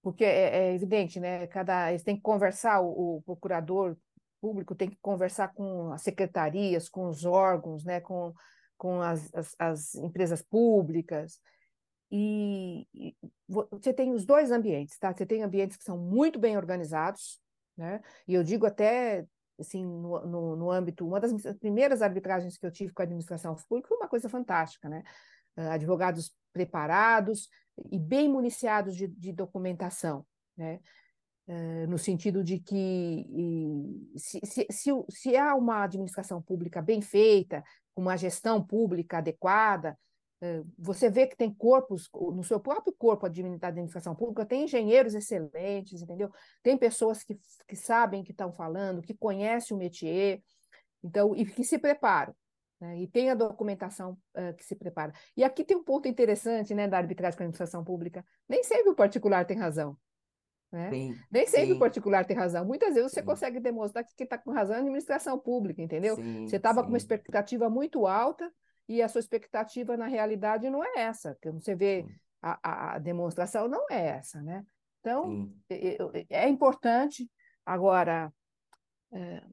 porque 0.01 0.25
é, 0.25 0.71
é 0.71 0.75
evidente, 0.75 1.21
né? 1.21 1.47
Cada, 1.47 1.89
eles 1.89 2.04
têm 2.04 2.17
que 2.17 2.21
conversar, 2.21 2.82
o, 2.82 3.17
o 3.17 3.21
procurador 3.21 3.95
público 4.41 4.75
tem 4.75 4.89
que 4.89 4.97
conversar 5.01 5.54
com 5.54 5.93
as 5.93 6.01
secretarias, 6.01 6.89
com 6.89 7.08
os 7.08 7.23
órgãos, 7.23 7.86
né? 7.86 8.01
Com 8.01 8.34
com 8.82 9.00
as, 9.00 9.32
as, 9.36 9.56
as 9.60 9.96
empresas 9.96 10.41
públicas. 10.41 11.39
E, 12.12 12.88
e, 12.96 13.15
você 13.48 13.94
tem 13.94 14.12
os 14.12 14.26
dois 14.26 14.50
ambientes, 14.50 14.98
tá? 14.98 15.13
Você 15.13 15.24
tem 15.24 15.44
ambientes 15.44 15.78
que 15.78 15.84
são 15.84 16.00
muito 16.00 16.39
bem 16.39 16.58
organizados, 16.58 17.39
né? 17.78 18.02
E 18.28 18.34
eu 18.34 18.44
digo 18.44 18.65
até 18.65 19.24
assim 19.60 19.86
no, 19.86 20.26
no, 20.26 20.56
no 20.56 20.72
âmbito, 20.72 21.06
uma 21.06 21.20
das 21.20 21.32
primeiras 21.60 22.02
arbitragens 22.02 22.58
que 22.58 22.65
eu 22.65 22.71
tive 22.71 22.92
com 22.92 23.04
a 23.04 23.06
administração 23.06 23.56
pública 23.69 23.90
foi 23.90 23.98
uma 23.98 24.10
coisa 24.10 24.27
fantástica, 24.27 24.90
né? 24.90 25.04
Uh, 25.56 25.69
advogados 25.69 26.34
preparados 26.52 27.50
e 27.92 28.00
bem 28.00 28.27
municiados 28.27 28.96
de, 28.96 29.08
de 29.08 29.32
documentação, 29.32 30.25
né? 30.58 30.79
Uh, 31.52 31.85
no 31.89 31.97
sentido 31.97 32.41
de 32.45 32.60
que 32.60 33.27
se, 34.15 34.39
se, 34.45 34.65
se, 34.69 34.91
se 35.10 35.35
há 35.35 35.54
uma 35.54 35.83
administração 35.83 36.41
pública 36.41 36.81
bem 36.81 37.02
feita, 37.02 37.62
uma 37.93 38.15
gestão 38.15 38.63
pública 38.63 39.17
adequada, 39.17 39.97
eh, 40.41 40.63
você 40.77 41.10
vê 41.10 41.27
que 41.27 41.37
tem 41.37 41.54
corpos, 41.54 42.10
no 42.13 42.43
seu 42.43 42.60
próprio 42.60 42.93
corpo 42.93 43.29
da 43.29 43.67
administração 43.67 44.15
pública, 44.15 44.45
tem 44.45 44.63
engenheiros 44.63 45.13
excelentes, 45.13 46.02
entendeu? 46.02 46.31
Tem 46.63 46.75
pessoas 46.75 47.23
que, 47.23 47.39
que 47.67 47.75
sabem 47.75 48.23
que 48.23 48.31
estão 48.31 48.52
falando, 48.52 49.04
que 49.04 49.13
conhecem 49.13 49.75
o 49.77 49.79
métier, 49.79 50.41
então, 51.04 51.35
e 51.35 51.45
que 51.45 51.63
se 51.63 51.77
preparam. 51.77 52.33
né? 52.79 52.99
e 52.99 53.08
tem 53.08 53.29
a 53.29 53.35
documentação 53.35 54.17
uh, 54.35 54.56
que 54.56 54.65
se 54.65 54.75
prepara. 54.75 55.13
E 55.37 55.43
aqui 55.43 55.63
tem 55.63 55.77
um 55.77 55.83
ponto 55.83 56.08
interessante 56.08 56.73
né, 56.73 56.87
da 56.87 56.97
arbitragem 56.97 57.37
com 57.37 57.43
a 57.43 57.45
administração 57.45 57.83
pública. 57.83 58.25
Nem 58.49 58.63
sempre 58.63 58.89
o 58.89 58.95
particular 58.95 59.45
tem 59.45 59.58
razão. 59.58 59.95
Né? 60.72 60.90
Sim, 60.90 61.15
Nem 61.30 61.46
sempre 61.46 61.67
sim. 61.67 61.74
o 61.74 61.80
particular 61.80 62.26
tem 62.26 62.36
razão. 62.36 62.65
Muitas 62.65 62.94
vezes 62.94 63.12
sim. 63.12 63.15
você 63.15 63.24
consegue 63.24 63.60
demonstrar 63.60 64.04
que 64.04 64.15
quem 64.15 64.24
está 64.24 64.38
com 64.38 64.52
razão 64.52 64.76
é 64.76 64.80
a 64.80 64.82
administração 64.82 65.38
pública, 65.38 65.82
entendeu? 65.82 66.15
você 66.15 66.56
estava 66.56 66.82
com 66.82 66.90
uma 66.90 66.98
expectativa 66.98 67.69
muito 67.69 68.08
alta 68.08 68.52
e 68.88 69.02
a 69.02 69.08
sua 69.08 69.19
expectativa, 69.19 69.98
na 69.98 70.08
realidade, 70.08 70.69
não 70.69 70.84
é 70.84 71.02
essa. 71.02 71.38
Você 71.54 71.76
vê 71.76 72.06
a, 72.42 72.96
a 72.96 73.00
demonstração 73.00 73.67
não 73.67 73.86
é 73.90 74.08
essa, 74.08 74.42
né? 74.42 74.65
Então, 75.00 75.52
é, 76.30 76.48
importante. 76.48 77.30
Agora, 77.65 78.32
é, 79.12 79.44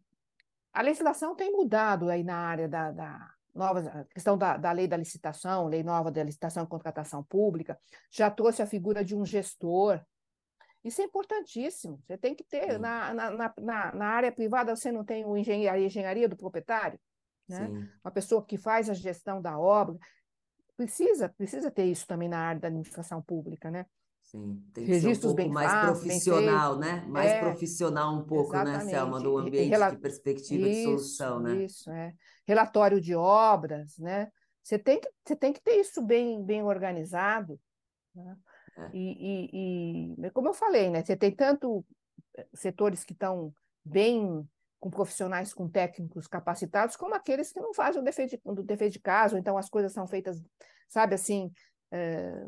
a 0.72 0.82
legislação 0.82 1.34
tem 1.34 1.50
mudado 1.50 2.08
aí 2.08 2.22
na 2.22 2.36
área 2.36 2.68
da, 2.68 2.92
da 2.92 3.30
nova 3.54 4.06
questão 4.12 4.38
da, 4.38 4.56
da 4.56 4.72
lei 4.72 4.86
da 4.86 4.96
licitação, 4.96 5.66
lei 5.66 5.82
nova 5.82 6.10
da 6.10 6.22
licitação 6.22 6.64
e 6.64 6.68
contratação 6.68 7.24
pública, 7.24 7.78
já 8.10 8.30
trouxe 8.30 8.62
a 8.62 8.66
figura 8.66 9.04
de 9.04 9.14
um 9.16 9.24
gestor. 9.24 10.00
Isso 10.84 11.00
é 11.00 11.04
importantíssimo. 11.04 12.00
Você 12.06 12.16
tem 12.16 12.34
que 12.34 12.44
ter, 12.44 12.78
na, 12.78 13.12
na, 13.12 13.30
na, 13.30 13.94
na 13.94 14.06
área 14.06 14.32
privada, 14.32 14.74
você 14.74 14.92
não 14.92 15.04
tem 15.04 15.24
o 15.24 15.36
engenharia, 15.36 15.72
a 15.72 15.86
engenharia 15.86 16.28
do 16.28 16.36
proprietário, 16.36 16.98
né? 17.48 17.68
uma 18.04 18.10
pessoa 18.10 18.44
que 18.44 18.56
faz 18.56 18.88
a 18.88 18.94
gestão 18.94 19.42
da 19.42 19.58
obra. 19.58 19.96
Precisa, 20.76 21.28
precisa 21.30 21.70
ter 21.70 21.86
isso 21.86 22.06
também 22.06 22.28
na 22.28 22.38
área 22.38 22.60
da 22.60 22.68
administração 22.68 23.20
pública, 23.20 23.70
né? 23.70 23.84
Sim, 24.22 24.62
tem 24.74 24.84
que 24.84 24.90
Registros 24.92 25.18
ser 25.20 25.26
um 25.28 25.36
pouco 25.36 25.52
mais 25.52 25.72
fácil, 25.72 26.02
profissional, 26.02 26.78
né? 26.78 27.04
Mais 27.08 27.30
é, 27.30 27.40
profissional 27.40 28.14
um 28.14 28.24
pouco, 28.24 28.52
né, 28.52 28.60
exatamente. 28.60 28.84
né, 28.84 28.90
Selma, 28.90 29.20
do 29.20 29.38
ambiente 29.38 29.70
Rel... 29.70 29.90
de 29.90 29.96
perspectiva 29.96 30.68
isso, 30.68 30.78
de 30.78 30.84
solução, 30.84 31.40
né? 31.40 31.64
Isso, 31.64 31.90
é. 31.90 32.12
Relatório 32.46 33.00
de 33.00 33.14
obras, 33.14 33.96
né? 33.98 34.30
Você 34.62 34.78
tem 34.78 35.00
que, 35.00 35.10
você 35.24 35.34
tem 35.34 35.50
que 35.50 35.62
ter 35.62 35.80
isso 35.80 36.02
bem, 36.02 36.44
bem 36.44 36.62
organizado, 36.62 37.58
né? 38.14 38.36
É. 38.78 38.90
E, 38.92 40.14
e, 40.22 40.26
e, 40.26 40.30
como 40.30 40.48
eu 40.48 40.54
falei, 40.54 40.88
né? 40.88 41.04
Você 41.04 41.16
tem 41.16 41.34
tanto 41.34 41.84
eh, 42.36 42.46
setores 42.54 43.02
que 43.04 43.12
estão 43.12 43.52
bem 43.84 44.48
com 44.78 44.88
profissionais, 44.88 45.52
com 45.52 45.68
técnicos 45.68 46.28
capacitados, 46.28 46.96
como 46.96 47.14
aqueles 47.14 47.52
que 47.52 47.60
não 47.60 47.74
fazem 47.74 48.00
o 48.00 48.04
defeito 48.04 48.38
de, 48.38 48.90
de 48.90 49.00
caso, 49.00 49.36
então 49.36 49.58
as 49.58 49.68
coisas 49.68 49.92
são 49.92 50.06
feitas, 50.06 50.40
sabe, 50.88 51.16
assim, 51.16 51.50
é, 51.90 52.46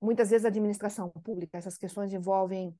muitas 0.00 0.30
vezes 0.30 0.44
a 0.44 0.48
administração 0.48 1.10
pública, 1.10 1.58
essas 1.58 1.76
questões 1.76 2.12
envolvem 2.12 2.72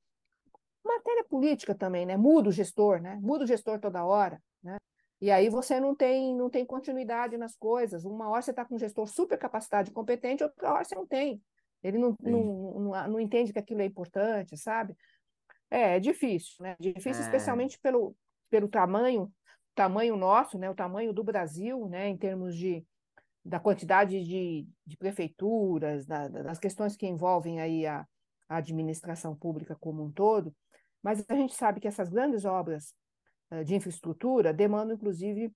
matéria 0.85 1.25
política 1.25 1.75
também, 1.75 2.07
né? 2.07 2.17
Muda 2.17 2.49
o 2.49 2.53
gestor, 2.53 3.01
né? 3.01 3.19
Muda 3.21 3.45
o 3.45 3.47
gestor 3.47 3.81
toda 3.81 4.05
hora, 4.05 4.41
né? 4.63 4.77
E 5.21 5.31
aí 5.31 5.49
você 5.49 5.81
não 5.81 5.95
tem, 5.95 6.37
não 6.37 6.49
tem 6.49 6.65
continuidade 6.65 7.37
nas 7.37 7.57
coisas. 7.57 8.05
Uma 8.05 8.29
hora 8.29 8.43
você 8.43 8.51
está 8.51 8.65
com 8.65 8.77
um 8.77 8.79
gestor 8.79 9.07
super 9.09 9.37
capacitado 9.39 9.89
e 9.89 9.93
competente, 9.93 10.45
outra 10.45 10.73
hora 10.73 10.85
você 10.85 10.95
não 10.95 11.07
tem. 11.07 11.43
Ele 11.83 11.99
não, 11.99 12.15
não, 12.21 12.45
não, 12.81 13.09
não, 13.09 13.21
entende 13.21 13.53
que 13.53 13.59
aquilo 13.59 13.83
é 13.83 13.85
importante, 13.85 14.57
sabe? 14.57 14.97
É, 15.71 15.97
é 15.97 16.01
difícil, 16.01 16.57
né? 16.61 16.77
Difícil, 16.81 17.23
é. 17.23 17.25
especialmente 17.25 17.79
pelo, 17.79 18.17
pelo 18.51 18.69
tamanho, 18.69 19.33
tamanho 19.75 20.17
nosso, 20.17 20.59
né? 20.59 20.71
O 20.71 20.75
tamanho 20.75 21.13
do 21.13 21.23
Brasil, 21.23 21.89
né? 21.89 22.09
Em 22.09 22.17
termos 22.17 22.57
de, 22.57 22.85
da 23.45 23.61
quantidade 23.61 24.25
de, 24.25 24.67
de 24.85 24.97
prefeituras, 24.97 26.05
da, 26.05 26.29
das 26.29 26.59
questões 26.59 26.97
que 26.97 27.07
envolvem 27.07 27.61
aí 27.61 27.87
a, 27.87 28.07
a, 28.49 28.57
administração 28.57 29.37
pública 29.37 29.77
como 29.79 30.03
um 30.03 30.11
todo, 30.11 30.55
mas 31.03 31.25
a 31.29 31.35
gente 31.35 31.55
sabe 31.55 31.81
que 31.81 31.87
essas 31.87 32.09
grandes 32.09 32.45
obras 32.45 32.93
uh, 33.53 33.65
de 33.65 33.77
infraestrutura 33.77 34.53
demandam, 34.53 34.97
inclusive, 34.97 35.53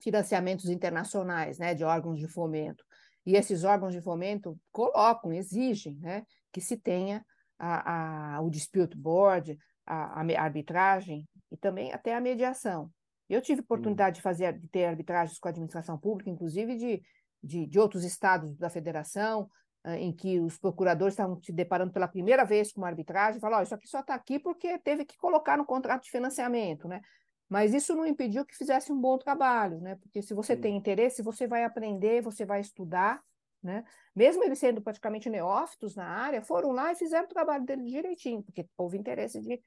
financiamentos 0.00 0.68
internacionais, 0.68 1.58
né, 1.58 1.74
de 1.74 1.84
órgãos 1.84 2.18
de 2.18 2.26
fomento. 2.26 2.84
E 3.24 3.36
esses 3.36 3.64
órgãos 3.64 3.92
de 3.92 4.00
fomento 4.00 4.58
colocam, 4.70 5.32
exigem, 5.32 5.96
né, 6.00 6.24
que 6.52 6.60
se 6.60 6.76
tenha 6.76 7.24
a, 7.58 8.36
a, 8.36 8.40
o 8.40 8.50
dispute 8.50 8.96
board, 8.96 9.56
a, 9.86 10.20
a 10.20 10.42
arbitragem 10.42 11.26
e 11.50 11.56
também 11.56 11.92
até 11.92 12.14
a 12.14 12.20
mediação. 12.20 12.90
Eu 13.28 13.40
tive 13.40 13.60
oportunidade 13.60 14.16
de 14.16 14.22
fazer 14.22 14.58
de 14.58 14.68
ter 14.68 14.84
arbitragens 14.84 15.38
com 15.38 15.48
a 15.48 15.50
administração 15.50 15.96
pública, 15.96 16.30
inclusive 16.30 16.76
de, 16.76 17.02
de, 17.42 17.66
de 17.66 17.78
outros 17.78 18.04
estados 18.04 18.56
da 18.58 18.68
federação, 18.68 19.48
em 19.84 20.12
que 20.12 20.38
os 20.38 20.58
procuradores 20.58 21.14
estavam 21.14 21.40
se 21.42 21.52
deparando 21.52 21.92
pela 21.92 22.06
primeira 22.06 22.44
vez 22.44 22.72
com 22.72 22.80
uma 22.80 22.88
arbitragem, 22.88 23.38
e 23.38 23.40
falaram, 23.40 23.62
oh, 23.62 23.64
isso 23.64 23.74
aqui 23.74 23.88
só 23.88 24.00
está 24.00 24.14
aqui 24.14 24.38
porque 24.38 24.78
teve 24.78 25.04
que 25.04 25.16
colocar 25.16 25.56
no 25.56 25.64
contrato 25.64 26.04
de 26.04 26.10
financiamento, 26.10 26.86
né? 26.86 27.00
Mas 27.48 27.74
isso 27.74 27.94
não 27.94 28.06
impediu 28.06 28.44
que 28.44 28.56
fizesse 28.56 28.92
um 28.92 29.00
bom 29.00 29.18
trabalho, 29.18 29.80
né? 29.80 29.96
Porque 29.96 30.22
se 30.22 30.32
você 30.32 30.54
Sim. 30.54 30.60
tem 30.62 30.76
interesse, 30.76 31.22
você 31.22 31.46
vai 31.46 31.64
aprender, 31.64 32.22
você 32.22 32.44
vai 32.44 32.60
estudar, 32.60 33.22
né? 33.62 33.84
Mesmo 34.14 34.42
eles 34.42 34.58
sendo 34.58 34.80
praticamente 34.80 35.28
neófitos 35.28 35.94
na 35.94 36.06
área, 36.06 36.42
foram 36.42 36.72
lá 36.72 36.92
e 36.92 36.96
fizeram 36.96 37.26
o 37.26 37.28
trabalho 37.28 37.64
dele 37.64 37.84
direitinho, 37.84 38.42
porque 38.42 38.66
houve 38.76 38.96
interesse 38.96 39.40
de 39.40 39.62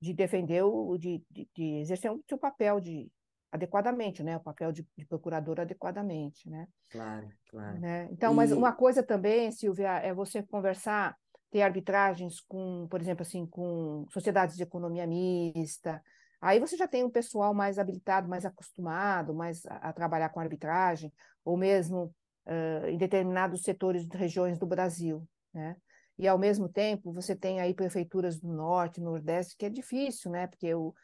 de 0.00 0.12
defender 0.12 0.62
o, 0.62 0.96
de, 0.98 1.22
de, 1.30 1.48
de 1.54 1.64
exercer 1.80 2.10
o 2.12 2.22
seu 2.28 2.38
papel 2.38 2.80
de 2.80 3.10
adequadamente, 3.50 4.22
né? 4.22 4.36
O 4.36 4.40
papel 4.40 4.72
de, 4.72 4.86
de 4.96 5.06
procurador 5.06 5.60
adequadamente, 5.60 6.50
né? 6.50 6.66
Claro, 6.90 7.28
claro. 7.48 7.78
Né? 7.78 8.08
Então, 8.10 8.32
e... 8.32 8.36
mas 8.36 8.52
uma 8.52 8.72
coisa 8.72 9.02
também, 9.02 9.50
Silvia, 9.50 9.98
é 9.98 10.12
você 10.12 10.42
conversar, 10.42 11.16
ter 11.50 11.62
arbitragens 11.62 12.40
com, 12.40 12.86
por 12.90 13.00
exemplo, 13.00 13.22
assim, 13.22 13.46
com 13.46 14.06
sociedades 14.10 14.56
de 14.56 14.62
economia 14.62 15.06
mista. 15.06 16.02
Aí 16.40 16.60
você 16.60 16.76
já 16.76 16.86
tem 16.86 17.04
um 17.04 17.10
pessoal 17.10 17.54
mais 17.54 17.78
habilitado, 17.78 18.28
mais 18.28 18.44
acostumado, 18.44 19.34
mais 19.34 19.64
a, 19.66 19.76
a 19.76 19.92
trabalhar 19.92 20.28
com 20.28 20.40
arbitragem, 20.40 21.12
ou 21.44 21.56
mesmo 21.56 22.14
uh, 22.46 22.86
em 22.88 22.96
determinados 22.98 23.62
setores 23.62 24.06
de 24.06 24.16
regiões 24.16 24.58
do 24.58 24.66
Brasil, 24.66 25.26
né? 25.52 25.76
e 26.18 26.26
ao 26.26 26.38
mesmo 26.38 26.68
tempo 26.68 27.12
você 27.12 27.36
tem 27.36 27.60
aí 27.60 27.74
prefeituras 27.74 28.40
do 28.40 28.48
norte, 28.48 29.00
nordeste, 29.00 29.56
que 29.56 29.66
é 29.66 29.70
difícil, 29.70 30.30
né? 30.30 30.46
Porque 30.46 30.74
o, 30.74 30.94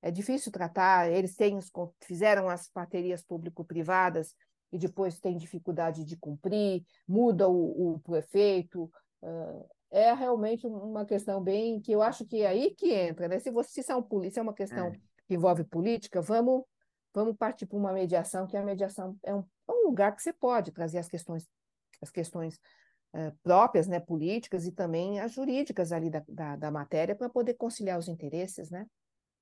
é 0.00 0.10
difícil 0.10 0.50
tratar, 0.50 1.10
eles 1.10 1.36
têm, 1.36 1.58
fizeram 2.02 2.48
as 2.48 2.68
parcerias 2.68 3.22
público-privadas 3.22 4.34
e 4.72 4.78
depois 4.78 5.20
têm 5.20 5.36
dificuldade 5.36 6.04
de 6.04 6.16
cumprir, 6.16 6.84
muda 7.06 7.48
o, 7.48 7.94
o 7.94 7.98
prefeito, 8.00 8.90
uh, 9.22 9.68
é 9.92 10.12
realmente 10.14 10.66
uma 10.66 11.04
questão 11.04 11.40
bem 11.42 11.80
que 11.80 11.92
eu 11.92 12.02
acho 12.02 12.24
que 12.24 12.40
é 12.40 12.48
aí 12.48 12.74
que 12.74 12.92
entra, 12.92 13.28
né? 13.28 13.38
Se 13.38 13.50
você 13.50 13.82
se 13.82 13.92
é, 13.92 13.96
um, 13.96 14.30
se 14.30 14.38
é 14.38 14.42
uma 14.42 14.54
questão 14.54 14.86
é. 14.88 14.92
que 15.28 15.34
envolve 15.34 15.62
política, 15.64 16.20
vamos 16.20 16.64
vamos 17.14 17.36
partir 17.36 17.66
para 17.66 17.76
uma 17.76 17.92
mediação, 17.92 18.46
que 18.46 18.56
a 18.56 18.64
mediação 18.64 19.14
é 19.22 19.34
um, 19.34 19.44
é 19.68 19.72
um 19.72 19.86
lugar 19.86 20.16
que 20.16 20.22
você 20.22 20.32
pode 20.32 20.72
trazer 20.72 20.98
as 20.98 21.08
questões 21.08 21.46
as 22.00 22.10
questões 22.10 22.58
eh, 23.14 23.32
próprias, 23.42 23.86
né, 23.86 24.00
políticas 24.00 24.66
e 24.66 24.72
também 24.72 25.20
as 25.20 25.32
jurídicas 25.32 25.92
ali 25.92 26.08
da, 26.08 26.24
da, 26.26 26.56
da 26.56 26.70
matéria 26.70 27.14
para 27.14 27.28
poder 27.28 27.54
conciliar 27.54 27.98
os 27.98 28.08
interesses, 28.08 28.70
né? 28.70 28.86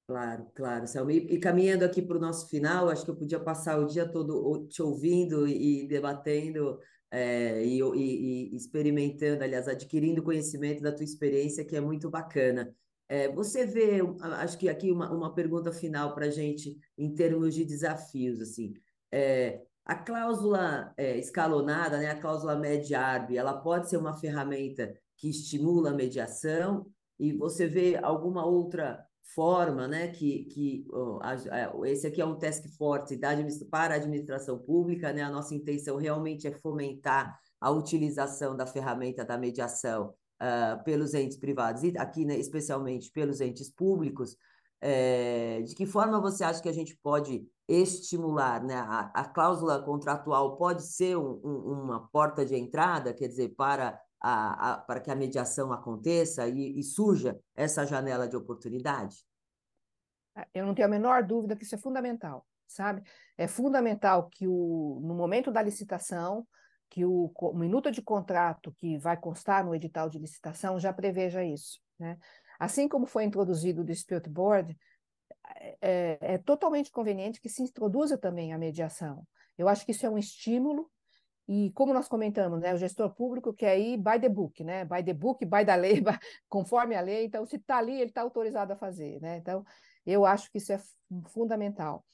Claro, 0.08 0.50
claro, 0.56 0.88
Selma. 0.88 1.12
E, 1.12 1.18
e 1.18 1.38
caminhando 1.38 1.84
aqui 1.84 2.02
para 2.02 2.16
o 2.16 2.20
nosso 2.20 2.48
final, 2.48 2.88
acho 2.88 3.04
que 3.04 3.12
eu 3.12 3.16
podia 3.16 3.38
passar 3.38 3.78
o 3.78 3.86
dia 3.86 4.10
todo 4.10 4.66
te 4.66 4.82
ouvindo 4.82 5.46
e, 5.46 5.86
debatendo 5.86 6.80
é, 7.10 7.64
e, 7.64 7.80
e, 7.80 8.52
e, 8.52 8.56
experimentando, 8.56 9.42
aliás, 9.42 9.66
adquirindo 9.68 10.22
conhecimento 10.22 10.82
da 10.82 10.92
tua 10.92 11.04
experiência, 11.04 11.64
que 11.64 11.76
é 11.76 11.80
muito 11.80 12.08
bacana. 12.08 12.74
É, 13.08 13.28
você 13.28 13.66
vê, 13.66 13.98
acho 14.20 14.56
que 14.56 14.68
aqui 14.68 14.92
uma, 14.92 15.10
uma 15.12 15.34
pergunta 15.34 15.72
final 15.72 16.14
para 16.14 16.26
a 16.26 16.30
gente, 16.30 16.78
em 16.96 17.12
termos 17.14 17.54
de 17.54 17.64
desafios, 17.64 18.40
assim, 18.40 18.72
é, 19.10 19.62
a 19.84 19.96
cláusula 19.96 20.94
escalonada, 21.16 21.98
né, 21.98 22.10
a 22.10 22.20
cláusula 22.20 22.54
MED-ARB, 22.54 23.36
ela 23.36 23.54
pode 23.54 23.88
ser 23.88 23.96
uma 23.96 24.16
ferramenta 24.16 24.94
que 25.16 25.28
estimula 25.28 25.90
a 25.90 25.94
mediação 25.94 26.86
e 27.18 27.32
você 27.32 27.66
vê 27.66 27.98
alguma 28.00 28.46
outra 28.46 29.04
forma, 29.34 29.86
né, 29.88 30.08
que, 30.08 30.44
que 30.44 30.86
a, 31.22 31.72
esse 31.86 32.06
aqui 32.06 32.20
é 32.20 32.24
um 32.24 32.38
task 32.38 32.64
force 32.76 33.16
da, 33.16 33.30
para 33.70 33.94
a 33.94 33.96
administração 33.96 34.58
pública, 34.58 35.12
né, 35.12 35.22
a 35.22 35.30
nossa 35.30 35.54
intenção 35.54 35.96
realmente 35.96 36.46
é 36.46 36.52
fomentar 36.52 37.38
a 37.60 37.70
utilização 37.70 38.56
da 38.56 38.66
ferramenta 38.66 39.24
da 39.24 39.38
mediação 39.38 40.14
uh, 40.40 40.82
pelos 40.84 41.14
entes 41.14 41.36
privados 41.36 41.82
e 41.82 41.92
aqui, 41.98 42.24
né, 42.24 42.36
especialmente 42.36 43.10
pelos 43.12 43.40
entes 43.40 43.70
públicos, 43.70 44.36
é, 44.80 45.60
de 45.62 45.74
que 45.74 45.84
forma 45.84 46.20
você 46.20 46.42
acha 46.42 46.62
que 46.62 46.68
a 46.68 46.72
gente 46.72 46.98
pode 47.02 47.46
estimular, 47.68 48.62
né? 48.64 48.74
A, 48.74 49.10
a 49.14 49.24
cláusula 49.24 49.80
contratual 49.82 50.56
pode 50.56 50.82
ser 50.82 51.16
um, 51.16 51.40
um, 51.44 51.82
uma 51.82 52.08
porta 52.08 52.44
de 52.44 52.56
entrada, 52.56 53.12
quer 53.12 53.28
dizer, 53.28 53.50
para, 53.50 54.00
a, 54.20 54.72
a 54.72 54.78
para 54.78 55.00
que 55.00 55.10
a 55.10 55.16
mediação 55.16 55.72
aconteça 55.72 56.46
e, 56.46 56.78
e 56.78 56.82
surja 56.82 57.38
essa 57.54 57.86
janela 57.86 58.28
de 58.28 58.36
oportunidade? 58.36 59.24
É, 60.36 60.46
eu 60.54 60.66
não 60.66 60.74
tenho 60.74 60.86
a 60.86 60.90
menor 60.90 61.22
dúvida 61.24 61.56
que 61.56 61.64
isso 61.64 61.74
é 61.74 61.78
fundamental, 61.78 62.46
sabe? 62.66 63.02
É 63.36 63.46
fundamental 63.46 64.28
que 64.28 64.46
o, 64.46 65.00
no 65.02 65.14
momento 65.14 65.50
da 65.50 65.62
licitação, 65.62 66.46
que 66.88 67.04
o, 67.04 67.32
o 67.34 67.54
minuto 67.54 67.90
de 67.90 68.02
contrato 68.02 68.72
que 68.72 68.98
vai 68.98 69.16
constar 69.16 69.64
no 69.64 69.74
edital 69.74 70.08
de 70.08 70.18
licitação 70.18 70.78
já 70.78 70.92
preveja 70.92 71.42
isso, 71.42 71.80
né? 71.98 72.18
Assim 72.58 72.86
como 72.86 73.06
foi 73.06 73.24
introduzido 73.24 73.80
o 73.80 73.84
Dispute 73.84 74.28
Board, 74.28 74.76
é, 75.56 75.78
é, 75.80 76.18
é 76.34 76.38
totalmente 76.38 76.90
conveniente 76.90 77.40
que 77.40 77.48
se 77.48 77.62
introduza 77.62 78.18
também 78.18 78.52
a 78.52 78.58
mediação. 78.58 79.26
Eu 79.56 79.66
acho 79.66 79.84
que 79.84 79.92
isso 79.92 80.04
é 80.04 80.10
um 80.10 80.18
estímulo 80.18 80.90
e 81.52 81.72
como 81.72 81.92
nós 81.92 82.06
comentamos, 82.06 82.60
né, 82.60 82.72
o 82.72 82.78
gestor 82.78 83.12
público 83.12 83.52
quer 83.52 83.76
ir 83.76 83.96
by 83.96 84.20
the 84.20 84.28
book, 84.28 84.62
né, 84.62 84.84
by 84.84 85.02
the 85.02 85.12
book, 85.12 85.44
by 85.44 85.64
da 85.64 85.74
lei, 85.74 85.94
by, 86.00 86.16
conforme 86.48 86.94
a 86.94 87.00
lei. 87.00 87.24
Então, 87.24 87.44
se 87.44 87.56
está 87.56 87.78
ali, 87.78 87.94
ele 87.94 88.10
está 88.10 88.22
autorizado 88.22 88.72
a 88.72 88.76
fazer, 88.76 89.20
né? 89.20 89.38
Então, 89.38 89.64
eu 90.06 90.24
acho 90.24 90.48
que 90.52 90.58
isso 90.58 90.72
é 90.72 90.80
fundamental. 91.26 92.04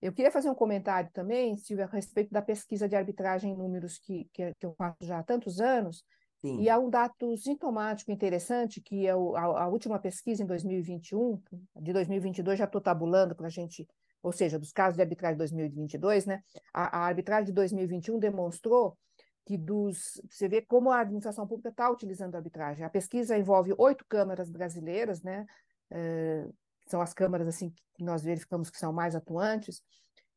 Eu 0.00 0.14
queria 0.14 0.30
fazer 0.30 0.48
um 0.48 0.54
comentário 0.54 1.10
também, 1.12 1.58
Silvia, 1.58 1.84
a 1.84 1.88
respeito 1.88 2.30
da 2.32 2.40
pesquisa 2.40 2.88
de 2.88 2.96
arbitragem 2.96 3.52
em 3.52 3.56
números 3.56 3.98
que, 3.98 4.30
que, 4.32 4.54
que 4.54 4.64
eu 4.64 4.72
faço 4.72 4.96
já 5.02 5.18
há 5.18 5.22
tantos 5.22 5.60
anos. 5.60 6.02
Sim. 6.40 6.62
E 6.62 6.70
há 6.70 6.78
um 6.78 6.88
dado 6.88 7.36
sintomático 7.36 8.10
interessante, 8.10 8.80
que 8.80 9.06
é 9.06 9.14
o, 9.14 9.36
a, 9.36 9.64
a 9.64 9.68
última 9.68 9.98
pesquisa 9.98 10.42
em 10.42 10.46
2021, 10.46 11.38
de 11.82 11.92
2022 11.92 12.58
já 12.58 12.64
estou 12.64 12.80
tabulando 12.80 13.36
para 13.36 13.48
a 13.48 13.50
gente 13.50 13.86
ou 14.26 14.32
seja, 14.32 14.58
dos 14.58 14.72
casos 14.72 14.96
de 14.96 15.02
arbitragem 15.02 15.36
de 15.36 15.38
2022, 15.38 16.26
né, 16.26 16.42
a, 16.74 16.98
a 16.98 17.06
arbitragem 17.06 17.46
de 17.46 17.52
2021 17.52 18.18
demonstrou 18.18 18.98
que 19.44 19.56
dos. 19.56 20.20
Você 20.28 20.48
vê 20.48 20.60
como 20.60 20.90
a 20.90 20.98
administração 20.98 21.46
pública 21.46 21.68
está 21.68 21.88
utilizando 21.88 22.34
a 22.34 22.38
arbitragem. 22.38 22.84
A 22.84 22.90
pesquisa 22.90 23.38
envolve 23.38 23.72
oito 23.78 24.04
câmaras 24.08 24.50
brasileiras, 24.50 25.22
né? 25.22 25.46
É, 25.92 26.44
são 26.88 27.00
as 27.00 27.14
câmaras 27.14 27.46
assim 27.46 27.72
que 27.94 28.02
nós 28.02 28.24
verificamos 28.24 28.68
que 28.68 28.78
são 28.78 28.92
mais 28.92 29.14
atuantes, 29.14 29.80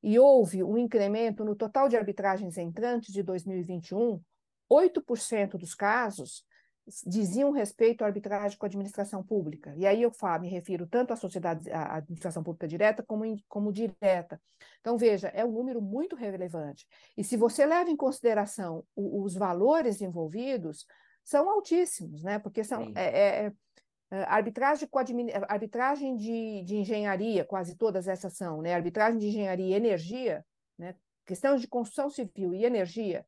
e 0.03 0.19
houve 0.19 0.63
um 0.63 0.77
incremento 0.77 1.43
no 1.43 1.55
total 1.55 1.89
de 1.89 1.97
arbitragens 1.97 2.59
entrantes 2.59 3.11
de 3.11 3.23
2021, 3.23 4.21
8% 4.71 5.57
dos 5.57 5.73
casos 5.73 6.45
diziam 7.05 7.51
respeito 7.51 8.03
à 8.03 8.07
arbitragem 8.07 8.57
com 8.57 8.65
a 8.65 8.67
administração 8.67 9.23
pública. 9.23 9.73
E 9.77 9.85
aí 9.85 10.01
eu 10.01 10.11
falo, 10.11 10.41
me 10.41 10.49
refiro 10.49 10.87
tanto 10.87 11.13
à 11.13 11.15
sociedade, 11.15 11.69
à 11.71 11.97
administração 11.97 12.43
pública 12.43 12.67
direta 12.67 13.03
como, 13.03 13.25
in, 13.25 13.43
como 13.47 13.71
direta. 13.71 14.41
Então, 14.79 14.97
veja, 14.97 15.27
é 15.29 15.43
um 15.45 15.51
número 15.51 15.81
muito 15.81 16.15
relevante. 16.15 16.87
E 17.17 17.23
se 17.23 17.37
você 17.37 17.65
leva 17.65 17.89
em 17.89 17.95
consideração 17.95 18.83
o, 18.95 19.23
os 19.23 19.35
valores 19.35 20.01
envolvidos, 20.01 20.85
são 21.23 21.49
altíssimos, 21.49 22.23
né? 22.23 22.39
Porque 22.39 22.63
são 22.63 22.91
é, 22.95 23.03
é, 23.03 23.45
é, 23.45 23.53
é, 24.11 24.23
arbitragem, 24.23 24.87
com 24.87 24.99
arbitragem 25.47 26.15
de, 26.15 26.63
de 26.63 26.77
engenharia, 26.77 27.45
quase 27.45 27.75
todas 27.75 28.07
essas 28.07 28.33
são, 28.33 28.61
né? 28.61 28.73
Arbitragem 28.73 29.19
de 29.19 29.27
engenharia 29.27 29.67
e 29.67 29.73
energia, 29.73 30.45
né? 30.77 30.95
questões 31.25 31.61
de 31.61 31.67
construção 31.67 32.09
civil 32.09 32.55
e 32.55 32.65
energia, 32.65 33.23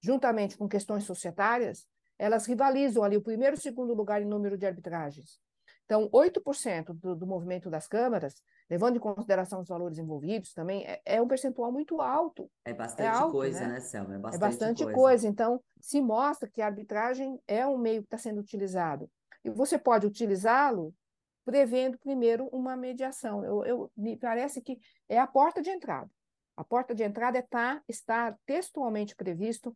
juntamente 0.00 0.56
com 0.56 0.68
questões 0.68 1.02
societárias, 1.02 1.84
elas 2.20 2.44
rivalizam 2.44 3.02
ali 3.02 3.16
o 3.16 3.22
primeiro 3.22 3.56
e 3.56 3.58
o 3.58 3.60
segundo 3.60 3.94
lugar 3.94 4.20
em 4.20 4.26
número 4.26 4.58
de 4.58 4.66
arbitragens. 4.66 5.40
Então, 5.86 6.08
8% 6.10 6.92
do, 6.92 7.16
do 7.16 7.26
movimento 7.26 7.70
das 7.70 7.88
câmaras, 7.88 8.34
levando 8.68 8.96
em 8.96 9.00
consideração 9.00 9.62
os 9.62 9.68
valores 9.68 9.96
envolvidos 9.96 10.52
também, 10.52 10.84
é, 10.86 11.00
é 11.04 11.22
um 11.22 11.26
percentual 11.26 11.72
muito 11.72 12.00
alto. 12.00 12.48
É 12.62 12.74
bastante 12.74 13.06
é 13.06 13.08
alto, 13.08 13.32
coisa, 13.32 13.60
né, 13.60 13.68
né 13.68 13.80
Selma? 13.80 14.14
É 14.14 14.18
bastante, 14.18 14.36
é 14.36 14.46
bastante 14.46 14.84
coisa. 14.84 14.98
coisa. 14.98 15.28
Então, 15.28 15.60
se 15.80 16.00
mostra 16.00 16.48
que 16.48 16.60
a 16.60 16.66
arbitragem 16.66 17.40
é 17.48 17.66
um 17.66 17.78
meio 17.78 18.02
que 18.02 18.06
está 18.06 18.18
sendo 18.18 18.38
utilizado. 18.38 19.10
E 19.42 19.48
você 19.48 19.78
pode 19.78 20.06
utilizá-lo 20.06 20.94
prevendo 21.42 21.98
primeiro 21.98 22.46
uma 22.52 22.76
mediação. 22.76 23.42
Eu, 23.42 23.64
eu, 23.64 23.90
me 23.96 24.14
parece 24.14 24.60
que 24.60 24.78
é 25.08 25.18
a 25.18 25.26
porta 25.26 25.62
de 25.62 25.70
entrada. 25.70 26.10
A 26.54 26.62
porta 26.62 26.94
de 26.94 27.02
entrada 27.02 27.38
é 27.38 27.42
tá, 27.42 27.82
está 27.88 28.36
textualmente 28.44 29.16
previsto 29.16 29.74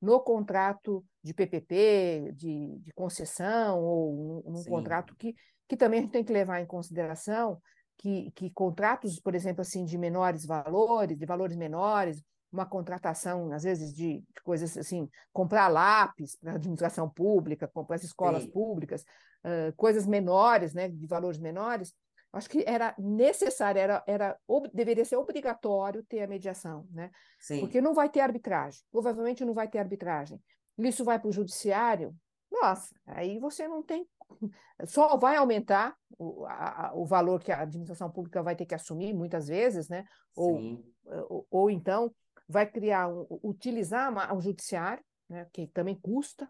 no 0.00 0.20
contrato 0.20 1.04
de 1.26 1.34
PPP, 1.34 2.32
de, 2.34 2.78
de 2.78 2.92
concessão, 2.92 3.82
ou 3.82 4.44
num, 4.46 4.62
contrato 4.62 5.14
que, 5.16 5.34
que 5.68 5.76
também 5.76 5.98
a 5.98 6.02
gente 6.02 6.12
tem 6.12 6.24
que 6.24 6.32
levar 6.32 6.60
em 6.60 6.66
consideração 6.66 7.60
que, 7.98 8.30
que 8.30 8.48
contratos, 8.50 9.18
por 9.18 9.34
exemplo, 9.34 9.62
assim, 9.62 9.84
de 9.84 9.98
menores 9.98 10.46
valores, 10.46 11.18
de 11.18 11.26
valores 11.26 11.56
menores, 11.56 12.22
uma 12.52 12.64
contratação, 12.64 13.52
às 13.52 13.64
vezes, 13.64 13.92
de, 13.92 14.20
de 14.20 14.42
coisas 14.44 14.76
assim, 14.78 15.08
comprar 15.32 15.66
lápis 15.66 16.36
para 16.36 16.52
a 16.52 16.54
administração 16.54 17.08
pública, 17.08 17.66
comprar 17.66 17.96
as 17.96 18.04
escolas 18.04 18.44
Sim. 18.44 18.50
públicas, 18.50 19.02
uh, 19.44 19.74
coisas 19.76 20.06
menores, 20.06 20.72
né, 20.74 20.88
de 20.88 21.06
valores 21.08 21.40
menores, 21.40 21.92
Acho 22.36 22.50
que 22.50 22.62
era 22.66 22.94
necessário, 22.98 23.80
era, 23.80 24.04
era, 24.06 24.38
deveria 24.74 25.06
ser 25.06 25.16
obrigatório 25.16 26.02
ter 26.02 26.22
a 26.22 26.26
mediação, 26.26 26.86
né? 26.90 27.10
Sim. 27.40 27.60
Porque 27.60 27.80
não 27.80 27.94
vai 27.94 28.10
ter 28.10 28.20
arbitragem, 28.20 28.82
provavelmente 28.92 29.42
não 29.42 29.54
vai 29.54 29.66
ter 29.68 29.78
arbitragem. 29.78 30.38
Isso 30.78 31.04
vai 31.04 31.18
para 31.18 31.28
o 31.28 31.32
judiciário, 31.32 32.14
nossa, 32.50 32.94
aí 33.06 33.38
você 33.38 33.68
não 33.68 33.82
tem. 33.82 34.06
Só 34.86 35.16
vai 35.16 35.36
aumentar 35.36 35.96
o, 36.18 36.44
a, 36.46 36.92
o 36.94 37.04
valor 37.04 37.42
que 37.42 37.52
a 37.52 37.62
administração 37.62 38.10
pública 38.10 38.42
vai 38.42 38.56
ter 38.56 38.66
que 38.66 38.74
assumir, 38.74 39.14
muitas 39.14 39.48
vezes, 39.48 39.88
né? 39.88 40.04
Ou, 40.34 40.84
ou, 41.28 41.46
ou, 41.50 41.70
então 41.70 42.12
vai 42.48 42.66
criar, 42.66 43.08
um, 43.08 43.26
utilizar 43.42 44.12
o 44.34 44.40
judiciário, 44.40 45.02
né? 45.28 45.46
que 45.52 45.66
também 45.68 45.98
custa, 45.98 46.48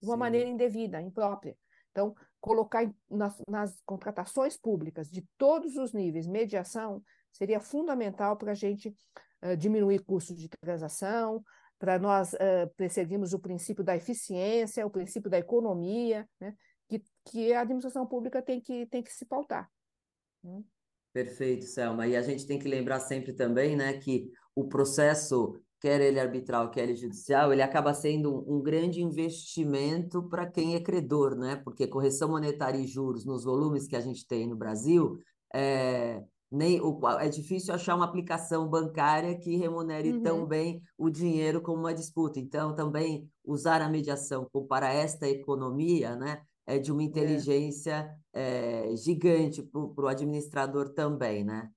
de 0.00 0.08
uma 0.08 0.14
Sim. 0.14 0.20
maneira 0.20 0.48
indevida, 0.48 1.00
imprópria. 1.00 1.56
Então, 1.90 2.14
colocar 2.40 2.88
nas, 3.10 3.36
nas, 3.48 3.80
contratações 3.84 4.56
públicas 4.56 5.10
de 5.10 5.26
todos 5.36 5.76
os 5.76 5.92
níveis 5.92 6.26
mediação 6.26 7.02
seria 7.32 7.60
fundamental 7.60 8.36
para 8.36 8.52
a 8.52 8.54
gente 8.54 8.94
uh, 9.42 9.56
diminuir 9.56 10.00
custos 10.04 10.36
de 10.36 10.48
transação, 10.48 11.42
para 11.78 11.98
nós 11.98 12.32
uh, 12.34 12.68
perseguirmos 12.76 13.32
o 13.32 13.38
princípio 13.38 13.84
da 13.84 13.96
eficiência, 13.96 14.86
o 14.86 14.90
princípio 14.90 15.30
da 15.30 15.38
economia, 15.38 16.28
né, 16.40 16.54
que, 16.88 17.02
que 17.26 17.52
a 17.52 17.60
administração 17.60 18.06
pública 18.06 18.42
tem 18.42 18.60
que, 18.60 18.86
tem 18.86 19.02
que 19.02 19.12
se 19.12 19.24
pautar. 19.24 19.70
Né? 20.42 20.62
Perfeito, 21.12 21.64
Selma. 21.64 22.06
E 22.06 22.16
a 22.16 22.22
gente 22.22 22.46
tem 22.46 22.58
que 22.58 22.68
lembrar 22.68 23.00
sempre 23.00 23.32
também 23.32 23.76
né, 23.76 23.94
que 23.98 24.30
o 24.54 24.68
processo 24.68 25.60
quer 25.80 26.00
ele 26.00 26.18
arbitral, 26.18 26.70
quer 26.70 26.84
ele 26.84 26.96
judicial, 26.96 27.52
ele 27.52 27.62
acaba 27.62 27.94
sendo 27.94 28.44
um, 28.52 28.60
grande 28.60 29.00
investimento 29.00 30.22
para 30.28 30.46
quem 30.46 30.74
é 30.74 30.80
credor, 30.80 31.36
né? 31.36 31.56
Porque 31.56 31.86
correção 31.86 32.30
monetária 32.30 32.78
e 32.78 32.86
juros 32.86 33.24
nos 33.24 33.44
volumes 33.44 33.86
que 33.86 33.94
a 33.94 34.00
gente 34.00 34.26
tem 34.26 34.46
no 34.46 34.56
Brasil, 34.56 35.16
é, 35.54 36.22
nem 36.50 36.80
o, 36.80 36.98
é 37.20 37.28
difícil 37.28 37.74
achar 37.74 37.94
uma 37.94 38.04
aplicação 38.04 38.68
bancária 38.68 39.38
que 39.38 39.56
remunere 39.56 40.12
uhum. 40.12 40.22
tão 40.22 40.46
bem 40.46 40.82
o 40.96 41.10
dinheiro 41.10 41.60
como 41.60 41.80
uma 41.80 41.94
disputa. 41.94 42.40
Então, 42.40 42.74
também 42.74 43.28
usar 43.44 43.82
a 43.82 43.88
mediação 43.88 44.48
para 44.68 44.92
esta 44.92 45.28
economia, 45.28 46.16
né? 46.16 46.42
É 46.66 46.78
de 46.78 46.92
uma 46.92 47.02
é. 47.02 47.04
inteligência 47.04 48.14
é. 48.32 48.92
É, 48.92 48.96
gigante 48.96 49.62
para 49.62 50.04
o 50.04 50.08
administrador 50.08 50.90
também, 50.90 51.44
né? 51.44 51.70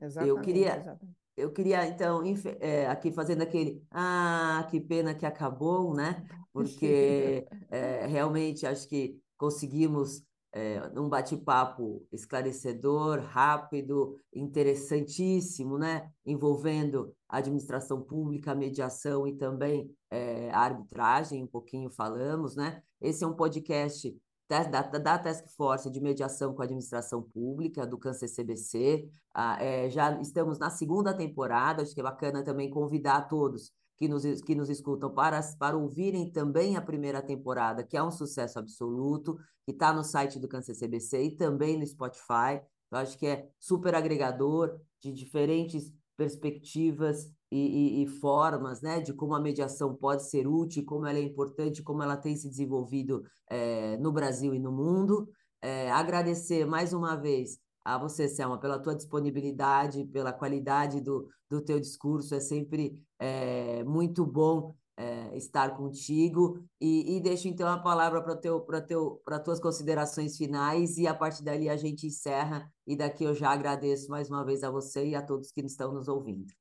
Exatamente, 0.00 0.36
eu 0.36 0.40
queria, 0.40 0.76
exatamente 0.76 1.18
eu 1.38 1.52
queria, 1.52 1.86
então, 1.86 2.20
é, 2.58 2.88
aqui 2.88 3.12
fazendo 3.12 3.42
aquele, 3.42 3.80
ah, 3.92 4.66
que 4.68 4.80
pena 4.80 5.14
que 5.14 5.24
acabou, 5.24 5.94
né? 5.94 6.26
Porque 6.52 7.46
é, 7.70 8.06
realmente 8.06 8.66
acho 8.66 8.88
que 8.88 9.16
conseguimos 9.36 10.24
é, 10.58 10.90
um 10.96 11.08
bate-papo 11.08 12.04
esclarecedor, 12.12 13.20
rápido, 13.20 14.20
interessantíssimo, 14.34 15.78
né? 15.78 16.10
Envolvendo 16.26 17.14
administração 17.28 18.02
pública, 18.02 18.56
mediação 18.56 19.24
e 19.26 19.36
também 19.36 19.88
é, 20.10 20.50
arbitragem, 20.50 21.44
um 21.44 21.46
pouquinho 21.46 21.90
falamos, 21.90 22.56
né? 22.56 22.82
Esse 23.00 23.22
é 23.22 23.26
um 23.26 23.34
podcast 23.34 24.12
da, 24.48 24.64
da 24.64 25.18
Task 25.18 25.46
Force 25.56 25.88
de 25.88 26.00
Mediação 26.00 26.52
com 26.52 26.62
a 26.62 26.64
Administração 26.64 27.22
Pública, 27.22 27.86
do 27.86 27.96
Câncer 27.96 28.28
CBC. 28.28 29.08
Ah, 29.32 29.62
é, 29.62 29.88
já 29.88 30.20
estamos 30.20 30.58
na 30.58 30.70
segunda 30.70 31.14
temporada, 31.14 31.82
acho 31.82 31.94
que 31.94 32.00
é 32.00 32.02
bacana 32.02 32.42
também 32.42 32.68
convidar 32.68 33.28
todos 33.28 33.72
que 33.98 34.06
nos, 34.06 34.22
que 34.42 34.54
nos 34.54 34.70
escutam 34.70 35.12
para, 35.12 35.40
para 35.58 35.76
ouvirem 35.76 36.30
também 36.30 36.76
a 36.76 36.80
primeira 36.80 37.20
temporada, 37.20 37.82
que 37.82 37.96
é 37.96 38.02
um 38.02 38.10
sucesso 38.10 38.58
absoluto, 38.58 39.36
que 39.64 39.72
está 39.72 39.92
no 39.92 40.04
site 40.04 40.38
do 40.38 40.48
Câncer 40.48 40.74
CBC 40.74 41.24
e 41.24 41.36
também 41.36 41.76
no 41.76 41.86
Spotify. 41.86 42.62
Eu 42.90 42.98
acho 42.98 43.18
que 43.18 43.26
é 43.26 43.48
super 43.58 43.94
agregador 43.94 44.80
de 45.00 45.12
diferentes 45.12 45.92
perspectivas 46.16 47.26
e, 47.50 48.00
e, 48.00 48.02
e, 48.02 48.06
formas 48.06 48.82
né, 48.82 49.00
de 49.00 49.12
como 49.12 49.34
a 49.34 49.40
mediação 49.40 49.94
pode 49.94 50.28
ser 50.28 50.46
útil, 50.46 50.84
como 50.84 51.06
ela 51.06 51.18
é 51.18 51.22
importante, 51.22 51.82
como 51.82 52.02
ela 52.02 52.16
tem 52.16 52.36
se 52.36 52.48
desenvolvido 52.48 53.24
é, 53.48 53.96
no 53.96 54.12
Brasil 54.12 54.54
e 54.54 54.58
no 54.58 54.70
mundo. 54.70 55.28
É, 55.60 55.90
agradecer 55.90 56.66
mais 56.66 56.92
uma 56.92 57.16
vez 57.16 57.58
a 57.84 57.96
você, 57.98 58.28
Selma, 58.28 58.58
pela 58.58 58.78
tua 58.78 58.94
disponibilidade, 58.94 60.04
pela 60.06 60.32
qualidade 60.32 61.00
do, 61.00 61.28
do 61.48 61.60
teu 61.60 61.80
discurso. 61.80 62.34
É 62.34 62.40
sempre 62.40 63.02
é, 63.18 63.82
muito 63.84 64.26
bom 64.26 64.74
é, 64.96 65.36
estar 65.36 65.76
contigo. 65.76 66.62
E, 66.80 67.16
e, 67.16 67.20
deixo 67.20 67.48
então 67.48 67.68
a 67.68 67.78
palavra 67.78 68.20
para 68.20 68.36
teu, 68.36 68.60
teu, 68.86 69.22
as 69.26 69.42
tuas 69.42 69.60
considerações 69.60 70.36
finais 70.36 70.98
e 70.98 71.06
a 71.06 71.14
partir 71.14 71.44
dali 71.44 71.68
a 71.68 71.76
gente 71.76 72.06
encerra. 72.06 72.70
E 72.86 72.96
daqui 72.96 73.24
eu 73.24 73.34
já 73.34 73.50
agradeço 73.50 74.10
mais 74.10 74.28
uma 74.28 74.44
vez 74.44 74.64
a 74.64 74.70
você 74.70 75.06
e 75.06 75.14
a 75.14 75.22
todos 75.22 75.52
que 75.52 75.60
estão 75.60 75.92
nos 75.92 76.08
ouvindo. 76.08 76.52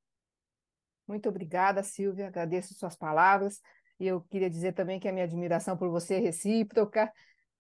Muito 1.08 1.30
obrigada, 1.30 1.82
Silvia. 1.82 2.28
Agradeço 2.28 2.74
suas 2.76 2.96
palavras. 2.96 3.60
E 4.00 4.06
eu 4.06 4.22
queria 4.22 4.50
dizer 4.50 4.74
também 4.74 5.00
que 5.00 5.08
a 5.08 5.12
minha 5.12 5.26
admiração 5.26 5.76
por 5.76 5.90
você 5.90 6.16
é 6.16 6.20
recíproca, 6.20 7.12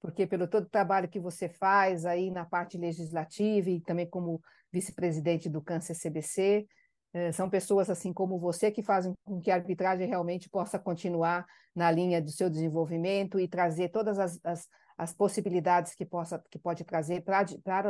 porque 0.01 0.27
pelo 0.27 0.47
todo 0.47 0.65
o 0.65 0.69
trabalho 0.69 1.09
que 1.09 1.19
você 1.19 1.49
faz 1.49 2.05
aí 2.05 2.29
na 2.31 2.45
parte 2.45 2.77
legislativa 2.77 3.69
e 3.69 3.81
também 3.81 4.09
como 4.09 4.41
vice-presidente 4.71 5.49
do 5.49 5.61
Câncer 5.61 5.95
CBC, 5.95 6.67
É, 7.13 7.31
são 7.31 7.49
pessoas 7.49 7.89
assim 7.89 8.13
como 8.13 8.37
você 8.37 8.69
que 8.69 8.83
fazem 8.83 9.13
com 9.23 9.39
que 9.39 9.49
a 9.49 9.55
arbitragem 9.55 10.07
realmente 10.07 10.49
possa 10.49 10.77
continuar 10.77 11.45
na 11.73 11.89
linha 11.89 12.21
do 12.21 12.29
seu 12.29 12.49
desenvolvimento 12.49 13.39
e 13.39 13.47
trazer 13.47 13.89
todas 13.89 14.19
as, 14.19 14.37
as, 14.43 14.67
as 14.97 15.13
possibilidades 15.13 15.95
que, 15.95 16.05
possa, 16.05 16.43
que 16.51 16.59
pode 16.59 16.83
trazer 16.83 17.21
para 17.23 17.45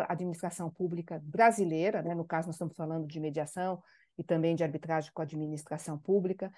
a 0.08 0.14
administração 0.14 0.70
pública 0.70 1.20
brasileira, 1.24 2.02
né? 2.04 2.14
no 2.14 2.24
caso 2.24 2.48
nós 2.48 2.56
estamos 2.56 2.76
falando 2.76 3.08
de 3.08 3.20
mediação 3.20 3.82
e 4.18 4.24
também 4.24 4.56
de 4.56 4.64
arbitragem 4.64 5.12
com 5.12 5.22
a 5.22 5.26
administração 5.26 5.98
pública, 5.98 6.52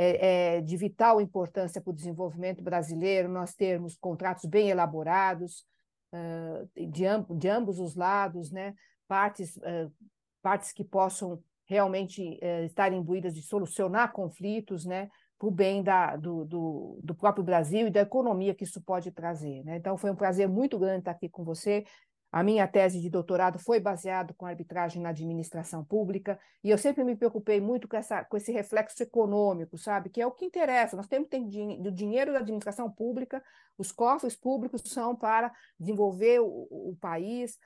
é, 0.00 0.58
é 0.58 0.60
de 0.60 0.76
vital 0.76 1.20
importância 1.20 1.80
para 1.80 1.90
o 1.90 1.94
desenvolvimento 1.94 2.62
brasileiro 2.62 3.28
nós 3.28 3.52
termos 3.52 3.96
contratos 3.96 4.44
bem 4.44 4.70
elaborados, 4.70 5.64
uh, 6.12 6.88
de, 6.88 7.04
de 7.36 7.48
ambos 7.48 7.80
os 7.80 7.96
lados, 7.96 8.52
né? 8.52 8.74
partes, 9.08 9.56
uh, 9.56 9.92
partes 10.40 10.70
que 10.70 10.84
possam 10.84 11.42
realmente 11.66 12.38
uh, 12.40 12.64
estar 12.64 12.92
imbuídas 12.92 13.34
de 13.34 13.42
solucionar 13.42 14.12
conflitos, 14.12 14.84
né? 14.84 15.08
para 15.36 15.48
o 15.48 15.50
bem 15.50 15.82
da, 15.82 16.16
do, 16.16 16.44
do, 16.44 17.00
do, 17.02 17.14
próprio 17.14 17.44
Brasil 17.44 17.86
e 17.86 17.90
da 17.90 18.00
economia 18.00 18.54
que 18.54 18.64
isso 18.64 18.80
pode 18.80 19.10
trazer. 19.12 19.64
Né? 19.64 19.76
Então, 19.76 19.96
foi 19.96 20.10
um 20.10 20.16
prazer 20.16 20.48
muito 20.48 20.78
grande 20.78 21.00
estar 21.00 21.12
aqui 21.12 21.28
com 21.28 21.44
você. 21.44 21.84
A 22.30 22.42
minha 22.42 22.68
tese 22.68 23.00
de 23.00 23.08
doutorado 23.08 23.58
foi 23.58 23.80
baseada 23.80 24.34
com 24.34 24.44
arbitragem 24.44 25.00
na 25.00 25.08
administração 25.08 25.82
pública, 25.82 26.38
e 26.62 26.68
eu 26.68 26.76
sempre 26.76 27.02
me 27.02 27.16
preocupei 27.16 27.60
muito 27.60 27.88
com, 27.88 27.96
essa, 27.96 28.22
com 28.24 28.36
esse 28.36 28.52
reflexo 28.52 29.02
econômico, 29.02 29.78
sabe? 29.78 30.10
Que 30.10 30.20
é 30.20 30.26
o 30.26 30.32
que 30.32 30.44
interessa. 30.44 30.96
Nós 30.96 31.06
temos 31.06 31.28
ter 31.28 31.38
o 31.40 31.90
dinheiro 31.90 32.32
da 32.32 32.40
administração 32.40 32.90
pública, 32.90 33.42
os 33.78 33.90
cofres 33.90 34.36
públicos 34.36 34.82
são 34.84 35.16
para 35.16 35.50
desenvolver 35.80 36.40
o, 36.40 36.68
o 36.70 36.96
país, 37.00 37.58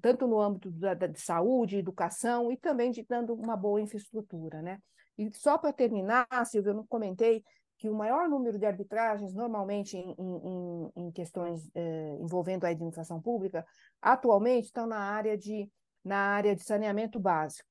tanto 0.00 0.26
no 0.26 0.40
âmbito 0.40 0.70
da, 0.70 0.94
da, 0.94 1.06
de 1.06 1.20
saúde, 1.20 1.76
educação 1.76 2.50
e 2.50 2.56
também 2.56 2.90
de 2.90 3.04
dando 3.04 3.34
uma 3.34 3.56
boa 3.56 3.80
infraestrutura, 3.80 4.62
né? 4.62 4.78
E 5.18 5.30
só 5.34 5.58
para 5.58 5.72
terminar, 5.72 6.26
Silvia, 6.46 6.70
eu 6.70 6.76
não 6.76 6.86
comentei 6.86 7.44
que 7.82 7.90
o 7.90 7.94
maior 7.96 8.28
número 8.28 8.60
de 8.60 8.64
arbitragens, 8.64 9.34
normalmente 9.34 9.96
em, 9.96 10.14
em, 10.16 10.92
em 10.94 11.10
questões 11.10 11.68
eh, 11.74 12.16
envolvendo 12.20 12.64
a 12.64 12.68
administração 12.68 13.20
pública, 13.20 13.66
atualmente 14.00 14.66
estão 14.66 14.86
na 14.86 15.00
área 15.00 15.36
de, 15.36 15.68
na 16.04 16.16
área 16.16 16.54
de 16.54 16.62
saneamento 16.62 17.18
básico. 17.18 17.68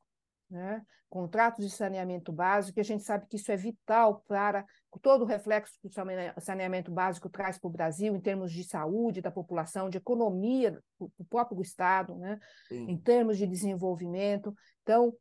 Né? 0.49 0.81
Contratos 1.09 1.65
de 1.65 1.73
saneamento 1.73 2.29
básico, 2.33 2.73
que 2.73 2.81
a 2.81 2.83
gente 2.83 3.05
sabe 3.05 3.25
que 3.25 3.37
isso 3.37 3.53
é 3.53 3.55
vital 3.55 4.21
para 4.27 4.65
todo 5.01 5.21
o 5.21 5.25
reflexo 5.25 5.79
que 5.81 5.87
o 5.87 6.41
saneamento 6.41 6.91
básico 6.91 7.29
traz 7.29 7.57
para 7.57 7.69
o 7.69 7.71
Brasil, 7.71 8.13
em 8.13 8.19
termos 8.19 8.51
de 8.51 8.65
saúde 8.65 9.21
da 9.21 9.31
população, 9.31 9.89
de 9.89 9.97
economia 9.97 10.77
do 10.99 11.25
próprio 11.29 11.61
Estado, 11.61 12.17
né? 12.17 12.37
em 12.69 12.97
termos 12.97 13.37
de 13.37 13.47
desenvolvimento. 13.47 14.53
Então, 14.81 15.13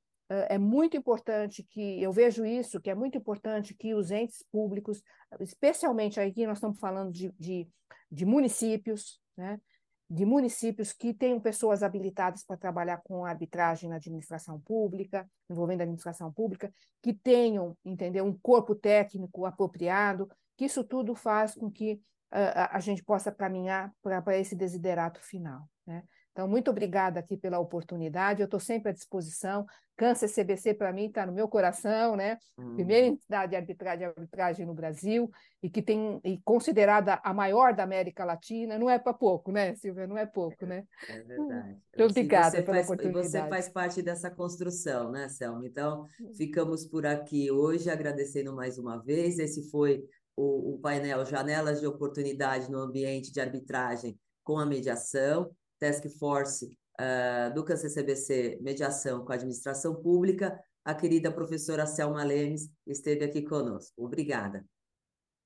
é 0.49 0.59
muito 0.59 0.97
importante 0.97 1.62
que 1.62 2.01
eu 2.01 2.12
vejo 2.12 2.45
isso, 2.45 2.81
que 2.81 2.91
é 2.91 2.95
muito 2.95 3.18
importante 3.18 3.74
que 3.74 3.95
os 3.95 4.11
entes 4.11 4.45
públicos, 4.53 5.03
especialmente 5.41 6.20
aqui 6.20 6.47
nós 6.47 6.59
estamos 6.59 6.78
falando 6.78 7.11
de, 7.11 7.33
de, 7.39 7.68
de 8.11 8.24
municípios, 8.24 9.20
né? 9.37 9.61
de 10.09 10.24
municípios 10.24 10.93
que 10.93 11.14
tenham 11.14 11.41
pessoas 11.41 11.85
habilitadas 11.85 12.45
para 12.45 12.57
trabalhar 12.57 13.01
com 13.05 13.24
arbitragem 13.24 13.89
na 13.89 13.97
administração 13.97 14.61
pública, 14.61 15.28
envolvendo 15.49 15.81
a 15.81 15.85
administração 15.85 16.33
pública, 16.33 16.72
que 17.01 17.12
tenham, 17.12 17.76
entendeu, 17.85 18.24
um 18.24 18.37
corpo 18.37 18.74
técnico 18.74 19.47
apropriado, 19.47 20.28
que 20.57 20.64
isso 20.64 20.83
tudo 20.83 21.14
faz 21.14 21.55
com 21.55 21.70
que 21.70 21.95
uh, 22.33 22.70
a 22.70 22.81
gente 22.81 23.05
possa 23.05 23.31
caminhar 23.31 23.93
para 24.03 24.37
esse 24.37 24.57
desiderato 24.57 25.20
final. 25.20 25.68
Né? 25.87 26.03
Então, 26.41 26.49
muito 26.49 26.70
obrigada 26.70 27.20
aqui 27.20 27.36
pela 27.36 27.59
oportunidade. 27.59 28.41
Eu 28.41 28.47
estou 28.47 28.59
sempre 28.59 28.88
à 28.88 28.93
disposição. 28.95 29.66
Câncer 29.95 30.26
CBC, 30.26 30.72
para 30.72 30.91
mim, 30.91 31.09
está 31.09 31.26
no 31.26 31.32
meu 31.34 31.47
coração, 31.47 32.16
né? 32.16 32.38
Hum. 32.57 32.76
Primeira 32.76 33.09
entidade 33.09 33.51
de 33.51 33.57
arbitragem, 33.57 34.07
arbitragem 34.07 34.64
no 34.64 34.72
Brasil 34.72 35.30
e 35.62 35.68
que 35.68 35.82
tem 35.82 36.18
e 36.24 36.41
considerada 36.43 37.20
a 37.22 37.34
maior 37.34 37.74
da 37.74 37.82
América 37.82 38.24
Latina. 38.24 38.78
Não 38.78 38.88
é 38.88 38.99
para 38.99 39.12
pouco, 39.12 39.53
né, 39.53 39.74
Silvia? 39.74 40.07
Não 40.07 40.16
é 40.16 40.24
pouco, 40.24 40.64
né? 40.64 40.84
É 41.11 41.20
verdade. 41.20 41.68
Muito 41.68 42.11
obrigada 42.11 42.62
pela 42.62 42.76
faz, 42.76 42.86
oportunidade. 42.86 43.28
Você 43.28 43.49
faz 43.51 43.68
parte 43.68 44.01
dessa 44.01 44.30
construção, 44.30 45.11
né, 45.11 45.28
Selma? 45.28 45.66
Então, 45.66 46.07
hum. 46.18 46.32
ficamos 46.32 46.86
por 46.86 47.05
aqui 47.05 47.51
hoje, 47.51 47.91
agradecendo 47.91 48.57
mais 48.57 48.78
uma 48.78 48.97
vez. 48.97 49.38
Esse 49.38 49.68
foi 49.68 50.03
o, 50.34 50.76
o 50.76 50.78
painel 50.78 51.22
Janelas 51.26 51.80
de 51.80 51.86
Oportunidade 51.86 52.70
no 52.70 52.78
Ambiente 52.78 53.30
de 53.30 53.43
Arbitragem 53.43 54.18
com 54.43 54.59
a 54.59 54.64
Mediação. 54.64 55.55
Task 55.81 56.07
Force 56.18 56.66
uh, 57.01 57.55
do 57.55 57.66
CCBC 57.66 58.59
Mediação 58.61 59.24
com 59.24 59.33
a 59.33 59.35
Administração 59.35 59.95
Pública, 59.95 60.62
a 60.85 60.95
querida 60.95 61.33
professora 61.33 61.87
Selma 61.87 62.22
Lemes 62.22 62.70
esteve 62.87 63.24
aqui 63.24 63.43
conosco. 63.43 63.93
Obrigada. 63.97 64.64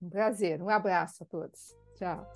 Um 0.03 0.11
prazer, 0.11 0.61
um 0.61 0.69
abraço 0.69 1.23
a 1.23 1.27
todos. 1.27 1.75
Tchau. 1.97 2.27